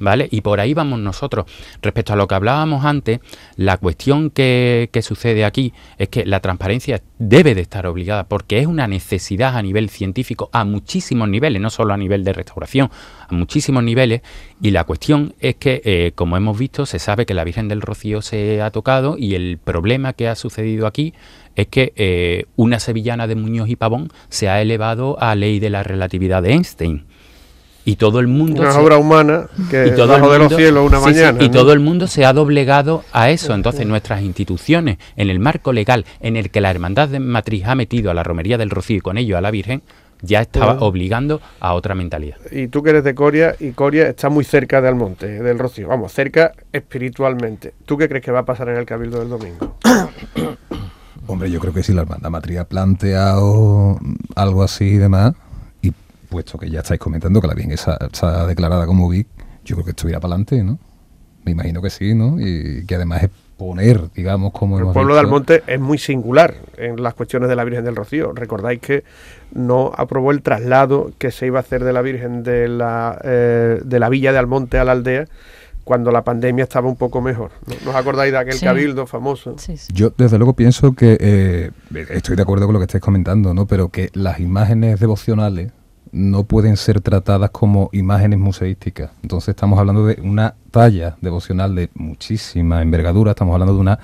¿Vale? 0.00 0.28
Y 0.30 0.40
por 0.40 0.60
ahí 0.60 0.72
vamos 0.72 0.98
nosotros. 0.98 1.44
Respecto 1.82 2.14
a 2.14 2.16
lo 2.16 2.26
que 2.26 2.34
hablábamos 2.34 2.86
antes, 2.86 3.20
la 3.56 3.76
cuestión 3.76 4.30
que, 4.30 4.88
sucede 5.02 5.44
aquí 5.44 5.72
es 5.98 6.08
que 6.08 6.24
la 6.24 6.40
transparencia 6.40 7.02
debe 7.18 7.54
de 7.54 7.60
estar 7.60 7.86
obligada 7.86 8.24
porque 8.24 8.58
es 8.58 8.66
una 8.66 8.86
necesidad 8.86 9.56
a 9.56 9.62
nivel 9.62 9.90
científico, 9.90 10.48
a 10.52 10.64
muchísimos 10.64 11.28
niveles, 11.28 11.60
no 11.60 11.70
solo 11.70 11.94
a 11.94 11.96
nivel 11.96 12.24
de 12.24 12.32
restauración, 12.32 12.90
a 13.28 13.34
muchísimos 13.34 13.82
niveles. 13.82 14.22
Y 14.62 14.70
la 14.70 14.84
cuestión 14.84 15.34
es 15.38 15.56
que, 15.56 15.82
eh, 15.84 16.12
como 16.14 16.36
hemos 16.36 16.58
visto, 16.58 16.86
se 16.86 16.98
sabe 16.98 17.26
que 17.26 17.34
la 17.34 17.44
Virgen 17.44 17.68
del 17.68 17.82
Rocío 17.82 18.22
se 18.22 18.62
ha 18.62 18.70
tocado 18.70 19.16
y 19.18 19.34
el 19.34 19.58
problema 19.62 20.14
que 20.14 20.28
ha 20.28 20.34
sucedido 20.34 20.86
aquí 20.86 21.12
es 21.56 21.66
que 21.66 21.92
eh, 21.96 22.46
una 22.56 22.80
sevillana 22.80 23.26
de 23.26 23.34
Muñoz 23.34 23.68
y 23.68 23.76
Pavón 23.76 24.08
se 24.28 24.48
ha 24.48 24.62
elevado 24.62 25.20
a 25.20 25.34
ley 25.34 25.60
de 25.60 25.70
la 25.70 25.82
relatividad 25.82 26.42
de 26.42 26.52
Einstein. 26.52 27.06
Y 27.84 27.96
todo 27.96 28.20
el 28.20 28.28
mundo... 28.28 28.60
Una 28.60 28.72
se- 28.72 28.78
obra 28.78 28.98
humana 28.98 29.46
que 29.70 29.88
y 29.88 29.90
todo 29.96 30.16
el 30.16 30.22
de 30.22 30.38
los 30.38 30.54
cielos 30.54 30.86
una 30.86 30.98
sí, 30.98 31.04
sí, 31.04 31.10
mañana. 31.20 31.42
y 31.42 31.46
¿no? 31.48 31.52
todo 31.52 31.72
el 31.72 31.80
mundo 31.80 32.06
se 32.06 32.24
ha 32.24 32.32
doblegado 32.32 33.04
a 33.12 33.30
eso. 33.30 33.54
Entonces, 33.54 33.86
nuestras 33.86 34.22
instituciones, 34.22 34.98
en 35.16 35.30
el 35.30 35.40
marco 35.40 35.72
legal 35.72 36.04
en 36.20 36.36
el 36.36 36.50
que 36.50 36.60
la 36.60 36.70
Hermandad 36.70 37.08
de 37.08 37.20
Matriz 37.20 37.64
ha 37.66 37.74
metido 37.74 38.10
a 38.10 38.14
la 38.14 38.22
Romería 38.22 38.58
del 38.58 38.70
Rocío 38.70 38.96
y 38.98 39.00
con 39.00 39.16
ello 39.18 39.38
a 39.38 39.40
la 39.40 39.50
Virgen, 39.50 39.82
ya 40.22 40.42
estaba 40.42 40.80
obligando 40.80 41.40
a 41.60 41.72
otra 41.72 41.94
mentalidad. 41.94 42.36
Y 42.50 42.68
tú 42.68 42.82
que 42.82 42.90
eres 42.90 43.04
de 43.04 43.14
Coria, 43.14 43.56
y 43.58 43.70
Coria 43.70 44.06
está 44.08 44.28
muy 44.28 44.44
cerca 44.44 44.82
de 44.82 44.88
Almonte, 44.88 45.26
del 45.26 45.58
Rocío. 45.58 45.88
Vamos, 45.88 46.12
cerca 46.12 46.52
espiritualmente. 46.72 47.72
¿Tú 47.86 47.96
qué 47.96 48.08
crees 48.08 48.22
que 48.22 48.30
va 48.30 48.40
a 48.40 48.44
pasar 48.44 48.68
en 48.68 48.76
el 48.76 48.84
Cabildo 48.84 49.18
del 49.20 49.30
domingo? 49.30 49.78
Hombre, 51.26 51.50
yo 51.50 51.60
creo 51.60 51.72
que 51.72 51.82
si 51.82 51.92
la 51.94 52.02
hermandad 52.02 52.28
matriz 52.30 52.58
ha 52.58 52.64
planteado 52.64 53.98
algo 54.34 54.62
así 54.62 54.84
y 54.84 54.96
demás, 54.98 55.34
puesto 56.30 56.56
que 56.58 56.70
ya 56.70 56.80
estáis 56.80 57.00
comentando 57.00 57.40
que 57.40 57.46
la 57.48 57.54
bien 57.54 57.72
está, 57.72 57.98
está 58.10 58.46
declarada 58.46 58.86
como 58.86 59.08
VIC, 59.08 59.26
yo 59.64 59.76
creo 59.76 59.84
que 59.84 59.90
esto 59.90 60.08
irá 60.08 60.20
para 60.20 60.34
adelante, 60.34 60.62
¿no? 60.64 60.78
Me 61.44 61.52
imagino 61.52 61.82
que 61.82 61.90
sí, 61.90 62.14
¿no? 62.14 62.36
Y 62.40 62.84
que 62.86 62.94
además 62.94 63.24
es 63.24 63.30
poner, 63.56 64.10
digamos, 64.12 64.52
como 64.52 64.78
El 64.78 64.86
pueblo 64.86 65.14
de 65.14 65.20
Almonte 65.20 65.62
es 65.66 65.78
muy 65.80 65.98
singular 65.98 66.54
en 66.78 67.02
las 67.02 67.12
cuestiones 67.14 67.48
de 67.48 67.56
la 67.56 67.64
Virgen 67.64 67.84
del 67.84 67.94
Rocío. 67.96 68.32
Recordáis 68.32 68.80
que 68.80 69.04
no 69.52 69.92
aprobó 69.94 70.30
el 70.30 70.40
traslado 70.42 71.12
que 71.18 71.30
se 71.30 71.46
iba 71.46 71.58
a 71.58 71.60
hacer 71.60 71.84
de 71.84 71.92
la 71.92 72.00
Virgen 72.02 72.42
de 72.42 72.68
la, 72.68 73.20
eh, 73.24 73.80
de 73.84 73.98
la 74.00 74.08
villa 74.08 74.32
de 74.32 74.38
Almonte 74.38 74.78
a 74.78 74.84
la 74.84 74.92
aldea 74.92 75.26
cuando 75.84 76.10
la 76.10 76.22
pandemia 76.22 76.64
estaba 76.64 76.88
un 76.88 76.96
poco 76.96 77.20
mejor. 77.20 77.50
¿no? 77.66 77.74
¿No 77.84 77.90
os 77.90 77.96
acordáis 77.96 78.32
de 78.32 78.38
aquel 78.38 78.54
Sí. 78.54 78.64
cabildo 78.64 79.06
famoso? 79.06 79.54
sí, 79.58 79.76
sí. 79.76 79.92
Yo 79.94 80.12
desde 80.16 80.38
luego 80.38 80.54
pienso 80.54 80.92
que 80.94 81.16
eh, 81.20 81.70
estoy 82.10 82.36
de 82.36 82.42
acuerdo 82.42 82.66
con 82.66 82.74
lo 82.74 82.78
que 82.80 82.84
estáis 82.84 83.02
comentando, 83.02 83.52
¿no? 83.54 83.66
Pero 83.66 83.88
que 83.88 84.10
las 84.14 84.40
imágenes 84.40 85.00
devocionales 85.00 85.72
no 86.12 86.44
pueden 86.44 86.76
ser 86.76 87.00
tratadas 87.00 87.50
como 87.50 87.88
imágenes 87.92 88.38
museísticas. 88.38 89.10
Entonces 89.22 89.50
estamos 89.50 89.78
hablando 89.78 90.06
de 90.06 90.20
una 90.22 90.54
talla 90.70 91.16
devocional 91.20 91.74
de 91.74 91.90
muchísima 91.94 92.82
envergadura. 92.82 93.30
Estamos 93.32 93.52
hablando 93.54 93.74
de 93.74 93.80
una 93.80 93.98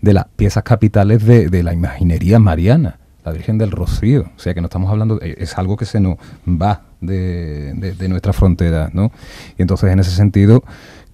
de 0.00 0.12
las 0.12 0.26
piezas 0.36 0.62
capitales 0.64 1.24
de, 1.24 1.48
de 1.48 1.62
la 1.62 1.72
imaginería 1.72 2.38
mariana, 2.38 2.98
la 3.24 3.32
Virgen 3.32 3.58
del 3.58 3.70
Rocío. 3.70 4.30
O 4.36 4.40
sea 4.40 4.54
que 4.54 4.60
no 4.60 4.66
estamos 4.66 4.90
hablando, 4.90 5.18
de- 5.18 5.36
es 5.38 5.56
algo 5.56 5.76
que 5.76 5.84
se 5.84 6.00
nos 6.00 6.16
va 6.46 6.82
de, 7.00 7.72
de, 7.74 7.92
de 7.94 8.08
nuestra 8.08 8.32
¿no? 8.92 9.12
Y 9.56 9.62
entonces 9.62 9.90
en 9.92 10.00
ese 10.00 10.10
sentido 10.10 10.64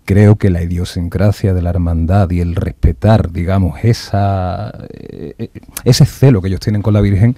creo 0.07 0.37
que 0.37 0.49
la 0.49 0.63
idiosincrasia 0.63 1.53
de 1.53 1.61
la 1.61 1.69
hermandad 1.69 2.31
y 2.31 2.41
el 2.41 2.55
respetar, 2.55 3.31
digamos, 3.31 3.85
esa, 3.85 4.73
eh, 4.95 5.35
eh, 5.39 5.51
ese 5.85 6.07
celo 6.07 6.41
que 6.41 6.49
ellos 6.49 6.61
tienen 6.61 6.81
con 6.81 6.95
la 6.95 7.03
Virgen 7.03 7.37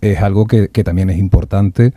es 0.00 0.20
algo 0.20 0.46
que, 0.46 0.68
que 0.68 0.84
también 0.84 1.10
es 1.10 1.18
importante 1.18 1.92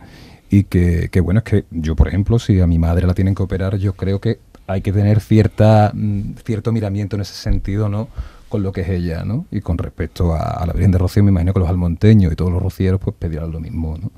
y 0.50 0.64
que, 0.64 1.08
que, 1.10 1.20
bueno, 1.20 1.38
es 1.38 1.44
que 1.44 1.64
yo, 1.70 1.96
por 1.96 2.08
ejemplo, 2.08 2.38
si 2.38 2.60
a 2.60 2.66
mi 2.66 2.78
madre 2.78 3.06
la 3.06 3.14
tienen 3.14 3.34
que 3.34 3.42
operar, 3.42 3.76
yo 3.76 3.94
creo 3.94 4.20
que 4.20 4.38
hay 4.66 4.82
que 4.82 4.92
tener 4.92 5.20
cierta 5.20 5.92
mm, 5.94 6.36
cierto 6.44 6.72
miramiento 6.72 7.16
en 7.16 7.22
ese 7.22 7.34
sentido, 7.34 7.88
¿no? 7.88 8.08
con 8.48 8.62
lo 8.62 8.72
que 8.72 8.82
es 8.82 8.88
ella, 8.88 9.24
¿no? 9.24 9.46
Y 9.50 9.60
con 9.60 9.76
respecto 9.78 10.32
a, 10.32 10.50
a 10.50 10.66
la 10.66 10.72
Virgen 10.72 10.92
de 10.92 10.98
Rocío, 10.98 11.22
me 11.24 11.30
imagino 11.30 11.52
que 11.52 11.58
los 11.58 11.68
almonteños 11.68 12.32
y 12.32 12.36
todos 12.36 12.52
los 12.52 12.62
rocieros 12.62 13.00
pues 13.00 13.16
pedirán 13.18 13.50
lo 13.50 13.60
mismo, 13.60 13.96
¿no? 13.98 14.10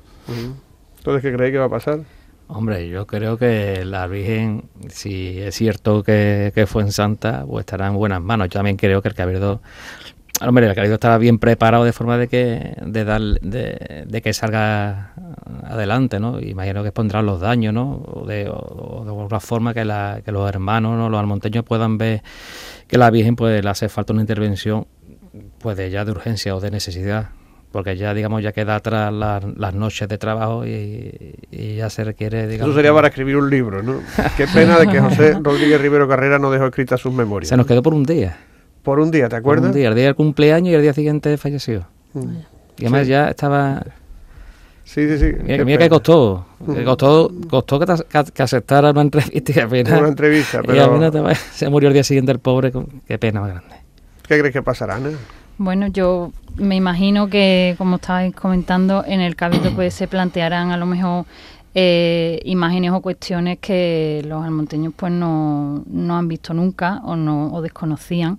Entonces, 0.99 1.23
¿qué 1.23 1.35
creéis 1.35 1.53
que 1.53 1.59
va 1.59 1.65
a 1.65 1.71
pasar? 1.71 2.01
Hombre, 2.49 2.89
yo 2.89 3.07
creo 3.07 3.37
que 3.37 3.85
la 3.85 4.07
Virgen, 4.07 4.65
si 4.89 5.39
es 5.39 5.55
cierto 5.55 6.03
que, 6.03 6.53
que 6.55 6.67
fue 6.67 6.83
en 6.83 6.93
Santa, 6.93 7.45
pues 7.47 7.63
estará 7.63 7.89
en 7.89 7.95
buenas 7.95 8.23
manos. 8.23 8.49
Yo 8.49 8.59
también 8.59 8.77
creo 8.77 9.03
que 9.03 9.09
el 9.09 9.15
Cabildo, 9.15 9.61
hombre, 10.41 10.67
el 10.67 10.75
Cabildo 10.75 10.95
estará 10.95 11.19
bien 11.19 11.39
preparado 11.39 11.85
de 11.85 11.93
forma 11.93 12.19
de 12.19 12.29
que 12.29 12.75
de 12.85 13.05
dar, 13.05 13.21
de, 13.21 14.05
de 14.07 14.23
que 14.23 14.33
salga 14.33 15.13
adelante, 15.65 16.21
¿no? 16.21 16.41
Imagino 16.41 16.83
que 16.83 16.93
pondrán 16.93 17.27
los 17.27 17.41
daños, 17.41 17.75
¿no? 17.75 18.03
O 18.07 18.27
de, 18.27 18.49
o 18.49 19.03
de 19.05 19.11
alguna 19.11 19.41
forma 19.41 19.75
que, 19.75 19.85
la, 19.85 20.21
que 20.25 20.33
los 20.33 20.49
hermanos, 20.49 20.97
¿no? 20.97 21.09
los 21.09 21.21
almonteños 21.21 21.65
puedan 21.65 21.99
ver 21.99 22.23
que 22.87 22.99
la 22.99 23.11
Virgen 23.11 23.37
pues 23.37 23.63
le 23.63 23.71
hace 23.71 23.89
falta 23.89 24.13
una 24.13 24.23
intervención 24.23 24.87
pues 25.59 25.77
de 25.77 25.91
ya 25.91 26.05
de 26.05 26.11
urgencia 26.11 26.55
o 26.57 26.61
de 26.61 26.71
necesidad, 26.71 27.29
porque 27.71 27.97
ya 27.97 28.15
digamos 28.15 28.43
ya 28.43 28.53
queda 28.53 28.77
atrás 28.77 29.13
las, 29.13 29.45
las 29.57 29.75
noches 29.75 30.09
de 30.09 30.19
trabajo 30.19 30.67
y, 30.67 31.35
y 31.51 31.77
ya 31.77 31.91
se 31.91 32.05
requiere 32.05 32.47
digamos 32.47 32.71
Eso 32.71 32.77
sería 32.77 32.95
para 32.95 33.09
escribir 33.09 33.37
un 33.37 33.51
libro, 33.51 33.83
¿no? 33.83 34.01
Qué 34.37 34.47
pena 34.47 34.79
de 34.79 34.89
que 34.89 35.01
José 35.01 35.39
Rodríguez 35.43 35.81
Rivero 35.81 36.09
Carrera 36.09 36.39
no 36.39 36.51
dejó 36.51 36.67
escritas 36.67 37.01
sus 37.01 37.13
memorias. 37.13 37.49
se 37.49 37.57
nos 37.57 37.67
quedó 37.67 37.83
por 37.83 37.95
un 37.95 38.05
día, 38.05 38.39
Por 38.89 39.01
un 39.01 39.11
día, 39.11 39.25
¿te 39.25 39.31
por 39.37 39.39
acuerdas? 39.41 39.67
un 39.67 39.73
día, 39.77 39.89
el 39.91 39.95
día 39.95 40.05
del 40.07 40.15
cumpleaños 40.15 40.71
y 40.73 40.75
el 40.75 40.81
día 40.81 40.95
siguiente 40.95 41.37
falleció. 41.37 41.87
Mm. 42.15 42.21
Y 42.79 42.83
además 42.87 43.03
Sí. 43.03 43.11
ya 43.11 43.29
estaba 43.29 43.83
Sí, 44.85 45.07
sí, 45.07 45.19
sí. 45.19 45.37
Mira, 45.43 45.59
que 45.59 45.65
pena. 45.67 45.89
costó, 45.91 46.47
que 46.75 46.83
costó, 46.85 47.31
costó 47.51 47.79
que, 47.81 47.85
te- 47.85 48.05
que- 48.11 48.33
que 48.33 48.43
aceptara 48.43 48.91
una 48.93 49.03
entrevista 49.03 49.53
y 49.55 49.59
al 49.61 49.69
final, 49.69 49.99
Una 49.99 50.09
entrevista, 50.09 50.61
y 50.65 50.67
pero 50.67 50.85
al 50.85 50.91
final 50.95 51.11
te- 51.13 51.35
se 51.35 51.69
murió 51.69 51.89
el 51.89 51.93
día 51.93 52.03
siguiente 52.05 52.33
el 52.33 52.39
pobre, 52.39 52.73
qué 53.07 53.19
pena 53.19 53.43
más 53.43 53.51
grande. 53.51 53.77
¿qué 54.27 54.39
crees 54.39 54.55
que 54.55 54.63
pasará, 54.63 54.97
Ana? 54.97 55.11
Bueno, 55.59 55.89
yo 55.89 56.33
me 56.57 56.77
imagino 56.77 57.29
que, 57.29 57.75
como 57.77 57.97
estabais 57.97 58.35
comentando, 58.35 59.05
en 59.07 59.21
el 59.21 59.37
cabildo 59.37 59.71
pues 59.75 59.93
se 59.93 60.09
plantearán 60.09 60.71
a 60.71 60.79
lo 60.79 60.87
mejor 60.87 61.27
eh, 61.75 62.41
imágenes 62.45 62.93
o 62.93 63.03
cuestiones 63.03 63.59
que 63.61 64.23
los 64.27 64.43
almonteños 64.43 64.95
pues 64.97 65.13
no, 65.13 65.85
no 65.87 66.17
han 66.17 66.27
visto 66.29 66.55
nunca 66.55 67.03
o 67.05 67.15
no 67.15 67.53
o 67.53 67.61
desconocían 67.61 68.39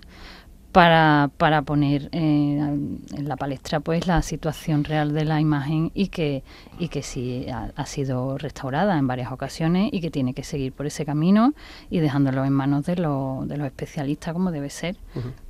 para, 0.72 1.30
para 1.36 1.62
poner 1.62 2.08
eh, 2.12 2.58
en 2.58 3.28
la 3.28 3.36
palestra 3.36 3.80
pues 3.80 4.06
la 4.06 4.22
situación 4.22 4.84
real 4.84 5.12
de 5.12 5.24
la 5.24 5.40
imagen 5.40 5.90
y 5.94 6.08
que 6.08 6.42
y 6.78 6.88
que 6.88 7.02
sí 7.02 7.46
ha, 7.52 7.70
ha 7.74 7.86
sido 7.86 8.38
restaurada 8.38 8.96
en 8.96 9.06
varias 9.06 9.32
ocasiones 9.32 9.90
y 9.92 10.00
que 10.00 10.10
tiene 10.10 10.32
que 10.32 10.44
seguir 10.44 10.72
por 10.72 10.86
ese 10.86 11.04
camino 11.04 11.54
y 11.90 11.98
dejándolo 11.98 12.44
en 12.44 12.52
manos 12.52 12.86
de, 12.86 12.96
los 12.96 13.46
de 13.48 13.56
los 13.56 13.66
especialistas 13.66 14.32
como 14.32 14.50
debe 14.50 14.70
ser. 14.70 14.96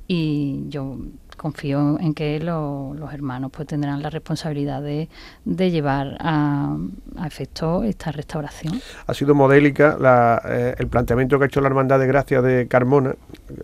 Y 0.07 0.65
yo 0.67 0.97
confío 1.37 1.97
en 1.99 2.13
que 2.13 2.39
lo- 2.39 2.93
los 2.95 3.13
hermanos 3.13 3.51
pues 3.55 3.67
tendrán 3.67 4.01
la 4.01 4.09
responsabilidad 4.09 4.81
de, 4.81 5.07
de 5.45 5.71
llevar 5.71 6.17
a, 6.19 6.75
a 7.17 7.27
efecto 7.27 7.83
esta 7.83 8.11
restauración. 8.11 8.81
Ha 9.07 9.13
sido 9.13 9.33
modélica 9.35 9.97
la, 9.99 10.41
eh, 10.45 10.75
el 10.77 10.87
planteamiento 10.87 11.37
que 11.37 11.45
ha 11.45 11.47
hecho 11.47 11.61
la 11.61 11.67
Hermandad 11.67 11.99
de 11.99 12.07
Gracia 12.07 12.41
de 12.41 12.67
Carmona 12.67 13.15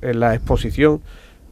en 0.01 0.19
la 0.19 0.33
exposición 0.35 1.01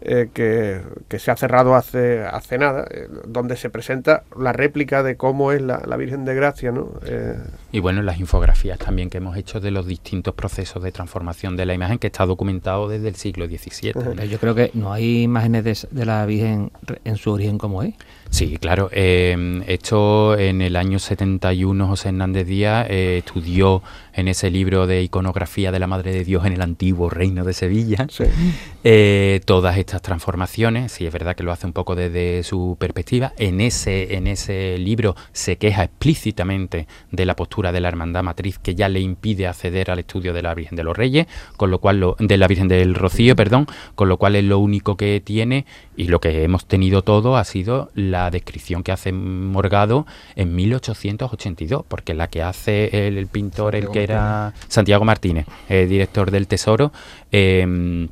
eh, 0.05 0.29
que, 0.33 0.81
que 1.07 1.19
se 1.19 1.31
ha 1.31 1.35
cerrado 1.35 1.75
hace, 1.75 2.21
hace 2.23 2.57
nada, 2.57 2.85
eh, 2.89 3.07
donde 3.27 3.57
se 3.57 3.69
presenta 3.69 4.23
la 4.39 4.53
réplica 4.53 5.01
de 5.03 5.17
cómo 5.17 5.51
es 5.51 5.61
la, 5.61 5.81
la 5.85 5.97
Virgen 5.97 6.23
de 6.25 6.35
Gracia, 6.35 6.71
¿no? 6.71 6.91
Eh, 7.05 7.35
Y 7.71 7.79
bueno, 7.79 8.01
las 8.01 8.19
infografías 8.19 8.77
también 8.79 9.09
que 9.09 9.17
hemos 9.17 9.35
hecho 9.35 9.59
de 9.59 9.71
los 9.71 9.87
distintos 9.87 10.33
procesos 10.35 10.83
de 10.83 10.91
transformación 10.91 11.55
de 11.57 11.65
la 11.65 11.73
imagen 11.73 11.97
que 11.97 12.07
está 12.07 12.25
documentado 12.25 12.87
desde 12.87 13.07
el 13.07 13.15
siglo 13.15 13.47
XVII. 13.47 13.93
Yo 14.29 14.39
creo 14.39 14.55
que 14.55 14.71
no 14.75 14.93
hay 14.93 15.23
imágenes 15.23 15.63
de, 15.63 15.71
s- 15.71 15.87
de 15.91 16.05
la 16.05 16.25
Virgen 16.25 16.71
en 17.03 17.15
su 17.17 17.31
origen 17.31 17.57
como 17.57 17.81
es. 17.83 17.95
Sí, 18.35 18.57
claro. 18.59 18.89
eh, 18.91 19.61
esto 19.67 20.37
en 20.37 20.61
el 20.61 20.75
año 20.75 20.99
71 20.99 21.87
José 21.87 22.09
Hernández 22.09 22.45
Díaz 22.45 22.85
eh, 22.89 23.19
estudió 23.25 23.81
en 24.13 24.27
ese 24.27 24.51
libro 24.51 24.87
de 24.87 25.03
iconografía 25.03 25.71
de 25.71 25.79
la 25.79 25.87
Madre 25.87 26.11
de 26.11 26.25
Dios 26.25 26.45
en 26.45 26.51
el 26.51 26.61
antiguo 26.61 27.09
Reino 27.09 27.45
de 27.45 27.53
Sevilla 27.53 28.07
sí. 28.09 28.25
eh, 28.83 29.39
todas 29.45 29.77
estas 29.77 30.01
transformaciones. 30.01 30.91
Sí, 30.91 31.05
es 31.05 31.13
verdad 31.13 31.35
que 31.35 31.43
lo 31.43 31.53
hace 31.53 31.65
un 31.65 31.71
poco 31.71 31.95
desde 31.95 32.43
su 32.43 32.75
perspectiva. 32.77 33.31
En 33.37 33.61
ese, 33.61 34.15
en 34.15 34.27
ese 34.27 34.77
libro 34.79 35.15
se 35.31 35.55
queja 35.57 35.83
explícitamente 35.85 36.87
de 37.11 37.25
la 37.25 37.37
postura 37.37 37.71
de 37.71 37.79
la 37.79 37.87
Hermandad 37.87 38.23
Matriz 38.23 38.59
que 38.59 38.75
ya 38.75 38.89
le 38.89 38.99
impide 38.99 39.47
acceder 39.47 39.91
al 39.91 39.99
estudio 39.99 40.33
de 40.33 40.41
la 40.41 40.53
Virgen 40.55 40.75
de 40.75 40.83
los 40.83 40.97
Reyes, 40.97 41.27
con 41.55 41.71
lo 41.71 41.79
cual 41.79 42.01
lo- 42.01 42.17
de 42.19 42.35
la 42.37 42.47
Virgen 42.49 42.67
del 42.67 42.95
Rocío, 42.95 43.33
perdón, 43.37 43.65
con 43.95 44.09
lo 44.09 44.17
cual 44.17 44.35
es 44.35 44.43
lo 44.43 44.59
único 44.59 44.97
que 44.97 45.21
tiene 45.23 45.65
y 45.95 46.05
lo 46.09 46.19
que 46.19 46.43
hemos 46.43 46.65
tenido 46.65 47.01
todo 47.01 47.37
ha 47.37 47.43
sido 47.45 47.91
la 47.95 48.24
descripción 48.31 48.83
que 48.83 48.91
hace 48.91 49.11
Morgado 49.11 50.05
en 50.35 50.55
1882, 50.55 51.83
porque 51.87 52.13
la 52.13 52.27
que 52.27 52.41
hace 52.41 53.07
el, 53.07 53.17
el 53.17 53.27
pintor, 53.27 53.75
el 53.75 53.89
que 53.89 54.03
era 54.03 54.53
Santiago 54.67 55.05
Martínez, 55.05 55.45
eh, 55.69 55.85
director 55.85 56.31
del 56.31 56.47
Tesoro, 56.47 56.91
eh, 57.31 58.07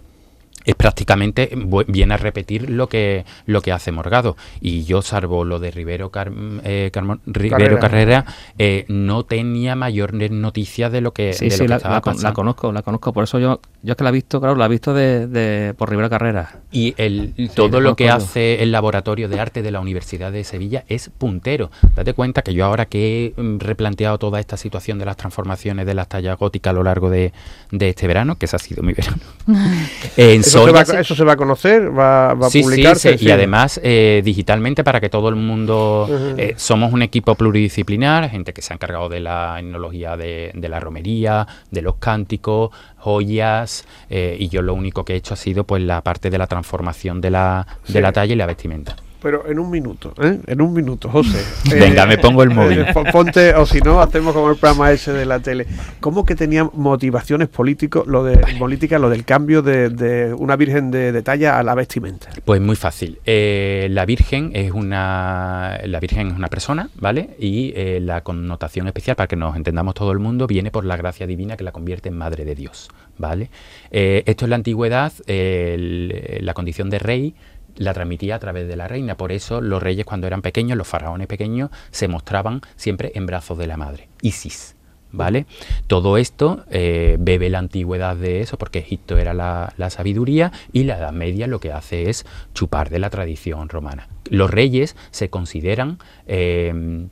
es 0.66 0.76
prácticamente 0.76 1.50
viene 1.88 2.14
a 2.14 2.18
repetir 2.18 2.70
lo 2.70 2.88
que 2.90 3.26
lo 3.46 3.62
que 3.62 3.72
hace 3.72 3.92
Morgado 3.92 4.38
y 4.62 4.84
yo 4.84 5.02
salvo 5.02 5.44
lo 5.46 5.60
de 5.60 5.72
Rivero 5.72 6.10
Car- 6.12 6.32
eh, 6.64 6.90
Carmo- 6.94 7.20
Rivero 7.26 7.80
Carrera. 7.80 7.80
Carrera 7.80 8.26
eh, 8.58 8.86
no 8.88 9.24
tenía 9.26 9.76
mayor 9.76 10.14
noticia 10.14 10.90
de 10.90 11.02
lo 11.02 11.14
que, 11.14 11.34
Sí, 11.34 11.46
de 11.46 11.52
lo 11.52 11.58
sí, 11.58 11.64
que 11.64 11.68
la, 11.70 11.76
estaba 11.78 11.96
la 11.96 12.02
con- 12.02 12.22
la 12.22 12.34
conozco, 12.34 12.72
la 12.72 12.82
conozco. 12.82 13.14
Por 13.14 13.24
eso 13.26 13.40
yo, 13.40 13.60
yo 13.82 13.92
es 13.92 13.98
que 13.98 14.04
la 14.04 14.10
he 14.10 14.14
visto, 14.14 14.40
claro, 14.40 14.56
la 14.56 14.66
he 14.66 14.70
visto 14.70 14.94
de, 14.94 15.28
de- 15.28 15.74
por 15.74 15.90
Rivera 15.90 16.10
Carrera. 16.10 16.60
Y 16.72 16.94
el, 16.98 17.34
todo 17.56 17.80
lo 17.80 17.90
lo 17.90 17.96
que 17.96 18.10
hace 18.10 18.64
el 18.64 18.72
laboratorio 18.72 19.28
de 19.30 19.40
arte 19.40 19.62
de 19.62 19.72
la 19.72 19.80
Universidad 19.82 20.32
de 20.32 20.44
Sevilla 20.44 20.86
es 20.88 21.10
puntero. 21.10 21.70
Date 21.96 22.14
cuenta 22.14 22.42
que 22.42 22.54
yo 22.54 22.66
ahora 22.66 22.86
que 22.86 23.34
he 23.38 23.42
mm, 23.42 23.60
replanteado 23.60 24.18
toda 24.18 24.40
esta 24.40 24.58
situación 24.58 24.98
de 25.00 25.06
las 25.06 25.18
transformaciones 25.18 25.86
de 25.86 25.94
las 25.94 26.08
tallas 26.08 26.38
góticas 26.38 26.72
a 26.72 26.74
lo 26.74 26.84
largo 26.84 27.10
de, 27.10 27.34
de 27.72 27.90
este 27.90 28.08
verano, 28.08 28.38
que 28.38 28.46
ese 28.46 28.56
ha 28.56 28.60
sido 28.60 28.82
mi 28.84 28.94
verano, 28.94 29.18
en 30.18 30.44
Eso, 30.60 30.66
se 30.66 30.72
va, 30.72 30.86
se- 30.86 31.00
eso 31.02 31.16
se 31.16 31.24
va 31.24 31.34
a 31.34 31.36
conocer, 31.38 31.88
va, 31.98 32.34
va 32.34 32.48
a 32.48 32.50
Sí, 32.50 32.62
publicarse. 32.62 33.18
sí, 33.18 33.26
y 33.26 33.32
además 33.32 33.80
eh, 33.84 34.22
digitalmente 34.24 34.84
para 34.84 35.00
que 35.00 35.10
todo 35.10 35.30
el 35.30 35.36
mundo... 35.36 36.08
Eh, 36.38 36.54
somos 36.58 36.94
un 36.94 37.02
equipo 37.02 37.36
pluridisciplinar, 37.36 38.30
gente 38.30 38.54
que 38.54 38.62
se 38.62 38.74
ha 38.74 38.76
encargado 38.76 39.10
de 39.10 39.20
la 39.20 39.58
etnología 39.60 40.18
de, 40.18 40.52
de 40.54 40.70
la 40.70 40.80
romería, 40.80 41.48
de 41.72 41.82
los 41.82 41.96
cánticos, 41.96 42.72
joyas, 42.98 43.86
eh, 44.10 44.36
y 44.40 44.48
yo 44.50 44.62
lo 44.62 44.74
único 44.74 45.04
que 45.06 45.14
he 45.14 45.16
hecho 45.18 45.34
ha 45.34 45.38
sido 45.38 45.64
pues 45.66 45.84
la 45.84 46.02
parte 46.02 46.30
de 46.30 46.38
la 46.38 46.48
transformación 46.48 47.22
de 47.22 47.32
la, 47.32 47.68
de 47.88 48.02
la 48.02 48.12
talla 48.12 48.34
y 48.34 48.38
la 48.38 48.46
vestimenta. 48.46 48.96
Pero 49.24 49.48
en 49.48 49.58
un 49.58 49.72
minuto, 49.72 50.14
¿eh? 50.22 50.38
En 50.48 50.62
un 50.62 50.74
minuto, 50.74 51.10
José. 51.10 51.42
Venga, 51.80 52.06
me 52.06 52.18
pongo 52.18 52.44
el 52.44 52.50
móvil. 52.50 52.80
eh, 52.80 52.86
pon- 52.94 53.06
ponte, 53.12 53.56
o 53.56 53.66
si 53.66 53.80
no, 53.80 54.02
hacemos 54.02 54.34
como 54.34 54.50
el 54.52 54.58
programa 54.58 54.92
ese 54.92 55.14
de 55.14 55.26
la 55.26 55.40
tele. 55.40 55.66
¿Cómo 56.02 56.26
que 56.26 56.36
tenía 56.36 56.70
motivaciones 56.74 57.48
políticos, 57.48 58.06
lo 58.06 58.24
de 58.26 58.38
política, 58.60 59.00
lo 59.00 59.10
del 59.10 59.24
cambio 59.24 59.62
de, 59.62 59.90
de 59.90 60.34
una 60.34 60.56
virgen 60.58 60.92
de, 60.92 61.12
de 61.14 61.22
talla 61.24 61.58
a 61.58 61.64
la 61.64 61.74
vestimenta? 61.74 62.30
Pues 62.44 62.60
muy 62.62 62.76
fácil. 62.76 63.20
Eh, 63.26 63.88
la 63.92 64.06
Virgen 64.06 64.52
es 64.54 64.72
una 64.72 65.80
la 65.86 66.00
Virgen 66.02 66.28
es 66.28 66.34
una 66.36 66.50
persona, 66.50 66.90
¿vale? 66.96 67.30
Y 67.40 67.72
eh, 67.76 68.00
la 68.02 68.22
connotación 68.22 68.88
especial 68.88 69.16
para 69.16 69.28
que 69.28 69.36
nos 69.38 69.56
entendamos 69.56 69.94
todo 69.96 70.12
el 70.12 70.20
mundo 70.20 70.48
viene 70.48 70.70
por 70.70 70.84
la 70.84 70.98
gracia 70.98 71.26
divina 71.26 71.56
que 71.56 71.64
la 71.64 71.72
convierte 71.72 72.10
en 72.10 72.18
madre 72.18 72.44
de 72.44 72.56
Dios, 72.56 72.90
¿vale? 73.18 73.50
Esto 73.92 74.46
en 74.46 74.50
la 74.50 74.56
antigüedad, 74.58 75.14
el- 75.28 76.40
la 76.42 76.54
condición 76.54 76.90
de 76.90 77.00
rey 77.00 77.36
la 77.78 77.94
transmitía 77.94 78.36
a 78.36 78.40
través 78.40 78.68
de 78.68 78.76
la 78.76 78.88
reina. 78.88 79.16
Por 79.16 79.32
eso 79.32 79.62
los 79.62 79.82
reyes 79.82 80.06
cuando 80.06 80.28
eran 80.28 80.42
pequeños, 80.42 80.78
los 80.78 80.88
faraones 80.88 81.28
pequeños, 81.28 81.70
se 81.92 82.08
mostraban 82.08 82.62
siempre 82.76 83.12
en 83.16 83.26
brazos 83.26 83.58
de 83.58 83.68
la 83.68 83.78
madre, 83.78 84.10
Isis. 84.22 84.76
¿Vale? 85.16 85.46
Todo 85.86 86.18
esto 86.18 86.66
eh, 86.72 87.18
bebe 87.20 87.52
la 87.52 87.60
antigüedad 87.60 88.16
de 88.16 88.42
eso, 88.42 88.58
porque 88.58 88.80
Egipto 88.80 89.20
era 89.20 89.36
la, 89.36 89.72
la 89.78 89.92
sabiduría 89.92 90.52
y 90.72 90.86
la 90.86 90.98
Edad 90.98 91.12
Media 91.12 91.46
lo 91.46 91.60
que 91.60 91.72
hace 91.72 92.10
es 92.10 92.26
chupar 92.56 92.90
de 92.90 92.98
la 92.98 93.12
tradición 93.12 93.70
romana. 93.70 94.08
Los 94.28 94.50
reyes 94.50 94.96
se 95.12 95.30
consideran 95.30 96.00
eh, 96.26 97.06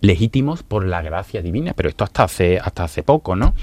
legítimos 0.00 0.62
por 0.62 0.86
la 0.86 1.02
gracia 1.02 1.42
divina, 1.42 1.74
pero 1.74 1.88
esto 1.88 2.04
hasta 2.04 2.24
hace, 2.24 2.58
hasta 2.58 2.84
hace 2.84 3.02
poco, 3.02 3.36
¿no? 3.36 3.54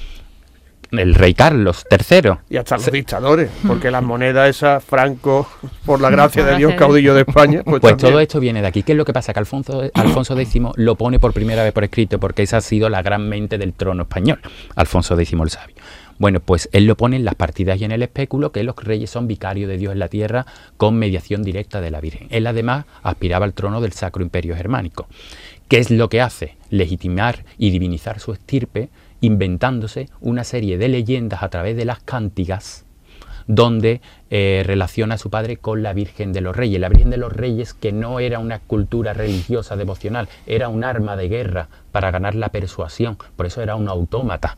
El 0.94 1.16
rey 1.16 1.34
Carlos 1.34 1.86
III. 1.90 2.34
Y 2.50 2.58
hasta 2.58 2.78
los 2.78 2.92
dictadores, 2.92 3.50
porque 3.66 3.90
las 3.90 4.04
monedas 4.04 4.50
esas, 4.50 4.84
Franco, 4.84 5.48
por 5.86 6.00
la 6.00 6.12
gracia 6.12 6.46
de 6.46 6.56
Dios, 6.58 6.74
caudillo 6.76 7.16
de 7.16 7.22
España, 7.22 7.64
pues, 7.66 7.82
Pues 7.82 7.98
todo 7.98 8.20
esto 8.20 8.40
viene 8.40 8.62
de 8.62 8.68
aquí. 8.68 8.84
¿Qué 8.84 8.92
es 8.92 8.98
lo 8.98 9.04
que 9.04 9.12
pasa? 9.12 9.34
Que 9.34 9.40
Alfonso, 9.40 9.82
Alfonso 9.94 10.40
X 10.40 10.62
lo 10.76 10.96
pone 10.96 11.20
por 11.20 11.34
primera 11.34 11.64
vez 11.64 11.74
por 11.74 11.84
escrito 11.84 12.20
porque 12.20 12.44
esa 12.44 12.58
ha 12.58 12.62
sido 12.62 12.90
la 12.90 13.02
gran 13.02 13.28
mente 13.28 13.58
del 13.58 13.74
trono 13.74 14.04
español, 14.04 14.40
Alfonso 14.76 15.20
X 15.20 15.34
el 15.34 15.50
Sabio. 15.50 15.76
Bueno, 16.20 16.40
pues 16.40 16.70
él 16.74 16.86
lo 16.86 16.96
pone 16.96 17.16
en 17.16 17.26
las 17.26 17.36
partidas 17.36 17.82
y 17.82 17.86
en 17.86 17.92
el 17.92 18.04
espéculo 18.04 18.52
que 18.52 18.64
los 18.64 18.76
reyes 18.76 19.10
son 19.10 19.28
vicarios 19.28 19.68
de 19.68 19.78
Dios 19.78 19.94
en 19.94 20.00
la 20.00 20.10
tierra 20.10 20.46
con 20.78 20.96
mediación 20.96 21.44
directa 21.44 21.82
de 21.82 21.92
la 21.92 22.02
Virgen. 22.02 22.28
Él 22.30 22.46
además 22.46 22.86
aspiraba 23.02 23.46
al 23.46 23.54
trono 23.54 23.82
del 23.82 23.94
Sacro 23.94 24.24
Imperio 24.24 24.56
Germánico. 24.56 25.08
¿Qué 25.68 25.80
es 25.80 25.90
lo 25.90 26.10
que 26.10 26.22
hace? 26.22 26.56
Legitimar 26.70 27.46
y 27.58 27.72
divinizar 27.72 28.20
su 28.20 28.32
estirpe 28.32 28.90
inventándose 29.24 30.10
una 30.20 30.44
serie 30.44 30.78
de 30.78 30.90
leyendas 30.90 31.44
a 31.44 31.50
través 31.50 31.78
de 31.78 31.86
las 31.86 32.00
cántigas 32.04 32.86
donde 33.48 34.02
eh, 34.30 34.64
relaciona 34.66 35.16
a 35.16 35.18
su 35.18 35.30
padre 35.30 35.56
con 35.56 35.82
la 35.82 35.94
Virgen 35.94 36.34
de 36.34 36.42
los 36.42 36.56
Reyes. 36.56 36.80
La 36.80 36.90
Virgen 36.90 37.10
de 37.10 37.18
los 37.18 37.32
Reyes 37.32 37.74
que 37.74 37.94
no 37.94 38.20
era 38.20 38.40
una 38.40 38.60
cultura 38.60 39.14
religiosa 39.14 39.78
devocional, 39.78 40.28
era 40.46 40.68
un 40.68 40.84
arma 40.84 41.16
de 41.16 41.30
guerra 41.30 41.70
para 41.94 42.12
ganar 42.12 42.36
la 42.36 42.50
persuasión, 42.50 43.18
por 43.38 43.46
eso 43.46 43.62
era 43.62 43.76
un 43.78 43.88
autómata. 43.88 44.58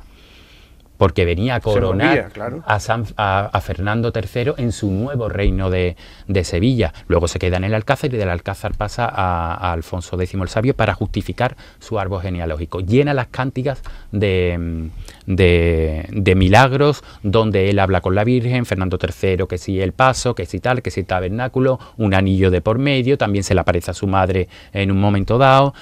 Porque 0.98 1.26
venía 1.26 1.56
a 1.56 1.60
coronar 1.60 2.30
claro. 2.32 2.64
a, 2.66 2.80
San- 2.80 3.06
a- 3.18 3.50
a 3.52 3.62
Fernando 3.62 4.12
III 4.16 4.54
en 4.58 4.72
su 4.72 4.89
nuevo 4.91 5.30
reino 5.30 5.70
de, 5.70 5.96
de 6.28 6.43
Sevilla. 6.43 6.93
Luego 7.08 7.28
se 7.28 7.39
queda 7.39 7.58
en 7.58 7.64
el 7.66 7.74
Alcázar 7.74 8.14
y 8.14 8.18
del 8.18 8.30
Alcázar 8.30 8.76
pasa 8.76 9.06
a, 9.06 9.54
a 9.54 9.74
Alfonso 9.74 10.20
X 10.20 10.34
el 10.41 10.48
Sabio 10.50 10.76
para 10.76 10.93
justificar 10.93 11.56
su 11.80 12.00
árbol 12.00 12.22
genealógico. 12.22 12.80
Llena 12.80 13.14
las 13.14 13.28
cánticas 13.28 13.82
de, 14.12 14.89
de, 15.26 16.06
de 16.12 16.36
milagros 16.36 17.04
donde 17.24 17.70
él 17.70 17.80
habla 17.80 18.02
con 18.02 18.16
la 18.16 18.24
Virgen, 18.24 18.66
Fernando 18.66 18.98
III, 19.02 19.46
que 19.48 19.58
si 19.58 19.82
el 19.82 19.91
paso, 19.93 20.36
que 20.36 20.46
si 20.46 20.60
tal, 20.60 20.82
que 20.82 20.91
si 20.91 21.04
tabernáculo, 21.04 21.80
un 21.98 22.14
anillo 22.14 22.52
de 22.52 22.62
por 22.62 22.78
medio, 22.80 23.18
también 23.18 23.43
se 23.43 23.54
le 23.54 23.62
aparece 23.62 23.91
a 23.91 23.93
su 23.93 24.08
madre 24.08 24.48
en 24.74 24.91
un 24.91 25.00
momento 25.00 25.38
dado. 25.38 25.74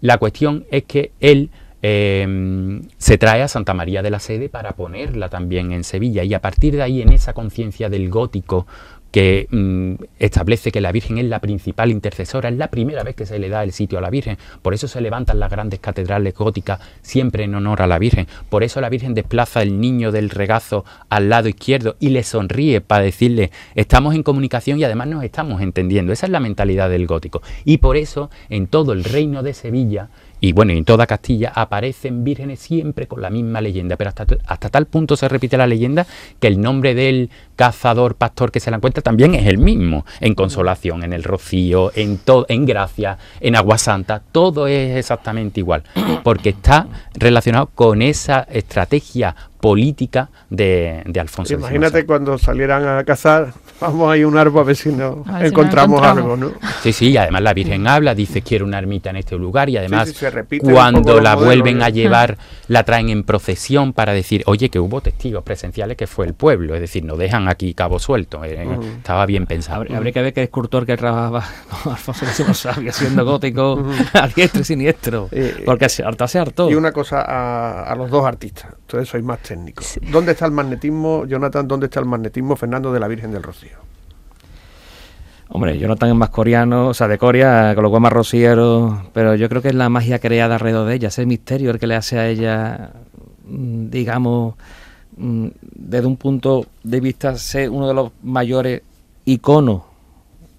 La 0.00 0.18
cuestión 0.18 0.66
es 0.70 0.84
que 0.84 1.12
él 1.20 1.50
eh, 1.82 2.80
se 2.98 3.18
trae 3.18 3.42
a 3.42 3.48
Santa 3.48 3.74
María 3.74 4.02
de 4.02 4.10
la 4.10 4.18
Sede 4.18 4.48
para 4.48 4.72
ponerla 4.72 5.28
también 5.28 5.72
en 5.72 5.84
Sevilla. 5.84 6.24
Y 6.24 6.34
a 6.34 6.40
partir 6.40 6.76
de 6.76 6.82
ahí 6.82 7.02
en 7.02 7.12
esa 7.12 7.32
conciencia 7.32 7.88
del 7.88 8.10
gótico 8.10 8.66
que 9.16 9.48
mm, 9.50 9.94
establece 10.18 10.70
que 10.70 10.82
la 10.82 10.92
Virgen 10.92 11.16
es 11.16 11.24
la 11.24 11.40
principal 11.40 11.90
intercesora, 11.90 12.50
es 12.50 12.56
la 12.56 12.68
primera 12.68 13.02
vez 13.02 13.14
que 13.14 13.24
se 13.24 13.38
le 13.38 13.48
da 13.48 13.62
el 13.62 13.72
sitio 13.72 13.96
a 13.96 14.02
la 14.02 14.10
Virgen, 14.10 14.36
por 14.60 14.74
eso 14.74 14.88
se 14.88 15.00
levantan 15.00 15.40
las 15.40 15.50
grandes 15.50 15.80
catedrales 15.80 16.34
góticas 16.34 16.80
siempre 17.00 17.44
en 17.44 17.54
honor 17.54 17.80
a 17.80 17.86
la 17.86 17.98
Virgen, 17.98 18.26
por 18.50 18.62
eso 18.62 18.78
la 18.82 18.90
Virgen 18.90 19.14
desplaza 19.14 19.62
el 19.62 19.80
niño 19.80 20.12
del 20.12 20.28
regazo 20.28 20.84
al 21.08 21.30
lado 21.30 21.48
izquierdo 21.48 21.96
y 21.98 22.10
le 22.10 22.24
sonríe 22.24 22.82
para 22.82 23.04
decirle 23.04 23.52
estamos 23.74 24.14
en 24.14 24.22
comunicación 24.22 24.78
y 24.78 24.84
además 24.84 25.06
nos 25.08 25.24
estamos 25.24 25.62
entendiendo, 25.62 26.12
esa 26.12 26.26
es 26.26 26.32
la 26.32 26.40
mentalidad 26.40 26.90
del 26.90 27.06
gótico. 27.06 27.40
Y 27.64 27.78
por 27.78 27.96
eso 27.96 28.28
en 28.50 28.66
todo 28.66 28.92
el 28.92 29.02
reino 29.02 29.42
de 29.42 29.54
Sevilla 29.54 30.10
y 30.46 30.52
bueno, 30.52 30.72
en 30.72 30.84
toda 30.84 31.08
Castilla 31.08 31.50
aparecen 31.52 32.22
vírgenes 32.22 32.60
siempre 32.60 33.08
con 33.08 33.20
la 33.20 33.30
misma 33.30 33.60
leyenda, 33.60 33.96
pero 33.96 34.10
hasta, 34.10 34.26
hasta 34.46 34.68
tal 34.68 34.86
punto 34.86 35.16
se 35.16 35.28
repite 35.28 35.56
la 35.56 35.66
leyenda 35.66 36.06
que 36.38 36.46
el 36.46 36.60
nombre 36.60 36.94
del 36.94 37.30
cazador, 37.56 38.14
pastor 38.14 38.52
que 38.52 38.60
se 38.60 38.70
la 38.70 38.76
encuentra 38.76 39.02
también 39.02 39.34
es 39.34 39.46
el 39.46 39.58
mismo, 39.58 40.04
en 40.20 40.34
Consolación, 40.34 41.02
en 41.02 41.12
el 41.12 41.24
Rocío, 41.24 41.90
en, 41.94 42.18
to- 42.18 42.46
en 42.48 42.66
Gracia, 42.66 43.16
en 43.40 43.56
Agua 43.56 43.78
Santa, 43.78 44.22
todo 44.30 44.66
es 44.66 44.96
exactamente 44.96 45.60
igual, 45.60 45.82
porque 46.22 46.50
está 46.50 46.86
relacionado 47.14 47.66
con 47.74 48.02
esa 48.02 48.46
estrategia 48.50 49.34
política 49.60 50.28
de, 50.50 51.02
de 51.06 51.18
Alfonso. 51.18 51.54
Imagínate 51.54 52.06
cuando 52.06 52.38
salieran 52.38 52.86
a 52.86 53.02
cazar, 53.04 53.52
vamos 53.80 54.12
a 54.12 54.16
ir 54.16 54.24
a 54.24 54.28
un 54.28 54.36
árbol 54.36 54.60
a 54.60 54.64
ver 54.64 54.76
si 54.76 54.90
nos 54.90 55.00
A 55.00 55.14
ver 55.16 55.24
si 55.24 55.30
nos 55.32 55.42
encontramos 55.52 55.98
encontramos. 55.98 56.32
algo, 56.32 56.36
¿no? 56.36 56.52
Sí, 56.82 56.92
sí, 56.92 57.10
y 57.10 57.16
además 57.16 57.42
la 57.42 57.54
Virgen 57.54 57.88
habla, 57.88 58.14
dice 58.14 58.42
quiero 58.42 58.64
una 58.64 58.78
ermita 58.78 59.10
en 59.10 59.16
este 59.16 59.36
lugar 59.36 59.68
y 59.68 59.76
además 59.78 60.10
sí, 60.10 60.14
se 60.14 60.30
cuando 60.60 61.20
la 61.20 61.34
modelos, 61.34 61.44
vuelven 61.44 61.78
¿no? 61.78 61.84
a 61.84 61.88
llevar 61.88 62.36
la 62.68 62.84
traen 62.84 63.08
en 63.08 63.24
procesión 63.24 63.92
para 63.92 64.12
decir, 64.12 64.42
oye, 64.46 64.68
que 64.68 64.78
hubo 64.78 65.00
testigos 65.00 65.42
presenciales 65.42 65.96
que 65.96 66.06
fue 66.06 66.26
el 66.26 66.34
pueblo, 66.34 66.74
es 66.74 66.80
decir, 66.80 67.04
no 67.04 67.16
dejan 67.16 67.45
aquí 67.48 67.74
cabo 67.74 67.98
suelto, 67.98 68.44
eh, 68.44 68.66
estaba 68.96 69.26
bien 69.26 69.46
pensado. 69.46 69.80
Habría, 69.80 69.96
habría 69.96 70.12
que 70.12 70.22
ver 70.22 70.32
qué 70.32 70.42
escultor 70.42 70.86
que 70.86 70.96
trabajaba 70.96 71.44
con 71.82 71.92
Alfonso 71.92 72.24
el 72.46 72.54
Sabio, 72.54 72.92
siendo 72.92 73.24
gótico 73.24 73.84
a 74.12 74.28
diestro 74.28 74.60
y 74.60 74.64
siniestro. 74.64 75.28
Eh, 75.32 75.62
Porque 75.64 75.88
se 75.88 76.04
harta, 76.04 76.26
se 76.28 76.38
hartó. 76.38 76.70
Y 76.70 76.74
una 76.74 76.92
cosa 76.92 77.22
a, 77.22 77.84
a 77.84 77.94
los 77.96 78.10
dos 78.10 78.24
artistas, 78.24 78.72
ustedes 78.80 79.08
sois 79.08 79.24
más 79.24 79.40
técnicos. 79.40 79.98
¿Dónde 80.10 80.32
está 80.32 80.46
el 80.46 80.52
magnetismo, 80.52 81.24
Jonathan, 81.26 81.66
dónde 81.66 81.86
está 81.86 82.00
el 82.00 82.06
magnetismo, 82.06 82.56
Fernando, 82.56 82.92
de 82.92 83.00
la 83.00 83.08
Virgen 83.08 83.32
del 83.32 83.42
Rocío? 83.42 83.78
Hombre, 85.48 85.78
Jonathan 85.78 86.08
es 86.10 86.14
más 86.16 86.30
coreano, 86.30 86.88
o 86.88 86.94
sea, 86.94 87.06
de 87.06 87.18
Corea, 87.18 87.72
con 87.74 87.82
los 87.84 87.90
guamas 87.90 88.12
rociero, 88.12 89.04
pero 89.12 89.36
yo 89.36 89.48
creo 89.48 89.62
que 89.62 89.68
es 89.68 89.74
la 89.74 89.88
magia 89.88 90.18
creada 90.18 90.54
alrededor 90.54 90.88
de 90.88 90.94
ella, 90.96 91.08
ese 91.08 91.24
misterio 91.24 91.70
el 91.70 91.78
que 91.78 91.86
le 91.86 91.94
hace 91.94 92.18
a 92.18 92.26
ella, 92.26 92.90
mm, 93.44 93.88
digamos, 93.88 94.54
desde 95.16 96.06
un 96.06 96.16
punto 96.16 96.66
de 96.82 97.00
vista, 97.00 97.36
ser 97.36 97.70
uno 97.70 97.88
de 97.88 97.94
los 97.94 98.12
mayores 98.22 98.82
iconos 99.24 99.82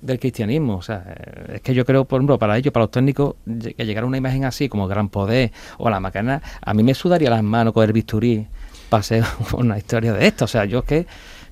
del 0.02 0.20
cristianismo. 0.20 0.78
O 0.78 0.82
sea, 0.82 1.04
eh, 1.08 1.56
es 1.56 1.62
que 1.62 1.74
yo 1.74 1.86
creo, 1.86 2.06
por 2.06 2.20
ejemplo, 2.20 2.40
para 2.40 2.58
ellos, 2.58 2.74
para 2.74 2.86
los 2.86 2.92
técnicos, 2.92 3.36
que 3.46 3.86
llegar 3.86 4.04
a 4.04 4.08
una 4.08 4.18
imagen 4.18 4.46
así 4.46 4.70
como 4.70 4.88
Gran 4.88 5.10
Poder 5.10 5.52
o 5.78 5.90
la 5.90 6.00
Macarena, 6.00 6.42
a 6.62 6.74
mí 6.74 6.84
me 6.84 6.94
sudaría 6.94 7.30
las 7.30 7.44
manos 7.44 7.74
con 7.74 7.84
el 7.84 7.94
bisturí 7.94 8.48
para 8.90 9.02
hacer 9.02 9.24
una 9.54 9.78
historia 9.78 10.14
de 10.14 10.28
esto. 10.28 10.46
O 10.46 10.48
sea, 10.48 10.66
yo 10.66 10.80
es 10.80 10.86
que 10.86 11.08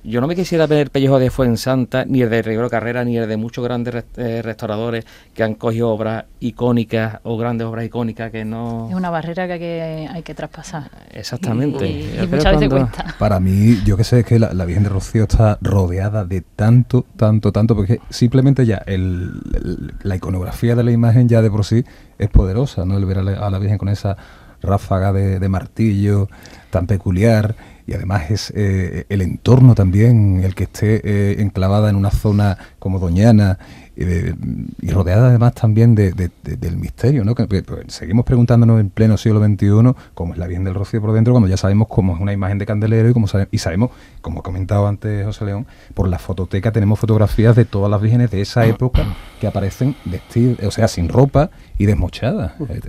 yo 0.08 0.20
no 0.20 0.26
me 0.26 0.34
quisiera 0.36 0.66
ver 0.66 0.78
el 0.80 0.90
pellejo 0.90 1.18
de 1.18 1.30
Fuensanta, 1.30 2.04
ni 2.04 2.22
el 2.22 2.30
de 2.30 2.40
Rivero 2.42 2.70
Carrera, 2.70 3.04
ni 3.04 3.16
el 3.18 3.28
de 3.28 3.36
muchos 3.36 3.64
grandes 3.64 4.04
eh, 4.16 4.40
restauradores 4.42 5.04
que 5.34 5.42
han 5.42 5.54
cogido 5.54 5.90
obras 5.90 6.24
icónicas 6.40 7.18
o 7.24 7.36
grandes 7.36 7.66
obras 7.66 7.84
icónicas 7.84 8.30
que 8.30 8.44
no... 8.44 8.88
Es 8.88 8.94
una 8.94 9.10
barrera 9.10 9.46
que 9.46 9.52
hay 9.54 9.58
que, 9.58 10.08
hay 10.12 10.22
que 10.22 10.34
traspasar. 10.34 10.90
Exactamente. 11.12 11.86
Y, 11.88 12.02
Yo 12.02 12.24
y 12.24 12.26
creo 12.28 12.36
muchas 12.38 12.52
veces 12.54 12.68
cuando- 12.68 12.88
cuesta. 12.92 13.14
Para 13.18 13.40
mí, 13.40 13.78
yo 13.84 13.96
que 13.96 14.04
sé, 14.04 14.20
es 14.20 14.26
que 14.26 14.38
la, 14.38 14.52
la 14.54 14.64
Virgen 14.64 14.84
de 14.84 14.88
Rocío 14.90 15.24
está 15.24 15.58
rodeada 15.60 16.24
de 16.24 16.40
tanto, 16.42 17.04
tanto, 17.16 17.52
tanto, 17.52 17.74
porque 17.74 18.00
simplemente 18.10 18.64
ya 18.64 18.82
el, 18.86 19.40
el- 19.54 19.94
la 20.02 20.16
iconografía 20.16 20.74
de 20.76 20.84
la 20.84 20.92
imagen 20.92 21.28
ya 21.28 21.42
de 21.42 21.50
por 21.50 21.64
sí 21.64 21.84
es 22.18 22.28
poderosa, 22.30 22.84
¿no? 22.84 22.96
El 22.96 23.04
ver 23.06 23.18
a 23.18 23.22
la, 23.22 23.32
a 23.46 23.50
la 23.50 23.58
Virgen 23.58 23.78
con 23.78 23.88
esa 23.88 24.16
ráfaga 24.62 25.12
de, 25.12 25.38
de 25.38 25.48
martillo 25.48 26.28
tan 26.70 26.86
peculiar 26.86 27.54
y 27.86 27.94
además 27.94 28.30
es 28.30 28.52
eh, 28.56 29.06
el 29.08 29.22
entorno 29.22 29.74
también, 29.74 30.42
el 30.42 30.54
que 30.54 30.64
esté 30.64 31.00
eh, 31.04 31.40
enclavada 31.40 31.88
en 31.88 31.96
una 31.96 32.10
zona 32.10 32.58
como 32.78 32.98
Doñana 32.98 33.58
eh, 33.98 34.34
y 34.82 34.90
rodeada 34.90 35.28
además 35.28 35.54
también 35.54 35.94
de, 35.94 36.12
de- 36.12 36.30
de- 36.44 36.56
del 36.56 36.76
misterio, 36.76 37.24
¿no? 37.24 37.34
Que, 37.34 37.48
que, 37.48 37.62
pues, 37.62 37.80
seguimos 37.88 38.24
preguntándonos 38.24 38.78
en 38.80 38.90
pleno 38.90 39.16
siglo 39.16 39.42
XXI 39.44 39.94
cómo 40.14 40.32
es 40.34 40.38
la 40.38 40.46
Virgen 40.46 40.64
del 40.64 40.74
Rocío 40.74 41.00
por 41.00 41.12
dentro, 41.12 41.32
cuando 41.32 41.48
ya 41.48 41.56
sabemos 41.56 41.88
cómo 41.88 42.14
es 42.14 42.20
una 42.20 42.32
imagen 42.32 42.58
de 42.58 42.66
candelero 42.66 43.08
y, 43.08 43.12
cómo 43.12 43.26
sabe- 43.26 43.48
y 43.50 43.58
sabemos, 43.58 43.90
como 44.20 44.40
ha 44.40 44.42
comentado 44.42 44.86
antes 44.86 45.24
José 45.24 45.46
León, 45.46 45.66
por 45.94 46.08
la 46.08 46.18
fototeca 46.18 46.72
tenemos 46.72 46.98
fotografías 46.98 47.56
de 47.56 47.64
todas 47.64 47.90
las 47.90 48.00
vírgenes 48.00 48.30
de 48.30 48.40
esa 48.42 48.66
época 48.66 49.04
que 49.40 49.46
aparecen 49.46 49.94
vestidas, 50.04 50.62
o 50.66 50.70
sea, 50.70 50.88
sin 50.88 51.08
ropa 51.08 51.50
y 51.78 51.86
desmochadas. 51.86 52.52
Eh, 52.68 52.80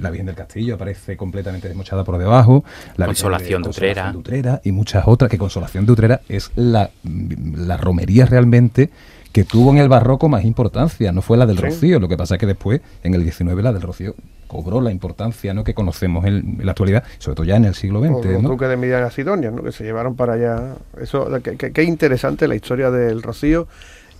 La 0.00 0.10
Virgen 0.10 0.26
del 0.26 0.34
Castillo 0.34 0.74
aparece 0.74 1.16
completamente 1.16 1.68
desmochada 1.68 2.04
por 2.04 2.18
debajo. 2.18 2.64
La 2.96 3.06
Virgen 3.06 3.06
Consolación 3.24 3.62
de 3.62 3.68
Utrera. 3.70 3.94
Consolación 3.94 4.12
de 4.12 4.18
Utrera 4.18 4.60
y 4.64 4.72
muchas 4.72 5.04
otras, 5.06 5.30
que 5.30 5.38
Consolación 5.38 5.86
de 5.86 5.92
Utrera 5.92 6.20
es 6.28 6.50
la, 6.56 6.90
la 7.02 7.76
romería 7.76 8.26
realmente 8.26 8.90
que 9.32 9.44
tuvo 9.44 9.70
en 9.70 9.78
el 9.78 9.88
barroco 9.88 10.28
más 10.28 10.44
importancia, 10.44 11.12
no 11.12 11.22
fue 11.22 11.36
la 11.36 11.46
del 11.46 11.56
Sí. 11.58 11.62
Rocío, 11.64 12.00
lo 12.00 12.08
que 12.08 12.16
pasa 12.16 12.34
es 12.34 12.40
que 12.40 12.46
después, 12.46 12.80
en 13.02 13.14
el 13.14 13.22
XIX, 13.30 13.62
la 13.62 13.72
del 13.72 13.82
Rocío 13.82 14.14
cobró 14.46 14.80
la 14.80 14.90
importancia 14.90 15.54
¿no? 15.54 15.62
que 15.62 15.74
conocemos 15.74 16.24
en, 16.24 16.56
en 16.58 16.66
la 16.66 16.72
actualidad, 16.72 17.04
sobre 17.18 17.36
todo 17.36 17.44
ya 17.44 17.56
en 17.56 17.66
el 17.66 17.74
siglo 17.74 18.00
XX. 18.00 18.26
los 18.32 18.42
¿no? 18.42 18.48
duques 18.48 18.68
de 18.68 18.76
Midian 18.76 19.06
y 19.06 19.10
Sidonia, 19.12 19.50
¿no? 19.52 19.62
que 19.62 19.70
se 19.70 19.84
llevaron 19.84 20.16
para 20.16 20.32
allá. 20.32 20.74
Eso, 21.00 21.28
Qué 21.40 21.82
interesante 21.84 22.48
la 22.48 22.56
historia 22.56 22.90
del 22.90 23.22
Rocío. 23.22 23.68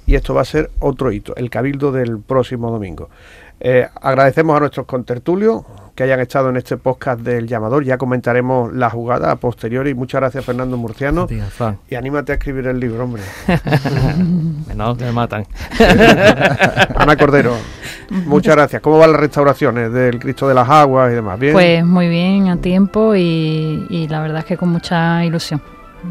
Y 0.07 0.15
esto 0.15 0.33
va 0.35 0.43
a 0.43 0.45
ser 0.45 0.71
otro 0.79 1.13
hito, 1.13 1.37
el 1.37 1.51
cabildo 1.51 1.93
del 1.93 2.21
próximo 2.21 2.71
domingo. 2.71 3.11
Eh, 3.61 3.87
agradecemos 4.01 4.57
a 4.57 4.61
nuestros 4.61 4.87
contertulios 4.87 5.63
que 6.01 6.05
hayan 6.05 6.21
estado 6.21 6.49
en 6.49 6.57
este 6.57 6.79
podcast 6.79 7.21
del 7.21 7.47
llamador. 7.47 7.85
Ya 7.85 7.99
comentaremos 7.99 8.73
la 8.73 8.89
jugada 8.89 9.33
a 9.33 9.37
posteriori. 9.37 9.93
Muchas 9.93 10.23
gracias, 10.23 10.43
Fernando 10.47 10.79
Murciano. 10.79 11.29
Y 11.91 11.95
anímate 11.95 12.33
a 12.33 12.37
escribir 12.37 12.69
el 12.69 12.81
libro, 12.81 13.05
hombre. 13.05 13.23
No, 14.75 14.97
que 14.97 15.05
me 15.05 15.13
matan. 15.13 15.45
Ana 16.97 17.17
Cordero, 17.19 17.55
muchas 18.09 18.57
gracias. 18.57 18.81
¿Cómo 18.81 18.97
van 18.97 19.13
las 19.13 19.21
restauraciones 19.21 19.93
del 19.93 20.19
Cristo 20.19 20.49
de 20.49 20.55
las 20.55 20.71
Aguas 20.71 21.13
y 21.13 21.17
demás? 21.17 21.39
¿Bien? 21.39 21.53
Pues 21.53 21.85
muy 21.85 22.09
bien, 22.09 22.49
a 22.49 22.57
tiempo 22.57 23.15
y, 23.15 23.85
y 23.91 24.09
la 24.09 24.23
verdad 24.23 24.39
es 24.39 24.45
que 24.47 24.57
con 24.57 24.71
mucha 24.71 25.23
ilusión. 25.23 25.61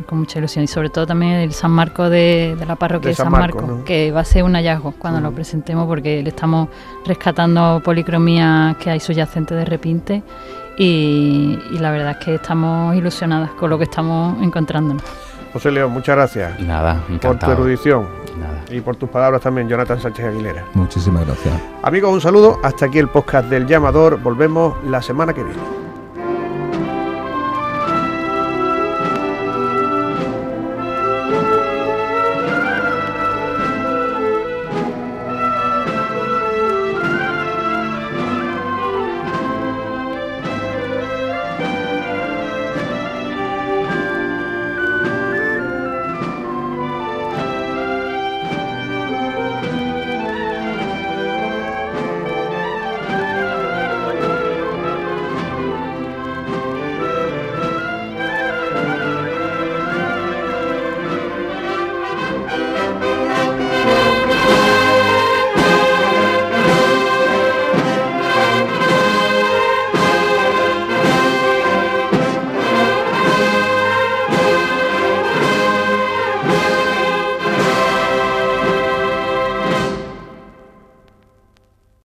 Con 0.07 0.19
mucha 0.19 0.39
ilusión. 0.39 0.63
Y 0.63 0.67
sobre 0.67 0.89
todo 0.89 1.05
también 1.07 1.33
el 1.33 1.53
San 1.53 1.71
Marco 1.71 2.09
de, 2.09 2.55
de 2.59 2.65
la 2.65 2.75
parroquia 2.75 3.09
De 3.09 3.15
San 3.15 3.25
San, 3.25 3.31
Marco, 3.31 3.57
Marco, 3.61 3.75
¿no? 3.79 3.83
que 3.85 4.11
va 4.11 4.21
a 4.21 4.25
ser 4.25 4.43
un 4.43 4.53
hallazgo 4.53 4.93
cuando 4.97 5.19
lo 5.19 5.31
Mm. 5.31 5.35
presentemos 5.35 5.87
porque 5.87 6.21
le 6.23 6.29
estamos 6.29 6.69
rescatando 7.05 7.81
policromías 7.83 8.77
que 8.77 8.89
hay 8.91 8.99
subyacentes 8.99 9.57
de 9.57 9.65
repinte. 9.65 10.23
Y, 10.77 11.59
y 11.71 11.77
la 11.79 11.91
verdad 11.91 12.11
es 12.19 12.25
que 12.25 12.35
estamos 12.35 12.95
ilusionadas 12.95 13.49
con 13.51 13.69
lo 13.69 13.77
que 13.77 13.83
estamos 13.83 14.41
encontrándonos. 14.41 15.03
José 15.51 15.71
León, 15.71 15.91
muchas 15.91 16.15
gracias 16.15 16.59
Nada, 16.59 16.93
por 16.95 17.05
tu 17.07 17.13
encantado. 17.13 17.51
erudición 17.53 18.05
Nada. 18.39 18.61
y 18.69 18.79
por 18.81 18.95
tus 18.95 19.09
palabras 19.09 19.41
también, 19.41 19.67
Jonathan 19.67 19.99
Sánchez 19.99 20.25
Aguilera. 20.27 20.63
Muchísimas 20.75 21.25
gracias. 21.25 21.53
Amigos, 21.83 22.13
un 22.13 22.21
saludo. 22.21 22.59
Hasta 22.63 22.85
aquí 22.85 22.99
el 22.99 23.09
podcast 23.09 23.49
del 23.49 23.65
llamador. 23.67 24.21
Volvemos 24.21 24.75
la 24.85 25.01
semana 25.01 25.33
que 25.33 25.43
viene. 25.43 25.78